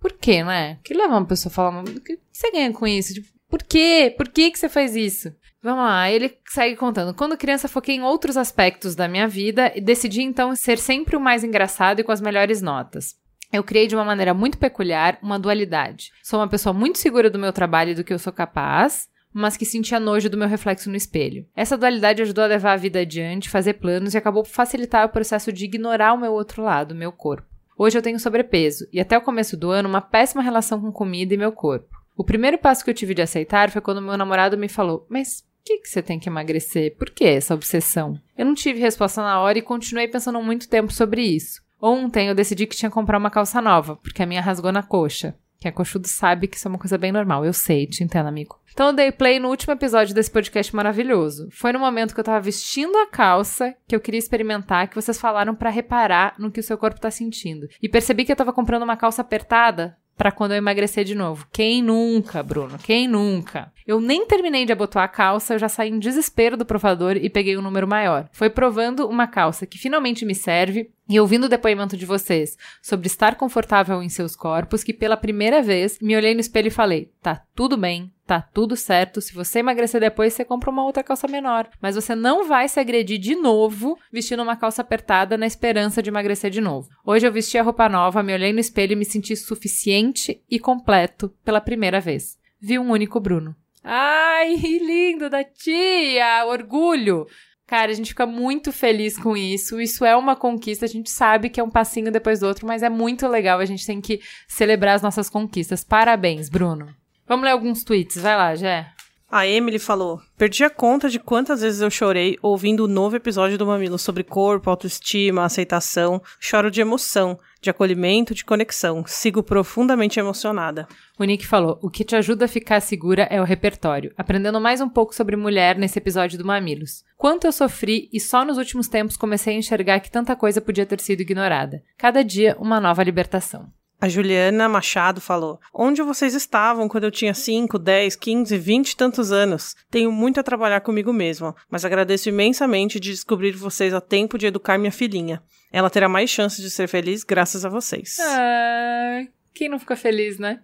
[0.00, 0.80] por quê, né?
[0.82, 3.14] Que leva uma pessoa a falar, o que você ganha com isso?
[3.14, 4.12] Tipo, por quê?
[4.16, 5.32] Por que, que você faz isso?
[5.62, 7.14] Vamos lá, ele segue contando.
[7.14, 11.20] Quando criança, foquei em outros aspectos da minha vida e decidi então ser sempre o
[11.20, 13.14] mais engraçado e com as melhores notas.
[13.52, 16.10] Eu criei de uma maneira muito peculiar uma dualidade.
[16.22, 19.56] Sou uma pessoa muito segura do meu trabalho e do que eu sou capaz, mas
[19.56, 21.46] que sentia nojo do meu reflexo no espelho.
[21.54, 25.10] Essa dualidade ajudou a levar a vida adiante, fazer planos e acabou por facilitar o
[25.10, 27.46] processo de ignorar o meu outro lado, meu corpo.
[27.78, 31.34] Hoje eu tenho sobrepeso e até o começo do ano uma péssima relação com comida
[31.34, 32.02] e meu corpo.
[32.16, 35.44] O primeiro passo que eu tive de aceitar foi quando meu namorado me falou: Mas
[35.64, 36.96] que, que você tem que emagrecer?
[36.96, 38.18] Por que essa obsessão?
[38.36, 41.60] Eu não tive resposta na hora e continuei pensando muito tempo sobre isso.
[41.80, 44.82] Ontem eu decidi que tinha que comprar uma calça nova, porque a minha rasgou na
[44.82, 45.34] coxa.
[45.62, 47.44] Quem é coxudo sabe que isso é uma coisa bem normal.
[47.44, 48.58] Eu sei, te entendo, amigo.
[48.72, 51.48] Então eu dei play no último episódio desse podcast maravilhoso.
[51.52, 55.20] Foi no momento que eu tava vestindo a calça que eu queria experimentar que vocês
[55.20, 57.68] falaram para reparar no que o seu corpo tá sentindo.
[57.80, 61.46] E percebi que eu tava comprando uma calça apertada para quando eu emagrecer de novo.
[61.52, 62.78] Quem nunca, Bruno?
[62.78, 63.72] Quem nunca?
[63.86, 67.28] Eu nem terminei de abotoar a calça, eu já saí em desespero do provador e
[67.28, 68.28] peguei um número maior.
[68.32, 73.06] Foi provando uma calça que finalmente me serve e ouvindo o depoimento de vocês sobre
[73.06, 77.10] estar confortável em seus corpos que pela primeira vez me olhei no espelho e falei:
[77.20, 79.20] "Tá tudo bem, tá tudo certo.
[79.20, 81.68] Se você emagrecer depois, você compra uma outra calça menor.
[81.82, 86.08] Mas você não vai se agredir de novo vestindo uma calça apertada na esperança de
[86.08, 86.88] emagrecer de novo.
[87.04, 90.58] Hoje eu vesti a roupa nova, me olhei no espelho e me senti suficiente e
[90.58, 92.38] completo pela primeira vez.
[92.58, 93.54] Vi um único Bruno.
[93.84, 96.46] Ai, lindo da tia!
[96.46, 97.26] Orgulho!
[97.66, 99.80] Cara, a gente fica muito feliz com isso.
[99.80, 100.86] Isso é uma conquista.
[100.86, 103.60] A gente sabe que é um passinho depois do outro, mas é muito legal.
[103.60, 105.82] A gente tem que celebrar as nossas conquistas.
[105.82, 107.01] Parabéns, Bruno.
[107.32, 108.18] Vamos ler alguns tweets.
[108.20, 108.86] Vai lá, Jé.
[109.30, 113.56] A Emily falou: Perdi a conta de quantas vezes eu chorei ouvindo o novo episódio
[113.56, 116.20] do Mamilo sobre corpo, autoestima, aceitação.
[116.38, 119.02] Choro de emoção, de acolhimento, de conexão.
[119.06, 120.86] Sigo profundamente emocionada.
[121.18, 124.12] O Nick falou: O que te ajuda a ficar segura é o repertório.
[124.14, 127.02] Aprendendo mais um pouco sobre mulher nesse episódio do Mamilos.
[127.16, 130.84] Quanto eu sofri e só nos últimos tempos comecei a enxergar que tanta coisa podia
[130.84, 131.82] ter sido ignorada.
[131.96, 133.72] Cada dia, uma nova libertação.
[134.02, 138.96] A Juliana Machado falou: Onde vocês estavam quando eu tinha 5, 10, 15, 20 e
[138.96, 139.76] tantos anos?
[139.88, 144.46] Tenho muito a trabalhar comigo mesma, mas agradeço imensamente de descobrir vocês a tempo de
[144.46, 145.40] educar minha filhinha.
[145.70, 148.18] Ela terá mais chances de ser feliz graças a vocês.
[148.18, 149.20] Ah,
[149.54, 150.60] quem não fica feliz, né?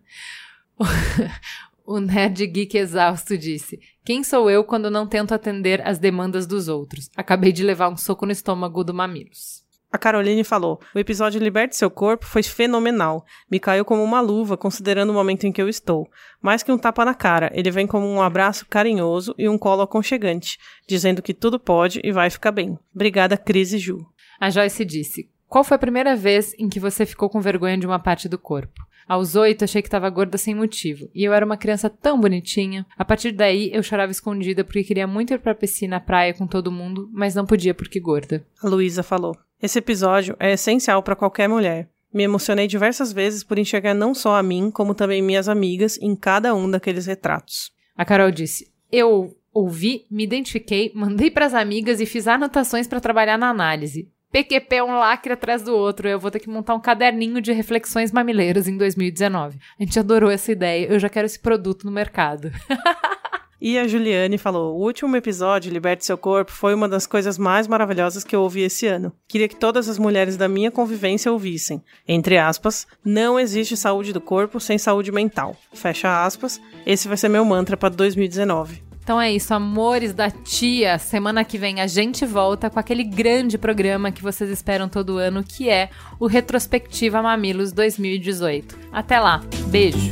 [1.87, 6.69] O Nerd Geek exausto disse: Quem sou eu quando não tento atender às demandas dos
[6.69, 7.09] outros?
[7.17, 9.68] Acabei de levar um soco no estômago do Mamilos.
[9.91, 13.25] A Caroline falou: O episódio Liberte Seu Corpo foi fenomenal.
[13.51, 16.09] Me caiu como uma luva, considerando o momento em que eu estou.
[16.43, 19.83] Mais que um tapa na cara, ele vem como um abraço carinhoso e um colo
[19.83, 22.79] aconchegante, dizendo que tudo pode e vai ficar bem.
[22.95, 24.07] Obrigada, Cris e Ju.
[24.39, 27.87] A Joyce disse: Qual foi a primeira vez em que você ficou com vergonha de
[27.87, 28.87] uma parte do corpo?
[29.09, 31.09] Aos oito, achei que estava gorda sem motivo.
[31.15, 32.85] E eu era uma criança tão bonitinha.
[32.95, 36.71] A partir daí, eu chorava escondida porque queria muito ir pra piscina, praia com todo
[36.71, 38.47] mundo, mas não podia porque gorda.
[38.63, 41.89] A Luísa falou: Esse episódio é essencial para qualquer mulher.
[42.15, 46.15] Me emocionei diversas vezes por enxergar não só a mim, como também minhas amigas em
[46.15, 47.73] cada um daqueles retratos.
[47.97, 53.01] A Carol disse: Eu ouvi, me identifiquei, mandei para as amigas e fiz anotações para
[53.01, 54.09] trabalhar na análise.
[54.31, 56.07] PQP é um lacre atrás do outro.
[56.07, 59.59] Eu vou ter que montar um caderninho de reflexões mamileiras em 2019.
[59.79, 60.87] A gente adorou essa ideia.
[60.87, 62.53] Eu já quero esse produto no mercado.
[63.61, 67.67] E a Juliane falou: o último episódio, Liberte Seu Corpo, foi uma das coisas mais
[67.67, 69.13] maravilhosas que eu ouvi esse ano.
[69.27, 71.83] Queria que todas as mulheres da minha convivência ouvissem.
[72.07, 75.57] Entre aspas, não existe saúde do corpo sem saúde mental.
[75.73, 76.61] Fecha aspas.
[76.87, 78.89] Esse vai ser meu mantra para 2019.
[79.09, 80.99] Então é isso, amores da tia.
[80.99, 85.43] Semana que vem a gente volta com aquele grande programa que vocês esperam todo ano,
[85.43, 85.89] que é
[86.21, 88.79] o Retrospectiva Mamilos 2018.
[88.93, 90.11] Até lá, beijo!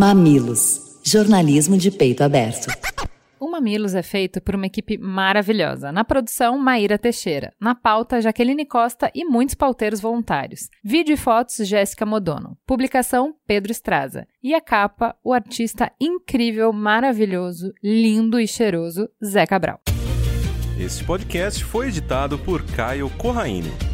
[0.00, 0.98] Mamilos.
[1.04, 2.68] Jornalismo de peito aberto.
[3.38, 5.92] O Mamilos é feito por uma equipe maravilhosa.
[5.92, 7.52] Na produção, Maíra Teixeira.
[7.60, 10.70] Na pauta, Jaqueline Costa e muitos pauteiros voluntários.
[10.82, 12.56] Vídeo e fotos, Jéssica Modono.
[12.66, 14.26] Publicação, Pedro Estraza.
[14.42, 19.82] E a capa, o artista incrível, maravilhoso, lindo e cheiroso, Zé Cabral.
[20.78, 23.89] Este podcast foi editado por Caio Corraine.